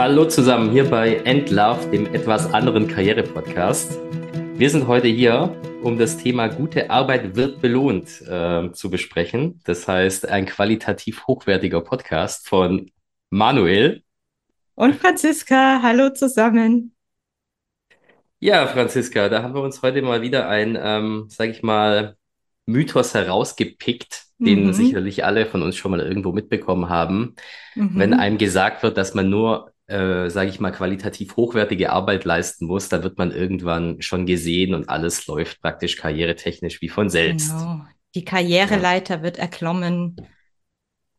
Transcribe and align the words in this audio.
Hallo 0.00 0.26
zusammen 0.26 0.70
hier 0.70 0.84
bei 0.84 1.16
Endlove, 1.24 1.90
dem 1.90 2.06
etwas 2.14 2.54
anderen 2.54 2.86
Karriere-Podcast. 2.86 3.98
Wir 4.54 4.70
sind 4.70 4.86
heute 4.86 5.08
hier, 5.08 5.60
um 5.82 5.98
das 5.98 6.16
Thema 6.16 6.46
gute 6.46 6.88
Arbeit 6.88 7.34
wird 7.34 7.60
belohnt 7.60 8.22
äh, 8.22 8.70
zu 8.70 8.90
besprechen. 8.90 9.60
Das 9.64 9.88
heißt, 9.88 10.28
ein 10.28 10.46
qualitativ 10.46 11.26
hochwertiger 11.26 11.80
Podcast 11.80 12.48
von 12.48 12.92
Manuel. 13.30 14.04
Und 14.76 14.94
Franziska, 14.94 15.80
hallo 15.82 16.10
zusammen. 16.10 16.94
Ja, 18.38 18.68
Franziska, 18.68 19.28
da 19.28 19.42
haben 19.42 19.54
wir 19.56 19.62
uns 19.62 19.82
heute 19.82 20.00
mal 20.02 20.22
wieder 20.22 20.48
ein, 20.48 20.78
ähm, 20.80 21.26
sag 21.28 21.50
ich 21.50 21.64
mal, 21.64 22.14
Mythos 22.66 23.14
herausgepickt, 23.14 24.26
den 24.38 24.66
Mhm, 24.66 24.72
sicherlich 24.74 25.24
alle 25.24 25.44
von 25.44 25.64
uns 25.64 25.74
schon 25.74 25.90
mal 25.90 25.98
irgendwo 25.98 26.30
mitbekommen 26.30 26.88
haben. 26.88 27.34
Wenn 27.74 28.10
mhm. 28.10 28.20
einem 28.20 28.38
gesagt 28.38 28.84
wird, 28.84 28.96
dass 28.96 29.14
man 29.14 29.28
nur, 29.28 29.72
äh, 29.88 30.28
sage 30.30 30.50
ich 30.50 30.60
mal, 30.60 30.70
qualitativ 30.70 31.36
hochwertige 31.36 31.90
Arbeit 31.92 32.24
leisten 32.24 32.66
muss, 32.66 32.88
dann 32.88 33.02
wird 33.02 33.18
man 33.18 33.30
irgendwann 33.32 34.00
schon 34.02 34.26
gesehen 34.26 34.74
und 34.74 34.88
alles 34.88 35.26
läuft 35.26 35.60
praktisch 35.60 35.96
karrieretechnisch 35.96 36.80
wie 36.82 36.88
von 36.88 37.10
selbst. 37.10 37.50
Genau. 37.50 37.80
Die 38.14 38.20
Ja. 38.20 38.24
Karriereleiter 38.30 39.22
wird 39.22 39.38
erklommen. 39.38 40.16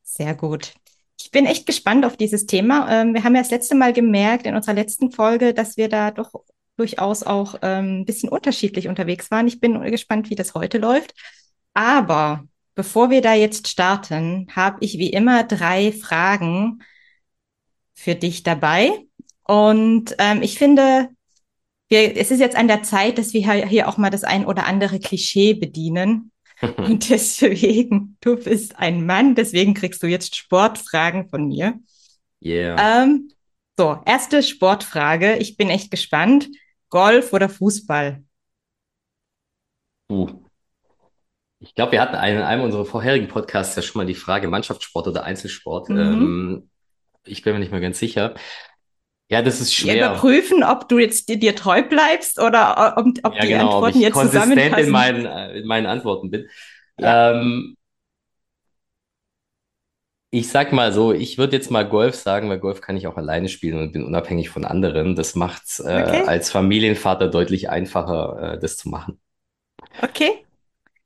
Sehr 0.04 0.36
gut. 0.36 0.74
Ich 1.20 1.32
bin 1.32 1.46
echt 1.46 1.66
gespannt 1.66 2.06
auf 2.06 2.18
dieses 2.18 2.46
Thema. 2.46 2.88
Ähm, 2.90 3.14
wir 3.14 3.24
haben 3.24 3.36
ja 3.36 3.42
das 3.42 3.52
letzte 3.52 3.76
Mal 3.76 3.94
gemerkt 3.94 4.46
in 4.46 4.56
unserer 4.56 4.74
letzten 4.76 5.12
Folge, 5.12 5.54
dass 5.54 5.78
wir 5.78 5.90
da 5.90 6.12
doch 6.12 6.34
durchaus 6.78 7.24
auch 7.24 7.56
ähm, 7.62 8.02
ein 8.02 8.06
bisschen 8.06 8.30
unterschiedlich 8.30 8.88
unterwegs 8.88 9.30
waren. 9.32 9.48
Ich 9.48 9.60
bin 9.60 9.80
gespannt, 9.92 10.30
wie 10.30 10.36
das 10.36 10.54
heute 10.54 10.78
läuft. 10.78 11.14
Aber 11.74 12.46
bevor 12.76 13.10
wir 13.10 13.22
da 13.22 13.34
jetzt 13.34 13.68
starten, 13.68 14.48
habe 14.56 14.78
ich 14.80 14.98
wie 14.98 15.10
immer 15.12 15.44
drei 15.44 15.92
Fragen 15.92 16.80
für 18.00 18.16
dich 18.16 18.44
dabei. 18.44 18.92
Und 19.44 20.16
ähm, 20.20 20.42
ich 20.42 20.58
finde, 20.58 21.10
wir, 21.90 22.16
es 22.16 22.32
ist 22.32 22.40
jetzt 22.40 22.56
an 22.56 22.70
der 22.70 22.82
Zeit, 22.84 23.18
dass 23.18 23.34
wir 23.34 23.66
hier 23.66 23.90
auch 23.90 23.98
mal 23.98 24.10
das 24.10 24.24
ein 24.24 24.46
oder 24.46 24.66
andere 24.66 25.00
Klischee 25.00 25.54
bedienen. 25.54 26.32
Und 26.78 27.10
deswegen, 27.10 28.18
du 28.22 28.38
bist 28.38 28.78
ein 28.78 29.06
Mann, 29.06 29.36
deswegen 29.36 29.74
kriegst 29.74 30.02
du 30.02 30.08
jetzt 30.08 30.36
Sportfragen 30.36 31.30
von 31.30 31.48
mir. 31.48 31.80
Yeah. 32.42 33.04
Ähm, 33.04 33.32
so, 33.78 33.98
erste 34.06 34.44
Sportfrage. 34.44 35.38
Ich 35.38 35.58
bin 35.58 35.70
echt 35.70 35.92
gespannt. 35.92 36.50
Golf 36.90 37.34
oder 37.34 37.50
Fußball? 37.50 38.24
Uh. 40.10 40.30
Ich 41.60 41.76
glaube, 41.76 41.94
wir 41.94 42.02
hatten 42.02 42.16
in 42.16 42.42
einem 42.42 42.64
unserer 42.64 42.86
vorherigen 42.86 43.28
Podcasts 43.28 43.76
ja 43.76 43.82
schon 43.82 44.00
mal 44.00 44.06
die 44.06 44.16
Frage 44.16 44.48
Mannschaftssport 44.48 45.08
oder 45.08 45.24
Einzelsport. 45.24 45.90
Mhm. 45.90 45.98
Ähm, 45.98 46.70
ich 47.26 47.44
bin 47.44 47.54
mir 47.54 47.60
nicht 47.60 47.72
mehr 47.72 47.82
ganz 47.82 48.00
sicher. 48.00 48.36
Ja, 49.30 49.42
das 49.42 49.62
ist 49.62 49.74
Wir 49.78 49.96
schwer. 49.96 49.96
überprüfen, 49.96 50.64
ob 50.64 50.90
du 50.90 51.00
jetzt 51.00 51.30
dir, 51.30 51.38
dir 51.40 51.56
treu 51.56 51.82
bleibst 51.84 52.38
oder 52.40 52.98
ob, 52.98 53.08
ob 53.24 53.40
Ja, 53.40 53.42
die 53.42 53.54
genau, 53.54 53.80
ob 53.80 53.88
Antworten 53.88 54.00
ich 54.00 54.00
jetzt 54.02 54.12
konsistent 54.12 54.78
in 54.78 54.90
meinen, 54.90 55.26
äh, 55.26 55.60
in 55.60 55.68
meinen 55.68 55.86
Antworten 55.86 56.32
bin. 56.32 56.48
Ja, 56.98 57.20
Ähm, 57.32 57.76
ich 60.32 60.50
sag 60.50 60.74
mal 60.74 60.92
so, 60.94 61.12
ich 61.14 61.38
würde 61.38 61.56
jetzt 61.56 61.72
mal 61.72 61.88
Golf 61.88 62.16
sagen, 62.16 62.50
weil 62.50 62.60
Golf 62.60 62.82
kann 62.82 62.96
ich 62.98 63.08
auch 63.08 63.18
alleine 63.18 63.50
spielen 63.50 63.80
und 63.80 63.92
bin 63.94 64.04
unabhängig 64.06 64.50
von 64.50 64.64
anderen. 64.66 65.16
Das 65.16 65.36
macht's 65.36 65.80
äh, 65.80 65.88
okay, 65.98 66.24
als 66.24 66.52
Familienvater 66.52 67.30
deutlich 67.30 67.70
einfacher, 67.70 68.54
äh, 68.56 68.60
das 68.60 68.78
zu 68.78 68.90
machen. 68.90 69.20
okay, 70.02 70.46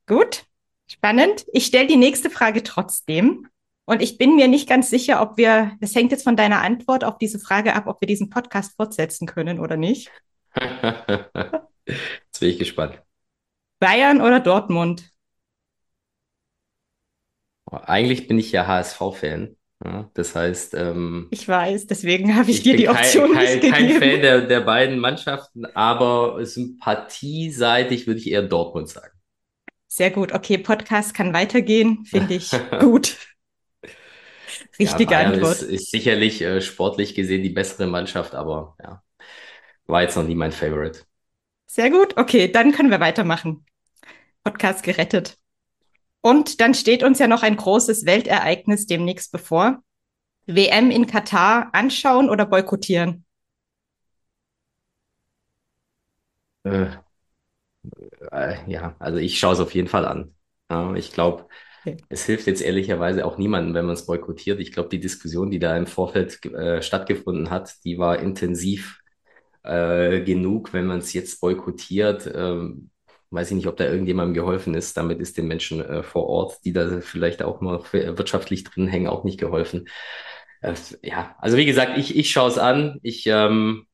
gut, 0.06 0.44
spannend. 0.88 1.46
Ich 1.52 1.66
stelle 1.66 1.88
die 1.88 1.96
nächste 1.96 2.30
Frage 2.30 2.62
trotzdem. 2.62 3.48
Und 3.86 4.00
ich 4.00 4.16
bin 4.16 4.36
mir 4.36 4.48
nicht 4.48 4.68
ganz 4.68 4.88
sicher, 4.88 5.20
ob 5.20 5.36
wir, 5.36 5.72
das 5.80 5.94
hängt 5.94 6.10
jetzt 6.10 6.24
von 6.24 6.36
deiner 6.36 6.62
Antwort 6.62 7.04
auf 7.04 7.18
diese 7.18 7.38
Frage 7.38 7.74
ab, 7.74 7.86
ob 7.86 8.00
wir 8.00 8.08
diesen 8.08 8.30
Podcast 8.30 8.76
fortsetzen 8.76 9.26
können 9.26 9.60
oder 9.60 9.76
nicht. 9.76 10.10
Jetzt 11.86 12.40
bin 12.40 12.48
ich 12.48 12.58
gespannt. 12.58 13.02
Bayern 13.78 14.20
oder 14.22 14.40
Dortmund? 14.40 15.10
Eigentlich 17.70 18.28
bin 18.28 18.38
ich 18.38 18.52
ja 18.52 18.66
HSV-Fan. 18.66 19.56
Ja, 19.84 20.10
das 20.14 20.34
heißt, 20.34 20.74
ähm, 20.74 21.28
Ich 21.30 21.46
weiß, 21.46 21.86
deswegen 21.86 22.36
habe 22.36 22.50
ich 22.50 22.58
ich 22.58 22.62
dir 22.62 22.72
bin 22.72 22.80
die 22.80 22.86
kein, 22.86 22.96
Option 22.96 23.36
nicht 23.36 23.60
kein, 23.60 23.70
kein 23.72 23.90
Fan 23.90 24.22
der, 24.22 24.40
der 24.42 24.60
beiden 24.60 24.98
Mannschaften, 24.98 25.66
aber 25.66 26.44
sympathieseitig 26.46 28.06
würde 28.06 28.20
ich 28.20 28.30
eher 28.30 28.42
Dortmund 28.42 28.88
sagen. 28.88 29.12
Sehr 29.88 30.10
gut. 30.10 30.32
Okay, 30.32 30.58
Podcast 30.58 31.12
kann 31.14 31.34
weitergehen, 31.34 32.04
finde 32.04 32.34
ich 32.34 32.50
gut. 32.80 33.16
Ja, 34.78 34.96
Richtige 34.96 35.14
ist, 35.14 35.20
Antwort. 35.20 35.62
ist 35.62 35.90
sicherlich 35.90 36.42
äh, 36.42 36.60
sportlich 36.60 37.14
gesehen 37.14 37.42
die 37.42 37.50
bessere 37.50 37.86
Mannschaft, 37.86 38.34
aber 38.34 38.76
ja, 38.82 39.02
war 39.86 40.02
jetzt 40.02 40.16
noch 40.16 40.24
nie 40.24 40.34
mein 40.34 40.52
Favorite. 40.52 41.00
Sehr 41.66 41.90
gut. 41.90 42.16
Okay, 42.16 42.50
dann 42.50 42.72
können 42.72 42.90
wir 42.90 43.00
weitermachen. 43.00 43.64
Podcast 44.42 44.82
gerettet. 44.82 45.38
Und 46.20 46.60
dann 46.60 46.74
steht 46.74 47.02
uns 47.02 47.18
ja 47.18 47.26
noch 47.26 47.42
ein 47.42 47.56
großes 47.56 48.06
Weltereignis 48.06 48.86
demnächst 48.86 49.32
bevor. 49.32 49.82
WM 50.46 50.90
in 50.90 51.06
Katar 51.06 51.70
anschauen 51.72 52.30
oder 52.30 52.46
boykottieren? 52.46 53.24
Äh, 56.64 56.86
äh, 58.30 58.70
ja, 58.70 58.96
also 58.98 59.18
ich 59.18 59.38
schaue 59.38 59.54
es 59.54 59.60
auf 59.60 59.74
jeden 59.74 59.88
Fall 59.88 60.06
an. 60.06 60.34
Ja, 60.70 60.94
ich 60.94 61.12
glaube. 61.12 61.48
Es 62.08 62.24
hilft 62.24 62.46
jetzt 62.46 62.62
ehrlicherweise 62.62 63.24
auch 63.24 63.38
niemandem, 63.38 63.74
wenn 63.74 63.86
man 63.86 63.94
es 63.94 64.06
boykottiert. 64.06 64.60
Ich 64.60 64.72
glaube, 64.72 64.88
die 64.88 65.00
Diskussion, 65.00 65.50
die 65.50 65.58
da 65.58 65.76
im 65.76 65.86
Vorfeld 65.86 66.44
äh, 66.46 66.82
stattgefunden 66.82 67.50
hat, 67.50 67.74
die 67.84 67.98
war 67.98 68.18
intensiv 68.18 69.00
äh, 69.62 70.20
genug, 70.20 70.72
wenn 70.72 70.86
man 70.86 70.98
es 70.98 71.12
jetzt 71.12 71.40
boykottiert. 71.40 72.30
Ähm, 72.34 72.90
weiß 73.30 73.50
ich 73.50 73.56
nicht, 73.56 73.66
ob 73.66 73.76
da 73.76 73.84
irgendjemandem 73.84 74.34
geholfen 74.34 74.74
ist. 74.74 74.96
Damit 74.96 75.20
ist 75.20 75.36
den 75.36 75.48
Menschen 75.48 75.80
äh, 75.80 76.02
vor 76.02 76.26
Ort, 76.26 76.64
die 76.64 76.72
da 76.72 77.00
vielleicht 77.00 77.42
auch 77.42 77.60
noch 77.60 77.92
wirtschaftlich 77.92 78.64
drin 78.64 78.86
hängen, 78.86 79.08
auch 79.08 79.24
nicht 79.24 79.40
geholfen. 79.40 79.88
Äh, 80.60 80.74
ja, 81.02 81.36
also 81.38 81.56
wie 81.56 81.66
gesagt, 81.66 81.98
ich, 81.98 82.16
ich 82.16 82.30
schaue 82.30 82.48
es 82.48 82.58
an. 82.58 82.98
Ich 83.02 83.26
ähm, 83.26 83.86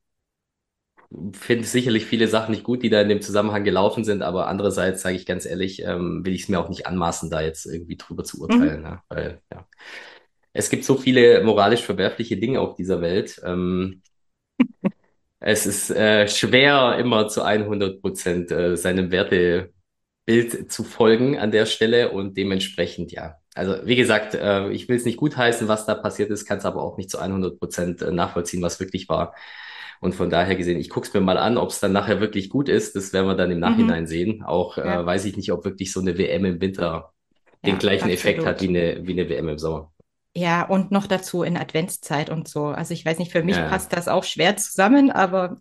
finde 1.32 1.66
sicherlich 1.66 2.06
viele 2.06 2.28
Sachen 2.28 2.52
nicht 2.52 2.64
gut, 2.64 2.82
die 2.82 2.90
da 2.90 3.00
in 3.00 3.08
dem 3.08 3.20
Zusammenhang 3.22 3.64
gelaufen 3.64 4.04
sind, 4.04 4.22
aber 4.22 4.46
andererseits 4.48 5.02
sage 5.02 5.16
ich 5.16 5.26
ganz 5.26 5.44
ehrlich, 5.46 5.82
ähm, 5.82 6.24
will 6.24 6.34
ich 6.34 6.42
es 6.44 6.48
mir 6.48 6.60
auch 6.60 6.68
nicht 6.68 6.86
anmaßen, 6.86 7.30
da 7.30 7.40
jetzt 7.40 7.66
irgendwie 7.66 7.96
drüber 7.96 8.24
zu 8.24 8.40
Mhm. 8.48 8.70
urteilen, 8.70 8.82
ne? 8.82 9.02
Weil 9.08 9.40
ja, 9.52 9.66
es 10.52 10.70
gibt 10.70 10.84
so 10.84 10.96
viele 10.96 11.44
moralisch 11.44 11.82
verwerfliche 11.82 12.38
Dinge 12.38 12.60
auf 12.60 12.76
dieser 12.76 13.00
Welt. 13.02 13.40
Ähm, 13.44 14.02
es 15.40 15.66
ist 15.66 15.90
äh, 15.90 16.28
schwer, 16.28 16.96
immer 16.98 17.28
zu 17.28 17.42
100 17.42 18.00
Prozent 18.02 18.50
äh, 18.50 18.76
seinem 18.76 19.10
Wertebild 19.10 19.72
zu 20.72 20.84
folgen 20.84 21.38
an 21.38 21.50
der 21.50 21.66
Stelle 21.66 22.10
und 22.12 22.36
dementsprechend, 22.36 23.12
ja. 23.12 23.36
Also 23.54 23.76
wie 23.84 23.96
gesagt, 23.96 24.34
äh, 24.34 24.70
ich 24.70 24.88
will 24.88 24.96
es 24.96 25.04
nicht 25.04 25.16
gutheißen, 25.18 25.68
was 25.68 25.86
da 25.86 25.94
passiert 25.94 26.30
ist, 26.30 26.46
kann 26.46 26.58
es 26.58 26.66
aber 26.66 26.82
auch 26.82 26.96
nicht 26.98 27.10
zu 27.10 27.18
100 27.18 27.58
Prozent 27.58 28.02
äh, 28.02 28.12
nachvollziehen, 28.12 28.62
was 28.62 28.80
wirklich 28.80 29.08
war. 29.08 29.34
Und 30.00 30.14
von 30.14 30.30
daher 30.30 30.56
gesehen, 30.56 30.78
ich 30.80 30.88
gucke 30.90 31.06
es 31.08 31.14
mir 31.14 31.20
mal 31.20 31.38
an, 31.38 31.58
ob 31.58 31.70
es 31.70 31.80
dann 31.80 31.92
nachher 31.92 32.20
wirklich 32.20 32.48
gut 32.50 32.68
ist. 32.68 32.96
Das 32.96 33.12
werden 33.12 33.26
wir 33.26 33.34
dann 33.36 33.50
im 33.50 33.58
Mhm. 33.60 33.60
Nachhinein 33.60 34.06
sehen. 34.06 34.42
Auch 34.42 34.78
äh, 34.78 34.82
Ja, 34.82 35.06
weiß 35.06 35.26
ich 35.26 35.36
nicht, 35.36 35.52
ob 35.52 35.64
wirklich 35.64 35.92
so 35.92 36.00
eine 36.00 36.16
WM 36.18 36.44
im 36.46 36.60
Winter 36.60 37.12
den 37.66 37.78
ja, 37.78 37.78
gleichen 37.78 38.08
Effekt 38.08 38.46
hat 38.46 38.60
wie 38.62 38.68
absolut. 38.68 38.70
eine, 38.70 39.06
wie 39.06 39.12
eine 39.12 39.28
WM 39.28 39.48
im 39.48 39.58
Sommer. 39.58 39.92
Ja, 40.36 40.62
und 40.62 40.92
noch 40.92 41.08
dazu 41.08 41.42
in 41.42 41.56
Adventszeit 41.56 42.30
und 42.30 42.46
so. 42.46 42.66
Also 42.66 42.94
ich 42.94 43.04
weiß 43.04 43.18
nicht, 43.18 43.32
für 43.32 43.42
mich 43.42 43.64
Ja, 43.64 43.66
passt 43.66 43.92
das 43.92 44.06
auch 44.06 44.22
schwer 44.22 44.56
zusammen, 44.56 45.10
aber 45.10 45.58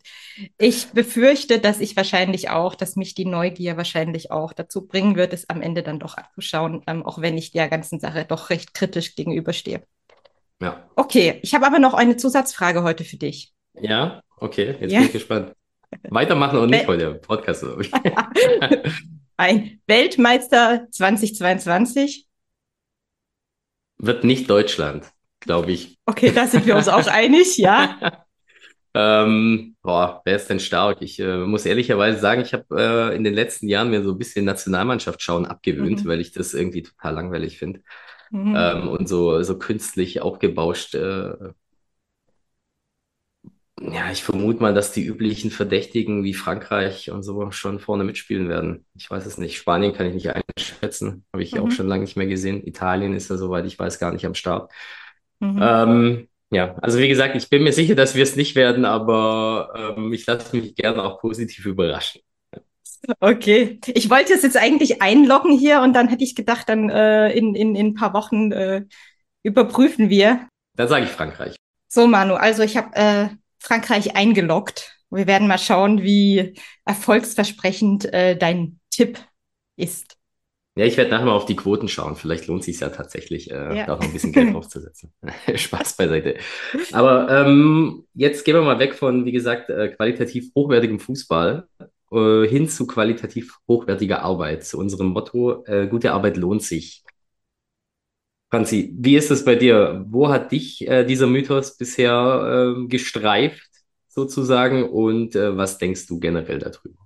ich 0.60 0.90
befürchte, 0.92 1.60
dass 1.60 1.80
ich 1.80 1.96
wahrscheinlich 1.98 2.50
auch, 2.52 2.76
dass 2.76 2.96
mich 2.96 3.16
die 3.16 3.26
Neugier 3.26 3.78
wahrscheinlich 3.78 4.32
auch 4.32 4.54
dazu 4.54 4.88
bringen 4.88 5.16
wird, 5.16 5.34
es 5.34 5.50
am 5.50 5.62
Ende 5.62 5.84
dann 5.84 6.00
doch 6.00 6.18
anzuschauen, 6.18 6.84
ähm, 6.88 7.04
auch 7.06 7.20
wenn 7.22 7.38
ich 7.38 7.52
der 7.52 7.70
ganzen 7.70 8.00
Sache 8.00 8.26
doch 8.26 8.50
recht 8.52 8.74
kritisch 8.76 9.16
gegenüberstehe. 9.16 9.84
ja. 10.60 10.90
Okay, 10.96 11.40
ich 11.42 11.54
habe 11.56 11.66
aber 11.66 11.80
noch 11.80 11.94
eine 11.96 12.16
Zusatzfrage 12.18 12.84
heute 12.84 13.04
für 13.04 13.18
dich. 13.18 13.54
Ja, 13.82 14.22
okay, 14.38 14.76
jetzt 14.80 14.80
bin 14.82 14.90
Ja, 14.90 15.02
ich 15.06 15.12
gespannt. 15.12 15.54
Weitermachen 16.10 16.58
oder 16.58 16.68
nicht 16.68 16.88
Wel 16.88 16.88
heute? 16.88 17.16
Podcast 17.16 17.64
ein 19.38 19.82
Weltmeister 19.88 20.88
2022. 20.92 22.28
Wird 23.98 24.24
nicht 24.24 24.50
Deutschland, 24.50 25.12
glaube 25.40 25.72
ich. 25.72 25.98
Okay, 26.06 26.32
da 26.32 26.48
sind 26.48 26.66
wir 26.66 26.76
uns 26.76 26.88
auch 26.88 27.08
einig, 27.08 27.58
ja. 27.58 28.26
Ähm, 28.94 29.76
boah, 29.84 30.22
wer 30.26 30.36
ist 30.36 30.48
denn 30.50 30.60
stark? 30.60 31.02
Ich 31.02 31.20
äh, 31.20 31.38
muss 31.38 31.66
ehrlicherweise 31.66 32.20
sagen, 32.20 32.42
ich 32.42 32.54
habe 32.54 32.66
äh, 33.12 33.16
in 33.16 33.24
den 33.24 33.34
letzten 33.36 33.68
Jahren 33.68 33.92
mir 33.92 34.04
so 34.04 34.12
ein 34.14 34.18
bisschen 34.18 34.46
Nationalmannschaft 34.46 35.22
schauen 35.22 35.46
abgewöhnt, 35.46 36.04
Mhm. 36.04 36.08
weil 36.08 36.20
ich 36.22 36.32
das 36.32 36.54
irgendwie 36.54 36.82
total 36.84 37.14
langweilig 37.14 37.60
finde. 37.60 37.82
Mhm. 38.32 38.56
Ähm, 38.58 38.88
und 38.90 39.08
so, 39.08 39.42
so 39.44 39.60
künstlich 39.60 40.22
aufgebauscht. 40.22 40.96
Äh, 40.96 41.34
ja, 43.82 44.12
ich 44.12 44.24
vermute 44.24 44.62
mal, 44.62 44.74
dass 44.74 44.92
die 44.92 45.06
üblichen 45.06 45.52
Verdächtigen 45.52 46.24
wie 46.24 46.34
Frankreich 46.34 47.12
und 47.12 47.24
so 47.24 47.52
schon 47.52 47.80
vorne 47.80 48.04
mitspielen 48.04 48.50
werden. 48.50 48.86
Ich 48.96 49.10
weiß 49.10 49.26
es 49.26 49.38
nicht. 49.38 49.58
Spanien 49.58 49.94
kann 49.94 50.08
ich 50.08 50.14
nicht 50.14 50.30
einschätzen. 50.34 51.26
Habe 51.34 51.44
ich 51.44 51.60
auch 51.60 51.66
Mhm. 51.68 51.72
schon 51.72 51.88
lange 51.88 52.04
nicht 52.04 52.18
mehr 52.18 52.28
gesehen. 52.28 52.66
Italien 52.66 53.14
ist 53.14 53.30
ja, 53.30 53.38
soweit 53.38 53.66
ich 53.66 53.80
weiß, 53.80 54.00
gar 54.00 54.12
nicht 54.12 54.26
am 54.26 54.36
Start. 54.36 54.72
Mhm. 55.40 55.60
Ähm, 55.62 56.28
Ja, 56.52 56.76
also 56.82 56.98
wie 57.00 57.08
gesagt, 57.08 57.36
ich 57.36 57.50
bin 57.50 57.64
mir 57.64 57.74
sicher, 57.74 57.94
dass 57.96 58.16
wir 58.16 58.24
es 58.24 58.36
nicht 58.36 58.56
werden, 58.56 58.84
aber 58.86 59.94
ähm, 59.98 60.14
ich 60.14 60.26
lasse 60.26 60.56
mich 60.58 60.74
gerne 60.76 61.04
auch 61.04 61.20
positiv 61.22 61.66
überraschen. 61.68 62.22
Okay, 63.22 63.80
ich 63.88 64.10
wollte 64.10 64.34
es 64.34 64.44
jetzt 64.44 64.58
eigentlich 64.58 65.02
einloggen 65.02 65.58
hier 65.58 65.82
und 65.82 65.94
dann 65.94 66.10
hätte 66.10 66.24
ich 66.24 66.36
gedacht, 66.36 66.68
dann 66.68 66.90
äh, 66.90 67.32
in, 67.32 67.56
in, 67.56 67.76
in 67.76 67.88
ein 67.88 67.94
paar 67.94 68.14
Wochen 68.14 68.52
äh, 68.52 68.84
überprüfen 69.44 70.10
wir. 70.10 70.48
Dann 70.76 70.88
sage 70.88 71.06
ich 71.06 71.12
Frankreich. 71.12 71.56
So, 71.88 72.08
Manu, 72.08 72.36
also 72.36 72.62
ich 72.64 72.78
habe 72.78 72.90
äh, 72.96 73.30
Frankreich 73.60 74.16
eingeloggt. 74.16 74.96
Wir 75.12 75.28
werden 75.28 75.48
mal 75.48 75.58
schauen, 75.58 76.04
wie 76.04 76.56
erfolgsversprechend 76.86 78.12
äh, 78.14 78.38
dein 78.38 78.80
Tipp 78.92 79.20
ist. 79.76 80.20
Ja, 80.76 80.86
ich 80.86 80.96
werde 80.96 81.12
nachher 81.12 81.26
mal 81.26 81.34
auf 81.34 81.46
die 81.46 81.56
Quoten 81.56 81.90
schauen. 81.90 82.16
Vielleicht 82.16 82.48
lohnt 82.48 82.62
es 82.62 82.68
sich 82.68 82.80
ja 82.80 82.90
tatsächlich, 82.90 83.52
äh, 83.52 83.80
ja. 83.80 83.86
da 83.86 83.96
noch 83.96 84.02
ein 84.02 84.14
bisschen 84.14 84.32
Geld 84.32 84.54
draufzusetzen. 84.54 85.12
Spaß 85.56 85.98
beiseite. 85.98 86.38
Aber 86.94 87.30
ähm, 87.30 88.06
jetzt 88.14 88.46
gehen 88.46 88.56
wir 88.56 88.62
mal 88.62 88.80
weg 88.80 88.96
von, 88.96 89.26
wie 89.26 89.32
gesagt, 89.32 89.70
äh, 89.70 89.90
qualitativ 89.90 90.52
hochwertigem 90.56 91.00
Fußball 91.00 91.68
äh, 92.12 92.48
hin 92.48 92.70
zu 92.70 92.88
qualitativ 92.88 93.58
hochwertiger 93.68 94.22
Arbeit. 94.22 94.64
Zu 94.64 94.78
unserem 94.78 95.08
Motto, 95.08 95.66
äh, 95.66 95.88
gute 95.88 96.14
Arbeit 96.14 96.38
lohnt 96.38 96.64
sich. 96.64 97.04
Franzi, 98.50 98.94
wie 98.98 99.16
ist 99.16 99.30
es 99.30 99.46
bei 99.46 99.56
dir? 99.56 100.06
Wo 100.08 100.30
hat 100.30 100.52
dich 100.52 100.88
äh, 100.88 101.06
dieser 101.06 101.28
Mythos 101.28 101.78
bisher 101.78 102.76
äh, 102.80 102.88
gestreift, 102.88 103.70
sozusagen, 104.08 104.90
und 104.90 105.36
äh, 105.36 105.56
was 105.56 105.78
denkst 105.78 106.08
du 106.08 106.20
generell 106.20 106.60
darüber? 106.60 106.98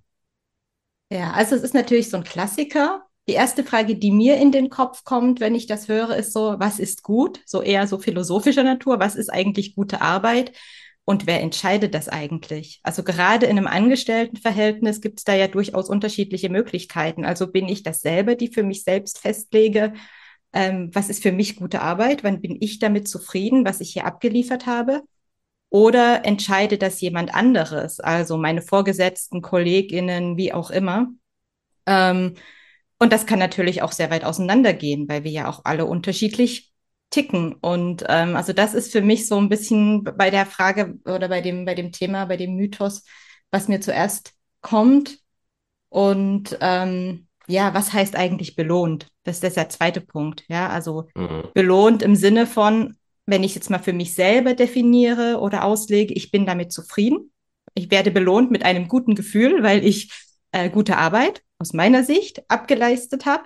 Ja, 1.12 1.32
also 1.32 1.56
es 1.56 1.64
ist 1.64 1.74
natürlich 1.74 2.10
so 2.10 2.18
ein 2.18 2.24
Klassiker. 2.24 3.04
Die 3.28 3.34
erste 3.34 3.64
Frage, 3.64 3.96
die 3.96 4.12
mir 4.12 4.38
in 4.38 4.52
den 4.52 4.70
Kopf 4.70 5.04
kommt, 5.04 5.40
wenn 5.40 5.56
ich 5.56 5.68
das 5.68 5.88
höre, 5.88 6.16
ist 6.16 6.34
so, 6.34 6.56
was 6.58 6.80
ist 6.80 7.04
gut? 7.04 7.40
So 7.46 7.62
eher 7.62 7.88
so 7.88 7.98
philosophischer 7.98 8.64
Natur. 8.64 9.00
Was 9.00 9.16
ist 9.16 9.30
eigentlich 9.30 9.76
gute 9.76 10.02
Arbeit? 10.02 10.54
Und 11.06 11.28
wer 11.28 11.42
entscheidet 11.42 11.94
das 11.94 12.08
eigentlich? 12.08 12.80
Also 12.84 13.04
gerade 13.04 13.46
in 13.46 13.58
einem 13.58 13.68
Angestelltenverhältnis 13.68 15.02
gibt 15.02 15.20
es 15.20 15.26
da 15.26 15.36
ja 15.36 15.48
durchaus 15.48 15.90
unterschiedliche 15.90 16.50
Möglichkeiten. 16.50 17.26
Also 17.26 17.48
bin 17.48 17.68
ich 17.68 17.84
dasselbe, 17.84 18.38
die 18.38 18.48
für 18.48 18.64
mich 18.64 18.84
selbst 18.84 19.20
festlege, 19.20 19.94
ähm, 20.54 20.90
was 20.94 21.10
ist 21.10 21.24
für 21.24 21.32
mich 21.32 21.56
gute 21.56 21.82
Arbeit? 21.82 22.24
Wann 22.24 22.42
bin 22.42 22.58
ich 22.62 22.80
damit 22.80 23.08
zufrieden, 23.08 23.66
was 23.66 23.82
ich 23.82 23.94
hier 23.94 24.06
abgeliefert 24.06 24.66
habe? 24.66 25.02
Oder 25.70 26.26
entscheidet 26.26 26.84
das 26.84 27.02
jemand 27.02 27.34
anderes? 27.34 28.00
Also 28.00 28.38
meine 28.38 28.62
Vorgesetzten, 28.62 29.42
KollegInnen, 29.42 30.38
wie 30.38 30.54
auch 30.54 30.70
immer. 30.70 31.08
Ähm, 31.88 32.36
und 33.00 33.12
das 33.12 33.26
kann 33.26 33.40
natürlich 33.40 33.82
auch 33.82 33.92
sehr 33.92 34.12
weit 34.12 34.24
auseinandergehen, 34.24 35.10
weil 35.10 35.24
wir 35.24 35.32
ja 35.32 35.50
auch 35.50 35.62
alle 35.66 35.86
unterschiedlich 35.86 36.72
ticken. 37.10 37.54
Und 37.56 38.04
ähm, 38.08 38.36
also 38.36 38.54
das 38.54 38.74
ist 38.74 38.92
für 38.92 39.02
mich 39.02 39.28
so 39.28 39.38
ein 39.38 39.50
bisschen 39.50 40.04
bei 40.04 40.30
der 40.30 40.46
Frage 40.46 41.00
oder 41.06 41.28
bei 41.28 41.42
dem, 41.42 41.66
bei 41.66 41.76
dem 41.76 41.92
Thema, 41.92 42.26
bei 42.26 42.38
dem 42.38 42.56
Mythos, 42.56 43.04
was 43.52 43.68
mir 43.68 43.82
zuerst 43.82 44.34
kommt. 44.62 45.20
Und 45.90 46.58
ähm, 46.62 47.28
ja, 47.48 47.74
was 47.74 47.94
heißt 47.94 48.16
eigentlich 48.16 48.56
belohnt? 48.56 49.08
Das 49.24 49.42
ist 49.42 49.58
der 49.58 49.70
zweite 49.70 50.02
Punkt. 50.02 50.44
Ja, 50.48 50.70
also 50.70 51.08
mhm. 51.16 51.44
belohnt 51.54 52.02
im 52.02 52.16
Sinne 52.16 52.48
von, 52.48 52.96
wenn 53.26 53.44
ich 53.44 53.56
jetzt 53.56 53.70
mal 53.70 53.80
für 53.80 53.94
mich 53.94 54.14
selber 54.14 54.54
definiere 54.54 55.40
oder 55.40 55.64
auslege, 55.64 56.14
ich 56.14 56.32
bin 56.32 56.46
damit 56.46 56.72
zufrieden. 56.72 57.32
Ich 57.74 57.90
werde 57.90 58.12
belohnt 58.12 58.52
mit 58.52 58.64
einem 58.64 58.88
guten 58.88 59.16
Gefühl, 59.16 59.64
weil 59.64 59.86
ich 59.86 60.12
äh, 60.52 60.70
gute 60.70 60.98
Arbeit 60.98 61.42
aus 61.58 61.74
meiner 61.74 62.04
Sicht 62.04 62.44
abgeleistet 62.50 63.26
habe. 63.26 63.44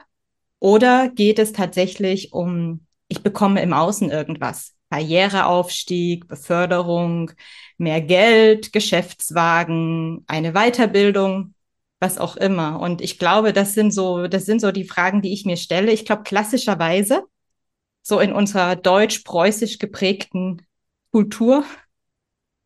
Oder 0.60 1.10
geht 1.10 1.38
es 1.38 1.54
tatsächlich 1.54 2.34
um 2.34 2.88
ich 3.08 3.24
bekomme 3.24 3.62
im 3.62 3.74
Außen 3.74 4.10
irgendwas. 4.10 4.74
Karriereaufstieg, 4.90 6.28
Beförderung, 6.28 7.32
mehr 7.78 8.02
Geld, 8.02 8.72
Geschäftswagen, 8.72 10.24
eine 10.28 10.54
Weiterbildung, 10.54 11.54
was 12.00 12.18
auch 12.18 12.36
immer. 12.38 12.80
Und 12.80 13.02
ich 13.02 13.20
glaube, 13.20 13.54
das 13.54 13.74
sind 13.74 13.92
so, 13.92 14.28
das 14.28 14.46
sind 14.46 14.62
so 14.62 14.72
die 14.72 14.84
Fragen, 14.84 15.22
die 15.22 15.34
ich 15.34 15.46
mir 15.46 15.58
stelle. 15.58 15.92
Ich 15.92 16.06
glaube, 16.06 16.24
klassischerweise, 16.24 17.24
so 18.02 18.20
in 18.20 18.32
unserer 18.32 18.76
deutsch-preußisch 18.76 19.80
geprägten 19.80 20.62
Kultur, 21.12 21.64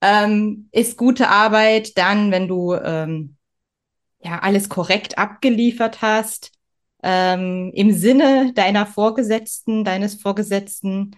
ähm, 0.01 0.67
ist 0.71 0.97
gute 0.97 1.29
Arbeit 1.29 1.97
dann, 1.97 2.31
wenn 2.31 2.47
du 2.47 2.73
ähm, 2.73 3.37
ja 4.19 4.39
alles 4.39 4.69
korrekt 4.69 5.17
abgeliefert 5.17 6.01
hast, 6.01 6.51
ähm, 7.03 7.71
im 7.73 7.91
Sinne 7.93 8.53
deiner 8.53 8.85
Vorgesetzten, 8.85 9.83
deines 9.83 10.15
Vorgesetzten 10.15 11.15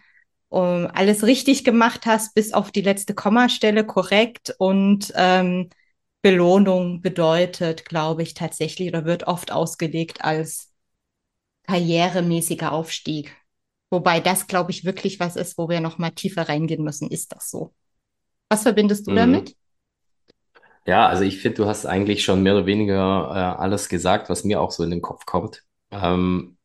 um, 0.49 0.87
alles 0.93 1.23
richtig 1.23 1.63
gemacht 1.63 2.05
hast, 2.05 2.35
bis 2.35 2.53
auf 2.53 2.71
die 2.71 2.81
letzte 2.81 3.15
Kommastelle 3.15 3.85
korrekt 3.85 4.53
und 4.59 5.11
ähm, 5.15 5.69
Belohnung 6.23 7.01
bedeutet, 7.01 7.85
glaube 7.85 8.23
ich, 8.23 8.33
tatsächlich 8.33 8.87
oder 8.87 9.05
wird 9.05 9.27
oft 9.27 9.51
ausgelegt 9.51 10.23
als 10.23 10.71
karrieremäßiger 11.67 12.71
Aufstieg. 12.71 13.35
Wobei 13.91 14.21
das, 14.21 14.47
glaube 14.47 14.71
ich, 14.71 14.85
wirklich 14.85 15.19
was 15.19 15.35
ist, 15.35 15.57
wo 15.57 15.69
wir 15.69 15.81
noch 15.81 15.97
mal 15.97 16.11
tiefer 16.11 16.49
reingehen 16.49 16.83
müssen. 16.83 17.11
Ist 17.11 17.33
das 17.33 17.51
so? 17.51 17.75
Was 18.49 18.63
verbindest 18.63 19.05
du 19.05 19.11
mhm. 19.11 19.15
damit? 19.15 19.55
Ja, 20.85 21.07
also 21.07 21.23
ich 21.23 21.39
finde, 21.41 21.57
du 21.57 21.65
hast 21.65 21.85
eigentlich 21.85 22.23
schon 22.23 22.41
mehr 22.41 22.55
oder 22.55 22.65
weniger 22.65 22.95
äh, 22.95 23.61
alles 23.61 23.89
gesagt, 23.89 24.29
was 24.29 24.45
mir 24.45 24.61
auch 24.61 24.71
so 24.71 24.83
in 24.83 24.91
den 24.91 25.01
Kopf 25.01 25.25
kommt. 25.25 25.63
Ähm, 25.91 26.57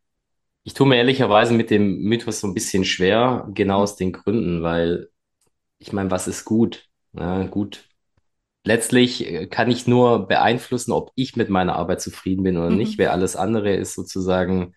ich 0.64 0.74
tue 0.74 0.86
mir 0.86 0.96
ehrlicherweise 0.96 1.54
mit 1.54 1.70
dem 1.70 2.00
Mythos 2.00 2.40
so 2.40 2.46
ein 2.46 2.54
bisschen 2.54 2.84
schwer, 2.84 3.48
genau 3.54 3.80
aus 3.80 3.96
den 3.96 4.12
Gründen, 4.12 4.62
weil 4.62 5.10
ich 5.78 5.92
meine, 5.92 6.10
was 6.10 6.28
ist 6.28 6.44
gut? 6.44 6.88
Ja, 7.12 7.44
gut. 7.44 7.87
Letztlich 8.68 9.26
äh, 9.26 9.46
kann 9.46 9.70
ich 9.70 9.86
nur 9.86 10.28
beeinflussen, 10.28 10.92
ob 10.92 11.10
ich 11.14 11.36
mit 11.36 11.48
meiner 11.48 11.76
Arbeit 11.76 12.02
zufrieden 12.02 12.42
bin 12.42 12.58
oder 12.58 12.68
mhm. 12.68 12.76
nicht, 12.76 12.98
weil 12.98 13.08
alles 13.08 13.34
andere 13.34 13.74
ist 13.74 13.94
sozusagen 13.94 14.74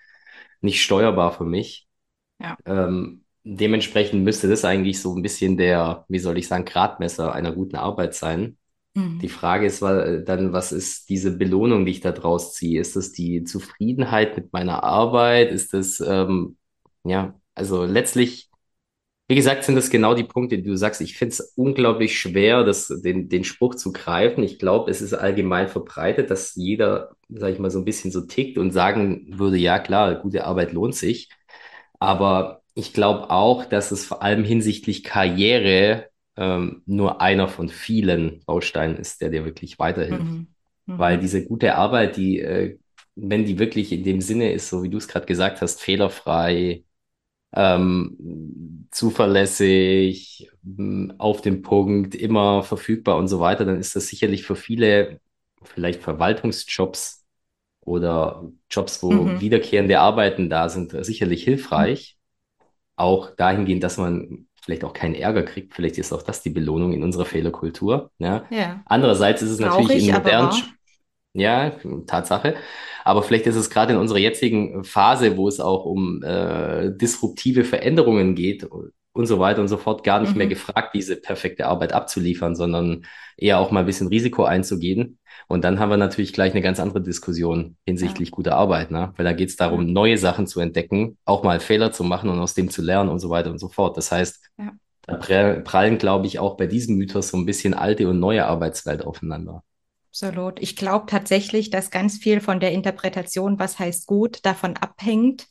nicht 0.62 0.82
steuerbar 0.82 1.34
für 1.34 1.44
mich. 1.44 1.90
Ja. 2.42 2.56
Ähm, 2.66 3.26
dementsprechend 3.44 4.24
müsste 4.24 4.48
das 4.48 4.64
eigentlich 4.64 5.02
so 5.02 5.14
ein 5.14 5.22
bisschen 5.22 5.58
der, 5.58 6.06
wie 6.08 6.20
soll 6.20 6.38
ich 6.38 6.48
sagen, 6.48 6.64
Gradmesser 6.64 7.34
einer 7.34 7.52
guten 7.52 7.76
Arbeit 7.76 8.16
sein. 8.16 8.58
Mhm. 8.94 9.20
Die 9.20 9.28
Frage 9.28 9.66
ist 9.66 9.82
äh, 9.82 10.24
dann, 10.24 10.54
was 10.54 10.72
ist 10.72 11.10
diese 11.10 11.36
Belohnung, 11.36 11.86
die 11.86 11.92
ich 11.92 12.00
da 12.00 12.14
draus 12.14 12.54
ziehe? 12.54 12.80
Ist 12.80 12.96
das 12.96 13.12
die 13.12 13.44
Zufriedenheit 13.44 14.38
mit 14.38 14.54
meiner 14.54 14.86
Arbeit? 14.86 15.52
Ist 15.52 15.74
das, 15.74 16.00
ähm, 16.00 16.56
ja, 17.04 17.38
also 17.56 17.84
letztlich, 17.84 18.51
wie 19.32 19.36
gesagt, 19.36 19.64
sind 19.64 19.76
das 19.76 19.90
genau 19.90 20.14
die 20.14 20.26
Punkte, 20.26 20.58
die 20.58 20.68
du 20.68 20.76
sagst. 20.76 21.00
Ich 21.00 21.18
finde 21.18 21.32
es 21.32 21.54
unglaublich 21.56 22.20
schwer, 22.20 22.66
das, 22.66 22.90
den, 22.90 23.30
den 23.30 23.46
Spruch 23.46 23.76
zu 23.76 23.94
greifen. 23.94 24.44
Ich 24.44 24.60
glaube, 24.60 24.92
es 24.92 25.02
ist 25.02 25.14
allgemein 25.14 25.70
verbreitet, 25.70 26.30
dass 26.30 26.54
jeder, 26.56 27.16
sag 27.30 27.54
ich 27.54 27.58
mal, 27.58 27.72
so 27.72 27.80
ein 27.80 27.86
bisschen 27.86 28.12
so 28.12 28.20
tickt 28.20 28.58
und 28.58 28.72
sagen 28.72 29.28
würde, 29.40 29.56
ja 29.56 29.80
klar, 29.80 30.16
gute 30.16 30.44
Arbeit 30.44 30.74
lohnt 30.74 30.96
sich. 30.96 31.30
Aber 31.98 32.62
ich 32.74 32.92
glaube 32.92 33.30
auch, 33.30 33.64
dass 33.64 33.92
es 33.92 34.04
vor 34.04 34.22
allem 34.22 34.44
hinsichtlich 34.44 35.06
Karriere 35.06 36.10
ähm, 36.36 36.82
nur 36.86 37.22
einer 37.22 37.48
von 37.48 37.70
vielen 37.70 38.44
Bausteinen 38.46 38.98
ist, 38.98 39.22
der 39.22 39.30
dir 39.30 39.46
wirklich 39.46 39.80
weiterhilft. 39.80 40.26
Mhm. 40.26 40.48
Mhm. 40.88 41.00
Weil 41.00 41.18
diese 41.20 41.46
gute 41.46 41.76
Arbeit, 41.76 42.18
die, 42.18 42.42
äh, 42.42 42.78
wenn 43.16 43.46
die 43.46 43.60
wirklich 43.60 43.94
in 43.94 44.04
dem 44.04 44.20
Sinne 44.20 44.52
ist, 44.52 44.68
so 44.68 44.84
wie 44.84 44.90
du 44.90 44.98
es 44.98 45.08
gerade 45.08 45.26
gesagt 45.26 45.62
hast, 45.62 45.80
fehlerfrei, 45.80 46.84
ähm, 47.54 48.88
zuverlässig, 48.92 50.50
auf 51.18 51.42
dem 51.42 51.62
Punkt, 51.62 52.16
immer 52.16 52.64
verfügbar 52.64 53.18
und 53.18 53.28
so 53.28 53.40
weiter, 53.40 53.66
dann 53.66 53.80
ist 53.80 53.96
das 53.96 54.08
sicherlich 54.08 54.44
für 54.44 54.56
viele 54.56 55.20
vielleicht 55.64 56.02
Verwaltungsjobs 56.02 57.26
oder 57.82 58.44
Jobs, 58.70 59.02
wo 59.02 59.12
mhm. 59.12 59.42
wiederkehrende 59.42 60.00
Arbeiten 60.00 60.50
da 60.50 60.70
sind, 60.70 60.96
sicherlich 61.04 61.44
hilfreich. 61.44 62.18
Auch 62.96 63.32
dahingehend, 63.36 63.84
dass 63.84 63.98
man 63.98 64.48
vielleicht 64.62 64.84
auch 64.84 64.94
keinen 64.94 65.16
Ärger 65.16 65.44
kriegt. 65.44 65.74
Vielleicht 65.74 65.98
ist 65.98 66.14
auch 66.14 66.22
das 66.22 66.44
die 66.44 66.52
Belohnung 66.52 66.94
in 66.94 67.04
unserer 67.04 67.26
Fehlerkultur. 67.26 68.12
Ja. 68.20 68.46
ja. 68.52 68.82
Andererseits 68.86 69.42
ist 69.42 69.52
es 69.52 69.58
Traurig, 69.58 69.88
natürlich 69.88 70.08
in 70.08 70.14
modernen, 70.14 70.52
ja, 71.34 71.72
Tatsache. 72.08 72.56
Aber 73.04 73.24
vielleicht 73.24 73.48
ist 73.48 73.56
es 73.56 73.70
gerade 73.70 73.94
in 73.94 74.00
unserer 74.00 74.20
jetzigen 74.20 74.84
Phase, 74.84 75.38
wo 75.38 75.48
es 75.48 75.60
auch 75.60 75.86
um 75.86 76.22
äh, 76.24 76.92
disruptive 76.96 77.64
Veränderungen 77.64 78.36
geht 78.36 78.68
und 79.14 79.26
so 79.26 79.40
weiter 79.40 79.62
und 79.62 79.68
so 79.68 79.78
fort, 79.78 80.04
gar 80.04 80.22
nicht 80.22 80.32
mhm. 80.32 80.40
mehr 80.40 80.48
gefragt, 80.48 80.94
diese 80.94 81.16
perfekte 81.16 81.68
Arbeit 81.68 81.94
abzuliefern, 81.94 82.56
sondern 82.56 83.06
eher 83.38 83.60
auch 83.60 83.72
mal 83.72 83.82
ein 83.82 83.86
bisschen 83.86 84.08
Risiko 84.08 84.44
einzugehen. 84.44 85.20
Und 85.48 85.64
dann 85.64 85.80
haben 85.80 85.90
wir 85.90 85.98
natürlich 85.98 86.34
gleich 86.34 86.54
eine 86.54 86.62
ganz 86.62 86.80
andere 86.80 87.02
Diskussion 87.02 87.76
hinsichtlich 87.86 88.30
ja. 88.30 88.36
guter 88.36 88.56
Arbeit, 88.56 88.92
ne? 88.92 89.14
Weil 89.18 89.26
da 89.26 89.34
geht 89.34 89.50
es 89.50 89.58
darum, 89.58 89.92
neue 89.92 90.18
Sachen 90.18 90.48
zu 90.48 90.60
entdecken, 90.60 91.18
auch 91.26 91.44
mal 91.44 91.60
Fehler 91.60 91.92
zu 91.92 92.04
machen 92.04 92.30
und 92.30 92.40
aus 92.40 92.54
dem 92.54 92.70
zu 92.70 92.82
lernen 92.82 93.10
und 93.10 93.20
so 93.20 93.30
weiter 93.30 93.52
und 93.52 93.58
so 93.58 93.68
fort. 93.68 93.98
Das 93.98 94.12
heißt, 94.12 94.50
ja. 94.58 94.72
da 95.08 95.16
prallen, 95.16 95.98
glaube 95.98 96.28
ich, 96.28 96.40
auch 96.40 96.56
bei 96.56 96.68
diesem 96.68 96.96
Mythos 96.96 97.30
so 97.30 97.38
ein 97.38 97.46
bisschen 97.46 97.74
alte 97.74 98.08
und 98.08 98.20
neue 98.20 98.46
Arbeitswelt 98.46 99.06
aufeinander. 99.06 99.64
Absolut. 100.12 100.60
Ich 100.62 100.76
glaube 100.76 101.06
tatsächlich, 101.08 101.70
dass 101.70 101.90
ganz 101.90 102.18
viel 102.18 102.42
von 102.42 102.60
der 102.60 102.72
Interpretation, 102.74 103.60
was 103.60 103.80
heißt 103.80 104.08
gut, 104.08 104.46
davon 104.46 104.76
abhängt, 104.76 105.48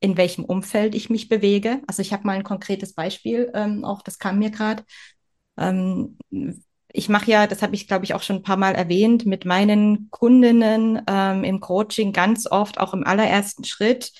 in 0.00 0.16
welchem 0.16 0.44
Umfeld 0.44 0.96
ich 0.96 1.08
mich 1.08 1.28
bewege. 1.28 1.80
Also 1.86 2.02
ich 2.02 2.12
habe 2.12 2.26
mal 2.26 2.32
ein 2.36 2.42
konkretes 2.42 2.94
Beispiel, 2.94 3.50
ähm, 3.54 3.84
auch 3.84 4.02
das 4.02 4.18
kam 4.18 4.40
mir 4.40 4.50
gerade. 4.50 4.82
Ähm, 5.56 6.18
ich 6.92 7.08
mache 7.08 7.30
ja, 7.30 7.46
das 7.46 7.62
habe 7.62 7.74
ich, 7.76 7.86
glaube 7.86 8.04
ich, 8.04 8.14
auch 8.14 8.22
schon 8.22 8.36
ein 8.36 8.42
paar 8.42 8.56
Mal 8.56 8.74
erwähnt, 8.74 9.24
mit 9.24 9.44
meinen 9.44 10.08
Kundinnen 10.10 11.02
ähm, 11.08 11.44
im 11.44 11.60
Coaching 11.60 12.12
ganz 12.12 12.46
oft, 12.50 12.80
auch 12.80 12.94
im 12.94 13.06
allerersten 13.06 13.64
Schritt, 13.64 14.12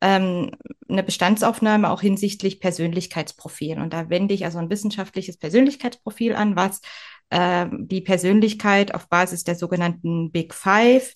ähm, 0.00 0.52
eine 0.88 1.02
Bestandsaufnahme 1.02 1.90
auch 1.90 2.00
hinsichtlich 2.00 2.60
Persönlichkeitsprofil. 2.60 3.78
Und 3.80 3.92
da 3.92 4.10
wende 4.10 4.34
ich 4.34 4.44
also 4.44 4.58
ein 4.58 4.70
wissenschaftliches 4.70 5.38
Persönlichkeitsprofil 5.38 6.36
an, 6.36 6.56
was 6.56 6.80
äh, 7.30 7.66
die 7.70 8.00
Persönlichkeit 8.00 8.94
auf 8.94 9.08
Basis 9.08 9.44
der 9.44 9.54
sogenannten 9.54 10.30
Big 10.30 10.54
Five 10.54 11.12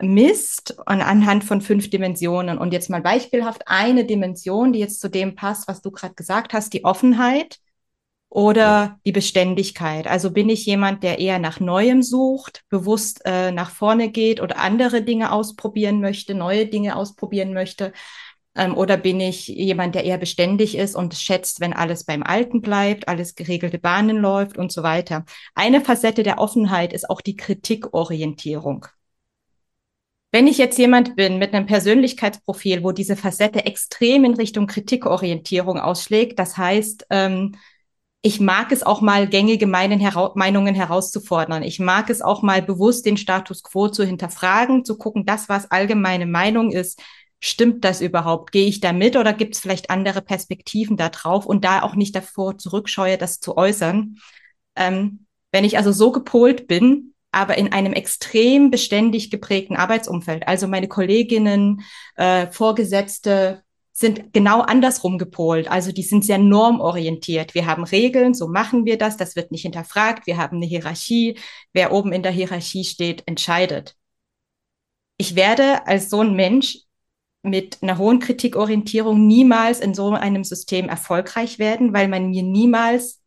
misst 0.00 0.72
und 0.78 1.00
anhand 1.00 1.44
von 1.44 1.60
fünf 1.60 1.90
Dimensionen. 1.90 2.58
Und 2.58 2.72
jetzt 2.72 2.90
mal 2.90 3.02
beispielhaft 3.02 3.62
eine 3.66 4.04
Dimension, 4.04 4.72
die 4.72 4.78
jetzt 4.80 5.00
zu 5.00 5.08
dem 5.08 5.34
passt, 5.34 5.68
was 5.68 5.82
du 5.82 5.90
gerade 5.90 6.14
gesagt 6.14 6.52
hast, 6.52 6.72
die 6.72 6.84
Offenheit 6.84 7.58
oder 8.28 8.98
die 9.06 9.12
Beständigkeit. 9.12 10.08
Also 10.08 10.32
bin 10.32 10.48
ich 10.48 10.66
jemand, 10.66 11.04
der 11.04 11.20
eher 11.20 11.38
nach 11.38 11.60
Neuem 11.60 12.02
sucht, 12.02 12.64
bewusst 12.68 13.20
äh, 13.24 13.52
nach 13.52 13.70
vorne 13.70 14.10
geht 14.10 14.40
oder 14.40 14.58
andere 14.58 15.02
Dinge 15.02 15.30
ausprobieren 15.30 16.00
möchte, 16.00 16.34
neue 16.34 16.66
Dinge 16.66 16.96
ausprobieren 16.96 17.52
möchte. 17.52 17.92
Ähm, 18.56 18.76
oder 18.76 18.96
bin 18.96 19.20
ich 19.20 19.48
jemand, 19.48 19.94
der 19.94 20.04
eher 20.04 20.18
beständig 20.18 20.76
ist 20.76 20.94
und 20.94 21.14
schätzt, 21.14 21.60
wenn 21.60 21.72
alles 21.72 22.04
beim 22.04 22.22
Alten 22.22 22.60
bleibt, 22.60 23.08
alles 23.08 23.34
geregelte 23.34 23.78
Bahnen 23.78 24.18
läuft 24.18 24.58
und 24.58 24.72
so 24.72 24.82
weiter. 24.82 25.24
Eine 25.54 25.80
Facette 25.80 26.22
der 26.22 26.38
Offenheit 26.38 26.92
ist 26.92 27.10
auch 27.10 27.20
die 27.20 27.36
Kritikorientierung. 27.36 28.86
Wenn 30.30 30.48
ich 30.48 30.58
jetzt 30.58 30.78
jemand 30.78 31.14
bin 31.14 31.38
mit 31.38 31.54
einem 31.54 31.66
Persönlichkeitsprofil, 31.66 32.82
wo 32.82 32.90
diese 32.90 33.14
Facette 33.16 33.66
extrem 33.66 34.24
in 34.24 34.34
Richtung 34.34 34.66
Kritikorientierung 34.66 35.78
ausschlägt, 35.78 36.40
das 36.40 36.56
heißt, 36.56 37.06
ähm, 37.10 37.54
ich 38.20 38.40
mag 38.40 38.72
es 38.72 38.82
auch 38.82 39.00
mal, 39.00 39.28
gängige 39.28 39.66
Hera 39.66 40.32
Meinungen 40.34 40.74
herauszufordern. 40.74 41.62
Ich 41.62 41.78
mag 41.78 42.08
es 42.08 42.22
auch 42.22 42.42
mal 42.42 42.62
bewusst, 42.62 43.04
den 43.04 43.18
Status 43.18 43.62
quo 43.62 43.88
zu 43.88 44.02
hinterfragen, 44.02 44.84
zu 44.84 44.96
gucken, 44.96 45.26
das, 45.26 45.48
was 45.48 45.70
allgemeine 45.70 46.26
Meinung 46.26 46.72
ist, 46.72 47.00
stimmt 47.44 47.84
das 47.84 48.00
überhaupt? 48.00 48.52
Gehe 48.52 48.66
ich 48.66 48.80
da 48.80 48.92
mit 48.92 49.16
oder 49.16 49.32
gibt 49.32 49.54
es 49.54 49.60
vielleicht 49.60 49.90
andere 49.90 50.22
Perspektiven 50.22 50.96
da 50.96 51.10
drauf 51.10 51.46
und 51.46 51.64
da 51.64 51.82
auch 51.82 51.94
nicht 51.94 52.16
davor 52.16 52.58
zurückscheue, 52.58 53.18
das 53.18 53.40
zu 53.40 53.56
äußern? 53.56 54.16
Ähm, 54.76 55.26
wenn 55.52 55.64
ich 55.64 55.76
also 55.76 55.92
so 55.92 56.10
gepolt 56.10 56.66
bin, 56.66 57.14
aber 57.32 57.58
in 57.58 57.72
einem 57.72 57.92
extrem 57.92 58.70
beständig 58.70 59.30
geprägten 59.30 59.76
Arbeitsumfeld, 59.76 60.48
also 60.48 60.66
meine 60.68 60.88
Kolleginnen, 60.88 61.82
äh, 62.16 62.46
Vorgesetzte, 62.50 63.62
sind 63.92 64.32
genau 64.32 64.60
andersrum 64.60 65.18
gepolt. 65.18 65.70
Also 65.70 65.92
die 65.92 66.02
sind 66.02 66.24
sehr 66.24 66.38
normorientiert. 66.38 67.54
Wir 67.54 67.66
haben 67.66 67.84
Regeln, 67.84 68.34
so 68.34 68.48
machen 68.48 68.86
wir 68.86 68.98
das, 68.98 69.16
das 69.16 69.36
wird 69.36 69.52
nicht 69.52 69.62
hinterfragt. 69.62 70.26
Wir 70.26 70.36
haben 70.36 70.56
eine 70.56 70.66
Hierarchie. 70.66 71.38
Wer 71.72 71.92
oben 71.92 72.12
in 72.12 72.24
der 72.24 72.32
Hierarchie 72.32 72.84
steht, 72.84 73.22
entscheidet. 73.26 73.94
Ich 75.16 75.36
werde 75.36 75.86
als 75.86 76.10
so 76.10 76.22
ein 76.22 76.34
Mensch 76.34 76.83
mit 77.44 77.78
einer 77.82 77.98
hohen 77.98 78.20
Kritikorientierung 78.20 79.26
niemals 79.26 79.80
in 79.80 79.94
so 79.94 80.10
einem 80.10 80.44
System 80.44 80.88
erfolgreich 80.88 81.58
werden, 81.58 81.92
weil 81.92 82.08
man 82.08 82.30
mir 82.30 82.42
niemals 82.42 83.22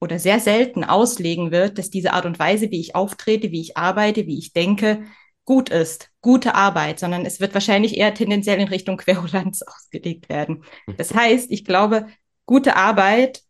oder 0.00 0.18
sehr 0.18 0.40
selten 0.40 0.84
auslegen 0.84 1.50
wird, 1.50 1.76
dass 1.78 1.90
diese 1.90 2.12
Art 2.12 2.24
und 2.26 2.38
Weise, 2.38 2.70
wie 2.70 2.80
ich 2.80 2.94
auftrete, 2.94 3.50
wie 3.50 3.60
ich 3.60 3.76
arbeite, 3.76 4.26
wie 4.26 4.38
ich 4.38 4.52
denke, 4.52 5.04
gut 5.44 5.68
ist, 5.68 6.10
gute 6.20 6.54
Arbeit, 6.54 7.00
sondern 7.00 7.26
es 7.26 7.40
wird 7.40 7.54
wahrscheinlich 7.54 7.96
eher 7.96 8.14
tendenziell 8.14 8.60
in 8.60 8.68
Richtung 8.68 8.96
Querulanz 8.98 9.62
ausgelegt 9.62 10.28
werden. 10.28 10.64
Hm. 10.86 10.96
Das 10.96 11.14
heißt, 11.14 11.50
ich 11.50 11.64
glaube, 11.64 12.06
gute 12.46 12.76
Arbeit 12.76 13.42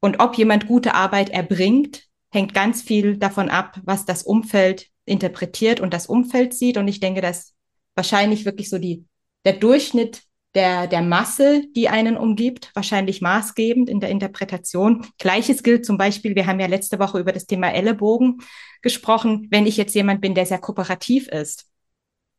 und 0.00 0.20
ob 0.20 0.36
jemand 0.36 0.66
gute 0.66 0.94
Arbeit 0.94 1.30
erbringt, 1.30 2.04
hängt 2.30 2.54
ganz 2.54 2.82
viel 2.82 3.16
davon 3.16 3.48
ab, 3.48 3.80
was 3.84 4.04
das 4.04 4.22
Umfeld 4.22 4.88
interpretiert 5.06 5.80
und 5.80 5.94
das 5.94 6.06
Umfeld 6.06 6.52
sieht. 6.52 6.76
Und 6.76 6.88
ich 6.88 7.00
denke, 7.00 7.20
dass 7.20 7.54
wahrscheinlich 7.94 8.44
wirklich 8.44 8.68
so 8.68 8.78
die, 8.78 9.06
der 9.46 9.54
Durchschnitt 9.54 10.22
der, 10.56 10.86
der 10.86 11.02
Masse, 11.02 11.62
die 11.76 11.88
einen 11.88 12.16
umgibt, 12.16 12.70
wahrscheinlich 12.74 13.20
maßgebend 13.20 13.88
in 13.88 14.00
der 14.00 14.08
Interpretation. 14.08 15.06
Gleiches 15.18 15.62
gilt 15.62 15.86
zum 15.86 15.98
Beispiel, 15.98 16.34
wir 16.34 16.46
haben 16.46 16.58
ja 16.58 16.66
letzte 16.66 16.98
Woche 16.98 17.20
über 17.20 17.32
das 17.32 17.46
Thema 17.46 17.70
Ellenbogen 17.70 18.38
gesprochen, 18.82 19.46
wenn 19.50 19.66
ich 19.66 19.76
jetzt 19.76 19.94
jemand 19.94 20.20
bin, 20.20 20.34
der 20.34 20.46
sehr 20.46 20.58
kooperativ 20.58 21.28
ist, 21.28 21.66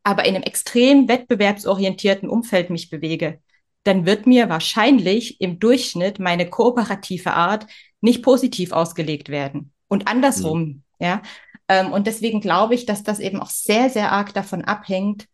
aber 0.03 0.25
in 0.25 0.35
einem 0.35 0.43
extrem 0.43 1.07
wettbewerbsorientierten 1.07 2.27
Umfeld 2.27 2.69
mich 2.71 2.89
bewege, 2.89 3.39
dann 3.83 4.05
wird 4.05 4.27
mir 4.27 4.49
wahrscheinlich 4.49 5.39
im 5.39 5.59
Durchschnitt 5.59 6.19
meine 6.19 6.49
kooperative 6.49 7.33
Art 7.33 7.67
nicht 8.01 8.21
positiv 8.21 8.73
ausgelegt 8.73 9.29
werden. 9.29 9.71
Und 9.87 10.07
andersrum, 10.07 10.59
mhm. 10.59 10.83
ja. 10.99 11.21
Ähm, 11.69 11.93
und 11.93 12.07
deswegen 12.07 12.41
glaube 12.41 12.75
ich, 12.75 12.85
dass 12.85 13.03
das 13.03 13.19
eben 13.19 13.39
auch 13.39 13.49
sehr, 13.49 13.89
sehr 13.89 14.11
arg 14.11 14.33
davon 14.33 14.65
abhängt, 14.65 15.27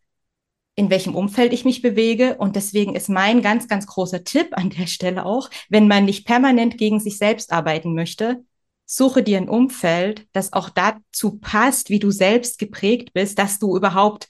in 0.76 0.90
welchem 0.90 1.14
Umfeld 1.14 1.52
ich 1.52 1.64
mich 1.64 1.82
bewege. 1.82 2.36
Und 2.36 2.56
deswegen 2.56 2.94
ist 2.94 3.08
mein 3.08 3.42
ganz, 3.42 3.68
ganz 3.68 3.86
großer 3.86 4.24
Tipp 4.24 4.48
an 4.52 4.70
der 4.70 4.86
Stelle 4.86 5.24
auch, 5.24 5.50
wenn 5.68 5.88
man 5.88 6.04
nicht 6.04 6.26
permanent 6.26 6.78
gegen 6.78 7.00
sich 7.00 7.18
selbst 7.18 7.52
arbeiten 7.52 7.94
möchte, 7.94 8.44
suche 8.86 9.22
dir 9.22 9.38
ein 9.38 9.48
Umfeld, 9.48 10.26
das 10.32 10.52
auch 10.52 10.68
dazu 10.68 11.38
passt, 11.38 11.90
wie 11.90 11.98
du 11.98 12.10
selbst 12.10 12.58
geprägt 12.58 13.12
bist, 13.12 13.38
dass 13.38 13.58
du 13.58 13.76
überhaupt 13.76 14.28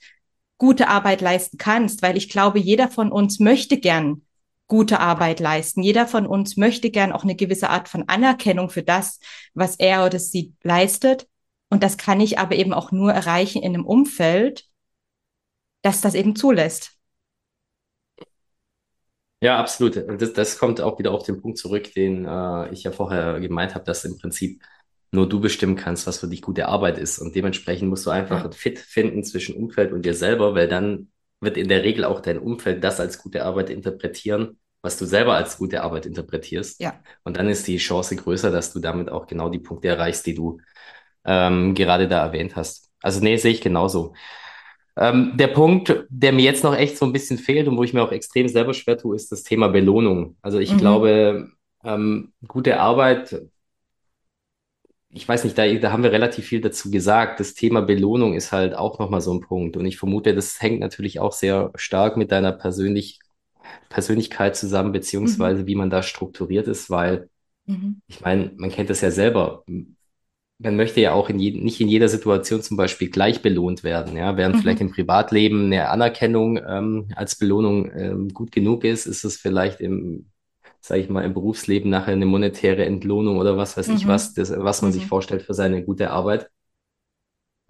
gute 0.57 0.87
Arbeit 0.87 1.21
leisten 1.21 1.57
kannst. 1.57 2.01
Weil 2.01 2.15
ich 2.15 2.29
glaube, 2.29 2.59
jeder 2.59 2.89
von 2.89 3.11
uns 3.11 3.39
möchte 3.39 3.77
gern 3.77 4.21
gute 4.67 4.99
Arbeit 4.99 5.39
leisten. 5.39 5.83
Jeder 5.83 6.07
von 6.07 6.25
uns 6.25 6.57
möchte 6.57 6.89
gern 6.89 7.11
auch 7.11 7.23
eine 7.23 7.35
gewisse 7.35 7.69
Art 7.69 7.89
von 7.89 8.07
Anerkennung 8.07 8.69
für 8.69 8.83
das, 8.83 9.19
was 9.53 9.75
er 9.75 10.05
oder 10.05 10.19
sie 10.19 10.53
leistet. 10.63 11.27
Und 11.69 11.83
das 11.83 11.97
kann 11.97 12.19
ich 12.19 12.39
aber 12.39 12.55
eben 12.55 12.73
auch 12.73 12.91
nur 12.91 13.11
erreichen 13.11 13.61
in 13.61 13.73
einem 13.73 13.85
Umfeld, 13.85 14.65
das 15.85 16.01
das 16.01 16.15
eben 16.15 16.35
zulässt. 16.35 16.93
Ja, 19.41 19.59
absolut. 19.59 19.95
Das, 20.19 20.33
das 20.33 20.57
kommt 20.57 20.81
auch 20.81 20.97
wieder 20.97 21.11
auf 21.11 21.23
den 21.23 21.39
Punkt 21.39 21.59
zurück, 21.59 21.93
den 21.93 22.25
äh, 22.25 22.69
ich 22.73 22.83
ja 22.83 22.91
vorher 22.91 23.39
gemeint 23.39 23.75
habe, 23.75 23.85
dass 23.85 24.03
im 24.03 24.17
Prinzip 24.17 24.63
nur 25.11 25.29
du 25.29 25.39
bestimmen 25.39 25.75
kannst, 25.75 26.07
was 26.07 26.19
für 26.19 26.27
dich 26.27 26.41
gute 26.41 26.67
Arbeit 26.67 26.97
ist. 26.97 27.19
Und 27.19 27.35
dementsprechend 27.35 27.89
musst 27.89 28.05
du 28.07 28.09
einfach 28.09 28.39
ja. 28.39 28.45
ein 28.45 28.53
Fit 28.53 28.79
finden 28.79 29.23
zwischen 29.23 29.55
Umfeld 29.55 29.93
und 29.93 30.03
dir 30.03 30.15
selber, 30.15 30.55
weil 30.55 30.67
dann 30.67 31.09
wird 31.39 31.57
in 31.57 31.67
der 31.67 31.83
Regel 31.83 32.03
auch 32.03 32.21
dein 32.21 32.39
Umfeld 32.39 32.83
das 32.83 32.99
als 32.99 33.19
gute 33.19 33.45
Arbeit 33.45 33.69
interpretieren, 33.69 34.57
was 34.81 34.97
du 34.97 35.05
selber 35.05 35.35
als 35.35 35.57
gute 35.57 35.83
Arbeit 35.83 36.07
interpretierst. 36.07 36.81
Ja. 36.81 36.99
Und 37.23 37.37
dann 37.37 37.47
ist 37.47 37.67
die 37.67 37.77
Chance 37.77 38.15
größer, 38.15 38.49
dass 38.49 38.73
du 38.73 38.79
damit 38.79 39.09
auch 39.09 39.27
genau 39.27 39.49
die 39.49 39.59
Punkte 39.59 39.89
erreichst, 39.89 40.25
die 40.25 40.33
du 40.33 40.59
ähm, 41.25 41.75
gerade 41.75 42.07
da 42.07 42.25
erwähnt 42.25 42.55
hast. 42.55 42.91
Also 43.01 43.19
nee, 43.19 43.37
sehe 43.37 43.51
ich 43.51 43.61
genauso. 43.61 44.15
Ähm, 44.97 45.33
der 45.35 45.47
Punkt, 45.47 46.05
der 46.09 46.31
mir 46.31 46.43
jetzt 46.43 46.63
noch 46.63 46.75
echt 46.75 46.97
so 46.97 47.05
ein 47.05 47.13
bisschen 47.13 47.37
fehlt 47.37 47.67
und 47.67 47.77
wo 47.77 47.83
ich 47.83 47.93
mir 47.93 48.03
auch 48.03 48.11
extrem 48.11 48.47
selber 48.47 48.73
schwer 48.73 48.97
tue, 48.97 49.15
ist 49.15 49.31
das 49.31 49.43
Thema 49.43 49.67
Belohnung. 49.67 50.37
Also 50.41 50.59
ich 50.59 50.71
mhm. 50.73 50.77
glaube, 50.77 51.49
ähm, 51.83 52.33
gute 52.47 52.79
Arbeit, 52.79 53.41
ich 55.09 55.27
weiß 55.27 55.43
nicht, 55.43 55.57
da, 55.57 55.71
da 55.73 55.91
haben 55.91 56.03
wir 56.03 56.11
relativ 56.11 56.45
viel 56.45 56.61
dazu 56.61 56.91
gesagt. 56.91 57.39
Das 57.39 57.53
Thema 57.53 57.81
Belohnung 57.81 58.33
ist 58.33 58.51
halt 58.51 58.75
auch 58.75 58.99
nochmal 58.99 59.21
so 59.21 59.33
ein 59.33 59.41
Punkt. 59.41 59.77
Und 59.77 59.85
ich 59.85 59.97
vermute, 59.97 60.33
das 60.33 60.61
hängt 60.61 60.79
natürlich 60.79 61.19
auch 61.19 61.33
sehr 61.33 61.71
stark 61.75 62.17
mit 62.17 62.31
deiner 62.31 62.51
Persönlich 62.51 63.19
Persönlichkeit 63.89 64.55
zusammen, 64.55 64.91
beziehungsweise 64.91 65.63
mhm. 65.63 65.67
wie 65.67 65.75
man 65.75 65.89
da 65.89 66.03
strukturiert 66.03 66.67
ist, 66.67 66.89
weil 66.89 67.29
mhm. 67.65 68.01
ich 68.07 68.21
meine, 68.21 68.51
man 68.55 68.71
kennt 68.71 68.89
das 68.89 69.01
ja 69.01 69.11
selber 69.11 69.63
man 70.57 70.75
möchte 70.75 71.01
ja 71.01 71.13
auch 71.13 71.29
in 71.29 71.39
je, 71.39 71.51
nicht 71.51 71.81
in 71.81 71.89
jeder 71.89 72.07
Situation 72.07 72.61
zum 72.61 72.77
Beispiel 72.77 73.09
gleich 73.09 73.41
belohnt 73.41 73.83
werden. 73.83 74.15
Ja? 74.15 74.37
Während 74.37 74.55
mhm. 74.55 74.59
vielleicht 74.61 74.81
im 74.81 74.91
Privatleben 74.91 75.65
eine 75.65 75.89
Anerkennung 75.89 76.57
ähm, 76.57 77.09
als 77.15 77.35
Belohnung 77.35 77.91
ähm, 77.91 78.29
gut 78.29 78.51
genug 78.51 78.83
ist, 78.83 79.05
ist 79.05 79.25
es 79.25 79.37
vielleicht 79.37 79.81
im, 79.81 80.27
sage 80.79 81.01
ich 81.01 81.09
mal, 81.09 81.25
im 81.25 81.33
Berufsleben 81.33 81.89
nachher 81.89 82.13
eine 82.13 82.25
monetäre 82.25 82.85
Entlohnung 82.85 83.37
oder 83.37 83.57
was 83.57 83.75
weiß 83.75 83.89
mhm. 83.89 83.95
ich 83.95 84.07
was, 84.07 84.33
das, 84.33 84.53
was 84.55 84.81
man 84.81 84.91
mhm. 84.91 84.93
sich 84.93 85.07
vorstellt 85.07 85.41
für 85.41 85.53
seine 85.53 85.83
gute 85.83 86.11
Arbeit. 86.11 86.49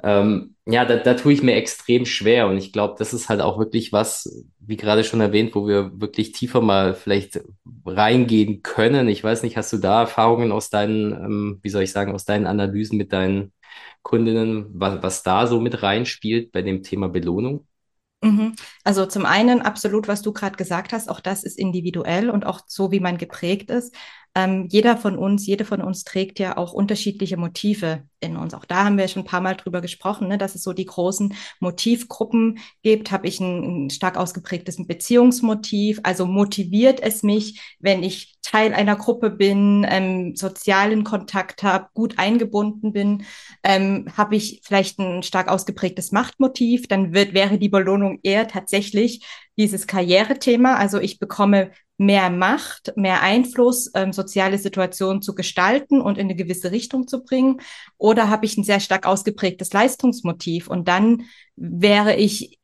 Ähm, 0.03 0.55
ja, 0.67 0.85
da, 0.85 0.97
da 0.97 1.13
tue 1.15 1.33
ich 1.33 1.41
mir 1.41 1.55
extrem 1.55 2.05
schwer 2.05 2.47
und 2.47 2.57
ich 2.57 2.73
glaube, 2.73 2.95
das 2.99 3.13
ist 3.13 3.29
halt 3.29 3.41
auch 3.41 3.57
wirklich 3.57 3.93
was, 3.93 4.45
wie 4.59 4.75
gerade 4.75 5.03
schon 5.03 5.21
erwähnt, 5.21 5.55
wo 5.55 5.67
wir 5.67 5.99
wirklich 5.99 6.33
tiefer 6.33 6.61
mal 6.61 6.93
vielleicht 6.93 7.39
reingehen 7.85 8.61
können. 8.63 9.07
Ich 9.07 9.23
weiß 9.23 9.43
nicht, 9.43 9.57
hast 9.57 9.71
du 9.73 9.77
da 9.77 10.01
Erfahrungen 10.01 10.51
aus 10.51 10.69
deinen, 10.69 11.13
ähm, 11.13 11.59
wie 11.61 11.69
soll 11.69 11.83
ich 11.83 11.91
sagen, 11.91 12.13
aus 12.13 12.25
deinen 12.25 12.47
Analysen 12.47 12.97
mit 12.97 13.13
deinen 13.13 13.53
Kundinnen, 14.03 14.67
was, 14.73 15.01
was 15.03 15.23
da 15.23 15.47
so 15.47 15.59
mit 15.61 15.83
reinspielt 15.83 16.51
bei 16.51 16.61
dem 16.61 16.83
Thema 16.83 17.09
Belohnung? 17.09 17.67
Mhm. 18.21 18.55
Also 18.83 19.05
zum 19.05 19.25
einen 19.25 19.61
absolut, 19.61 20.07
was 20.07 20.21
du 20.21 20.33
gerade 20.33 20.55
gesagt 20.55 20.93
hast, 20.93 21.09
auch 21.09 21.19
das 21.19 21.43
ist 21.43 21.59
individuell 21.59 22.29
und 22.29 22.45
auch 22.45 22.61
so, 22.65 22.91
wie 22.91 22.99
man 22.99 23.17
geprägt 23.17 23.69
ist. 23.69 23.95
Ähm, 24.35 24.67
jeder 24.69 24.97
von 24.97 25.17
uns, 25.17 25.47
jede 25.47 25.63
von 25.63 25.81
uns 25.81 26.03
trägt 26.03 26.39
ja 26.39 26.57
auch 26.57 26.73
unterschiedliche 26.73 27.37
Motive 27.37 28.03
in 28.19 28.35
uns. 28.35 28.53
Auch 28.53 28.65
da 28.65 28.83
haben 28.83 28.97
wir 28.97 29.07
schon 29.07 29.23
ein 29.23 29.27
paar 29.27 29.39
Mal 29.39 29.55
drüber 29.55 29.79
gesprochen, 29.79 30.27
ne, 30.27 30.37
dass 30.37 30.55
es 30.55 30.63
so 30.63 30.73
die 30.73 30.85
großen 30.85 31.33
Motivgruppen 31.61 32.59
gibt. 32.83 33.11
Habe 33.11 33.27
ich 33.27 33.39
ein, 33.39 33.85
ein 33.85 33.89
stark 33.89 34.17
ausgeprägtes 34.17 34.85
Beziehungsmotiv? 34.85 36.01
Also 36.03 36.25
motiviert 36.25 36.99
es 36.99 37.23
mich, 37.23 37.61
wenn 37.79 38.03
ich 38.03 38.35
Teil 38.41 38.73
einer 38.73 38.97
Gruppe 38.97 39.29
bin, 39.29 39.85
ähm, 39.89 40.35
sozialen 40.35 41.03
Kontakt 41.03 41.63
habe, 41.63 41.87
gut 41.93 42.19
eingebunden 42.19 42.91
bin, 42.91 43.23
ähm, 43.63 44.07
habe 44.17 44.35
ich 44.35 44.61
vielleicht 44.63 44.99
ein 44.99 45.23
stark 45.23 45.47
ausgeprägtes 45.47 46.11
Machtmotiv, 46.11 46.87
dann 46.87 47.13
wird, 47.13 47.33
wäre 47.33 47.57
die 47.57 47.69
Belohnung 47.69 48.19
eher 48.21 48.47
tatsächlich 48.47 49.25
dieses 49.57 49.87
Karrierethema. 49.87 50.75
Also 50.75 50.99
ich 50.99 51.19
bekomme 51.19 51.71
mehr 51.97 52.29
Macht, 52.29 52.93
mehr 52.95 53.21
Einfluss, 53.21 53.89
ähm, 53.95 54.13
soziale 54.13 54.57
Situationen 54.57 55.21
zu 55.21 55.35
gestalten 55.35 56.01
und 56.01 56.17
in 56.17 56.25
eine 56.25 56.35
gewisse 56.35 56.71
Richtung 56.71 57.07
zu 57.07 57.23
bringen? 57.23 57.61
Oder 57.97 58.29
habe 58.29 58.45
ich 58.45 58.57
ein 58.57 58.63
sehr 58.63 58.79
stark 58.79 59.05
ausgeprägtes 59.05 59.71
Leistungsmotiv? 59.73 60.67
Und 60.67 60.87
dann 60.87 61.23
wäre 61.55 62.15
ich 62.15 62.59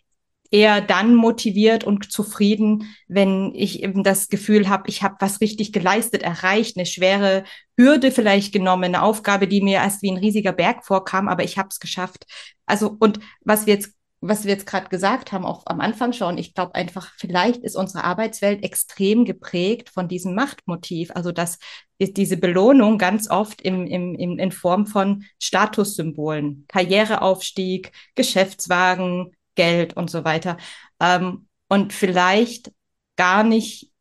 eher 0.51 0.81
dann 0.81 1.15
motiviert 1.15 1.85
und 1.85 2.11
zufrieden, 2.11 2.93
wenn 3.07 3.53
ich 3.55 3.83
eben 3.83 4.03
das 4.03 4.27
Gefühl 4.27 4.67
habe, 4.67 4.89
ich 4.89 5.01
habe 5.01 5.15
was 5.19 5.39
richtig 5.39 5.71
geleistet, 5.71 6.23
erreicht, 6.23 6.77
eine 6.77 6.85
schwere 6.85 7.45
Hürde 7.77 8.11
vielleicht 8.11 8.51
genommen, 8.51 8.83
eine 8.83 9.01
Aufgabe, 9.01 9.47
die 9.47 9.61
mir 9.61 9.77
erst 9.77 10.01
wie 10.01 10.11
ein 10.11 10.17
riesiger 10.17 10.51
Berg 10.51 10.85
vorkam, 10.85 11.29
aber 11.29 11.45
ich 11.45 11.57
habe 11.57 11.69
es 11.69 11.79
geschafft. 11.79 12.25
Also 12.65 12.95
und 12.99 13.19
was 13.45 13.65
wir 13.65 13.75
jetzt 13.75 13.93
was 14.21 14.43
wir 14.45 14.51
jetzt 14.51 14.67
gerade 14.67 14.87
gesagt 14.89 15.31
haben, 15.31 15.45
auch 15.45 15.63
am 15.65 15.81
Anfang 15.81 16.13
schon, 16.13 16.37
ich 16.37 16.53
glaube 16.53 16.75
einfach, 16.75 17.11
vielleicht 17.17 17.63
ist 17.63 17.75
unsere 17.75 18.03
Arbeitswelt 18.03 18.63
extrem 18.63 19.25
geprägt 19.25 19.89
von 19.89 20.07
diesem 20.07 20.35
Machtmotiv. 20.35 21.11
Also 21.15 21.31
dass 21.31 21.57
diese 21.99 22.37
Belohnung 22.37 22.99
ganz 22.99 23.29
oft 23.29 23.61
im, 23.63 23.87
im, 23.87 24.15
im, 24.15 24.37
in 24.37 24.51
Form 24.51 24.85
von 24.85 25.25
Statussymbolen, 25.39 26.65
Karriereaufstieg, 26.67 27.91
Geschäftswagen, 28.13 29.35
Geld 29.55 29.97
und 29.97 30.11
so 30.11 30.23
weiter. 30.23 30.57
Ähm, 30.99 31.47
und 31.67 31.91
vielleicht 31.91 32.71
gar 33.15 33.43
nicht 33.43 33.91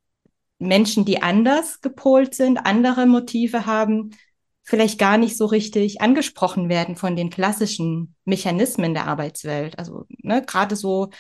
Menschen, 0.59 1.07
die 1.07 1.23
anders 1.23 1.81
gepolt 1.81 2.35
sind, 2.35 2.59
andere 2.59 3.07
Motive 3.07 3.65
haben, 3.65 4.11
vielleicht 4.63 4.99
gar 4.99 5.19
nicht 5.19 5.37
so 5.37 5.47
richtig 5.47 6.01
angesprochen 6.01 6.69
werden 6.69 6.97
von 6.97 7.17
den 7.17 7.31
klassischen 7.31 8.15
Mechanismen 8.25 8.95
der 8.95 9.07
Arbeitswelt. 9.07 9.79
Also 9.79 10.07
ne, 10.23 10.43
gerade 10.43 10.77
so 10.77 11.11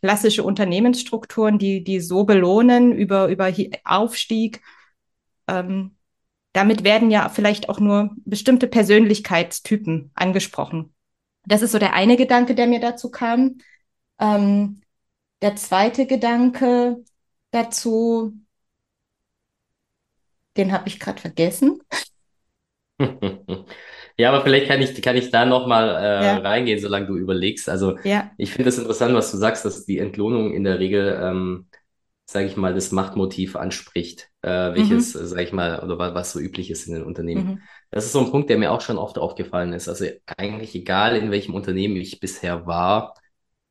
klassische 0.00 0.42
Unternehmensstrukturen, 0.44 1.58
die, 1.58 1.82
die 1.82 2.00
so 2.00 2.24
belohnen 2.24 2.92
über, 2.92 3.28
über 3.28 3.52
Aufstieg. 3.84 4.60
Ähm, 5.46 5.96
damit 6.52 6.84
werden 6.84 7.10
ja 7.10 7.28
vielleicht 7.28 7.68
auch 7.68 7.80
nur 7.80 8.10
bestimmte 8.24 8.66
Persönlichkeitstypen 8.66 10.10
angesprochen. 10.14 10.94
Das 11.46 11.62
ist 11.62 11.72
so 11.72 11.78
der 11.78 11.94
eine 11.94 12.16
Gedanke, 12.16 12.54
der 12.54 12.66
mir 12.66 12.80
dazu 12.80 13.10
kam. 13.10 13.58
Ähm, 14.18 14.80
der 15.40 15.56
zweite 15.56 16.06
Gedanke 16.06 17.04
dazu, 17.50 18.34
den 20.56 20.72
habe 20.72 20.88
ich 20.88 20.98
gerade 20.98 21.20
vergessen. 21.20 21.80
Ja, 24.16 24.30
aber 24.32 24.42
vielleicht 24.42 24.66
kann 24.68 24.82
ich, 24.82 25.00
kann 25.00 25.16
ich 25.16 25.30
da 25.30 25.44
nochmal 25.46 25.90
äh, 25.90 26.08
Ja, 26.18 26.42
reingehen, 26.46 26.80
solange 26.80 27.06
du 27.06 27.16
überlegst. 27.16 27.68
Also 27.68 27.98
ja, 28.02 28.36
ich 28.36 28.50
finde 28.52 28.68
es 28.70 28.78
interessant, 28.78 29.14
was 29.14 29.30
du 29.30 29.36
sagst, 29.36 29.64
dass 29.64 29.84
die 29.86 29.98
Entlohnung 29.98 30.52
in 30.54 30.64
der 30.64 30.80
Regel, 30.80 31.16
ähm, 31.22 31.68
sage 32.26 32.46
ich 32.46 32.56
mal, 32.56 32.74
das 32.74 32.92
Machtmotiv 32.92 33.56
anspricht, 33.56 34.30
äh, 34.42 34.48
welches, 34.74 35.12
mhm, 35.12 35.14
sage 35.14 35.42
ich 35.44 35.52
mal, 35.52 35.80
oder 35.84 35.98
was, 35.98 36.14
was 36.14 36.32
so 36.32 36.40
üblich 36.40 36.70
ist 36.70 36.86
in 36.88 36.94
den 36.94 37.04
Unternehmen. 37.04 37.50
mhm, 37.50 37.68
Das 37.92 38.04
ist 38.06 38.12
so 38.12 38.20
ein 38.20 38.30
Punkt, 38.32 38.50
der 38.50 38.58
mir 38.58 38.72
auch 38.72 38.80
schon 38.82 38.98
oft 38.98 39.18
aufgefallen 39.18 39.72
ist. 39.72 39.88
Also 39.88 40.06
eigentlich 40.36 40.74
egal, 40.74 41.16
in 41.16 41.30
welchem 41.30 41.54
Unternehmen 41.54 41.96
ich 41.96 42.20
bisher 42.20 42.66
war, 42.66 43.14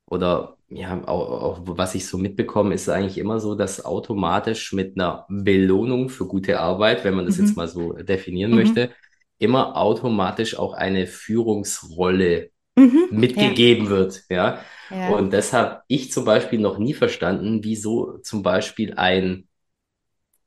oder 0.05 0.57
ja, 0.69 1.01
auch, 1.07 1.29
auch 1.41 1.60
was 1.65 1.96
ich 1.96 2.07
so 2.07 2.17
mitbekomme, 2.17 2.74
ist 2.74 2.89
eigentlich 2.89 3.17
immer 3.17 3.39
so, 3.39 3.55
dass 3.55 3.84
automatisch 3.86 4.74
mit 4.74 4.98
einer 5.00 5.25
Belohnung 5.29 6.10
für 6.10 6.25
gute 6.27 6.60
Arbeit, 6.60 7.03
wenn 7.03 7.15
man 7.15 7.25
das 7.25 7.38
jetzt 7.38 7.55
mhm, 7.55 7.57
mal 7.57 7.67
so 7.67 7.93
definieren 7.93 8.53
mhm, 8.53 8.53
möchte, 8.53 8.92
immer 9.39 9.75
automatisch 9.77 10.57
auch 10.57 10.73
eine 10.73 11.07
Führungsrolle 11.07 12.50
mhm, 12.75 13.07
ja, 13.11 13.17
mitgegeben 13.17 13.89
wird, 13.89 14.23
ja. 14.29 14.59
ja, 14.89 15.09
Und 15.09 15.33
deshalb 15.33 15.69
habe 15.69 15.83
ich 15.87 16.11
zum 16.11 16.25
Beispiel 16.25 16.59
noch 16.59 16.77
nie 16.77 16.93
verstanden, 16.93 17.63
wieso 17.63 18.17
zum 18.19 18.43
Beispiel 18.43 18.93
ein 18.95 19.47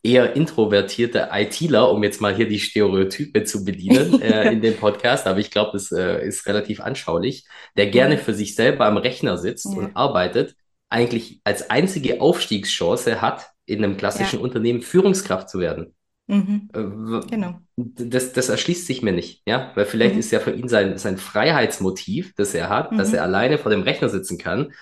eher 0.02 0.34
introvertierter 0.34 1.28
ITler, 1.32 1.90
um 1.90 2.02
jetzt 2.02 2.20
mal 2.20 2.34
hier 2.34 2.48
die 2.48 2.58
Stereotype 2.58 3.44
zu 3.44 3.64
bedienen 3.64 4.20
äh, 4.22 4.50
in 4.50 4.62
dem 4.62 4.76
Podcast, 4.76 5.26
aber 5.26 5.40
ich 5.40 5.50
glaube, 5.50 5.72
das 5.74 5.92
äh, 5.92 6.26
ist 6.26 6.46
relativ 6.46 6.80
anschaulich, 6.80 7.46
der 7.76 7.88
gerne 7.88 8.16
für 8.16 8.32
sich 8.32 8.54
selber 8.54 8.86
am 8.86 8.96
Rechner 8.96 9.36
sitzt 9.36 9.66
ja, 9.66 9.78
und 9.78 9.96
arbeitet, 9.96 10.54
eigentlich 10.88 11.40
als 11.44 11.70
einzige 11.70 12.20
Aufstiegschance 12.20 13.20
hat, 13.20 13.50
in 13.66 13.84
einem 13.84 13.96
klassischen 13.96 14.40
ja, 14.40 14.44
Unternehmen 14.44 14.82
Führungskraft 14.82 15.48
zu 15.48 15.60
werden. 15.60 15.94
Mhm, 16.30 16.70
Äh, 16.74 16.80
genau, 17.26 17.62
Das, 17.76 18.32
das 18.34 18.48
erschließt 18.50 18.86
sich 18.86 19.02
mir 19.02 19.12
nicht, 19.12 19.42
ja, 19.46 19.72
weil 19.74 19.86
vielleicht 19.86 20.16
ist 20.16 20.30
mhm, 20.30 20.32
ja 20.32 20.40
für 20.40 20.52
ihn 20.52 20.68
sein, 20.68 20.98
sein 20.98 21.16
Freiheitsmotiv, 21.16 22.34
das 22.36 22.54
er 22.54 22.68
hat, 22.68 22.98
dass 22.98 23.12
er 23.14 23.22
mhm, 23.22 23.24
alleine 23.24 23.56
vor 23.58 23.70
dem 23.70 23.82
Rechner 23.82 24.10
sitzen 24.10 24.36
kann, 24.38 24.72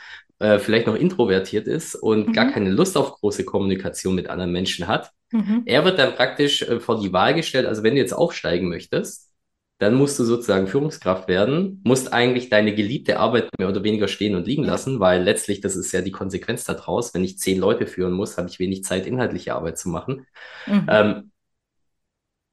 äh, 0.40 0.58
vielleicht 0.58 0.86
noch 0.88 0.96
introvertiert 0.96 1.68
ist 1.68 1.94
und 1.94 2.32
gar 2.32 2.46
mhm, 2.46 2.50
keine 2.50 2.70
Lust 2.70 2.96
auf 2.96 3.12
große 3.20 3.44
Kommunikation 3.44 4.16
mit 4.16 4.28
anderen 4.30 4.52
Menschen 4.52 4.88
hat. 4.88 5.12
Mhm, 5.32 5.64
er 5.64 5.84
wird 5.84 5.98
dann 5.98 6.14
praktisch 6.16 6.62
äh, 6.62 6.80
vor 6.80 7.00
die 7.00 7.12
Wahl 7.12 7.34
gestellt, 7.34 7.66
also 7.66 7.82
wenn 7.84 7.94
du 7.94 8.00
jetzt 8.00 8.12
aufsteigen 8.14 8.68
möchtest, 8.68 9.30
dann 9.78 9.94
musst 9.94 10.18
du 10.18 10.24
sozusagen 10.24 10.66
Führungskraft 10.66 11.28
werden, 11.28 11.80
musst 11.84 12.12
eigentlich 12.12 12.50
deine 12.50 12.74
geliebte 12.74 13.20
Arbeit 13.20 13.48
mehr 13.58 13.68
oder 13.68 13.84
weniger 13.84 14.08
stehen 14.08 14.34
und 14.34 14.46
liegen 14.46 14.64
lassen, 14.64 14.98
weil 15.00 15.22
letztlich, 15.22 15.60
das 15.60 15.76
ist 15.76 15.92
ja 15.92 16.00
die 16.02 16.10
Konsequenz 16.10 16.64
daraus, 16.64 17.14
wenn 17.14 17.22
ich 17.24 17.38
zehn 17.38 17.58
Leute 17.60 17.86
führen 17.86 18.12
muss, 18.12 18.38
habe 18.38 18.48
ich 18.48 18.58
wenig 18.58 18.82
Zeit, 18.84 19.06
inhaltliche 19.06 19.54
Arbeit 19.54 19.78
zu 19.78 19.88
machen. 19.88 20.26
mhm, 20.66 20.88
Ähm, 20.88 21.30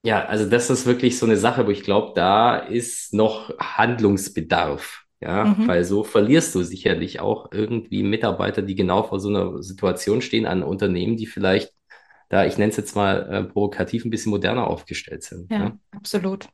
ja, 0.05 0.25
also 0.25 0.49
das 0.49 0.69
ist 0.69 0.85
wirklich 0.85 1.17
so 1.17 1.25
eine 1.25 1.37
Sache, 1.37 1.65
wo 1.65 1.71
ich 1.71 1.83
glaube, 1.83 2.13
da 2.15 2.57
ist 2.57 3.13
noch 3.13 3.57
Handlungsbedarf. 3.59 5.01
Ja, 5.21 5.45
mhm, 5.45 5.67
weil 5.67 5.83
so 5.83 6.03
verlierst 6.03 6.53
du 6.53 6.61
sicherlich 6.61 7.19
auch 7.19 7.51
irgendwie 7.51 8.03
Mitarbeiter, 8.03 8.61
die 8.61 8.75
genau 8.75 9.03
vor 9.03 9.19
so 9.19 9.29
einer 9.29 9.63
Situation 9.63 10.21
stehen 10.21 10.45
an 10.45 10.61
Unternehmen, 10.61 11.17
die 11.17 11.25
vielleicht 11.25 11.73
da, 12.29 12.45
ich 12.45 12.57
nenne 12.57 12.71
es 12.71 12.77
jetzt 12.77 12.95
mal 12.95 13.27
äh, 13.31 13.43
provokativ, 13.43 14.03
ein 14.03 14.09
bisschen 14.09 14.31
moderner 14.31 14.67
aufgestellt 14.67 15.23
sind. 15.23 15.49
ja, 15.51 15.57
Ja, 15.57 15.77
absolut. 15.91 16.47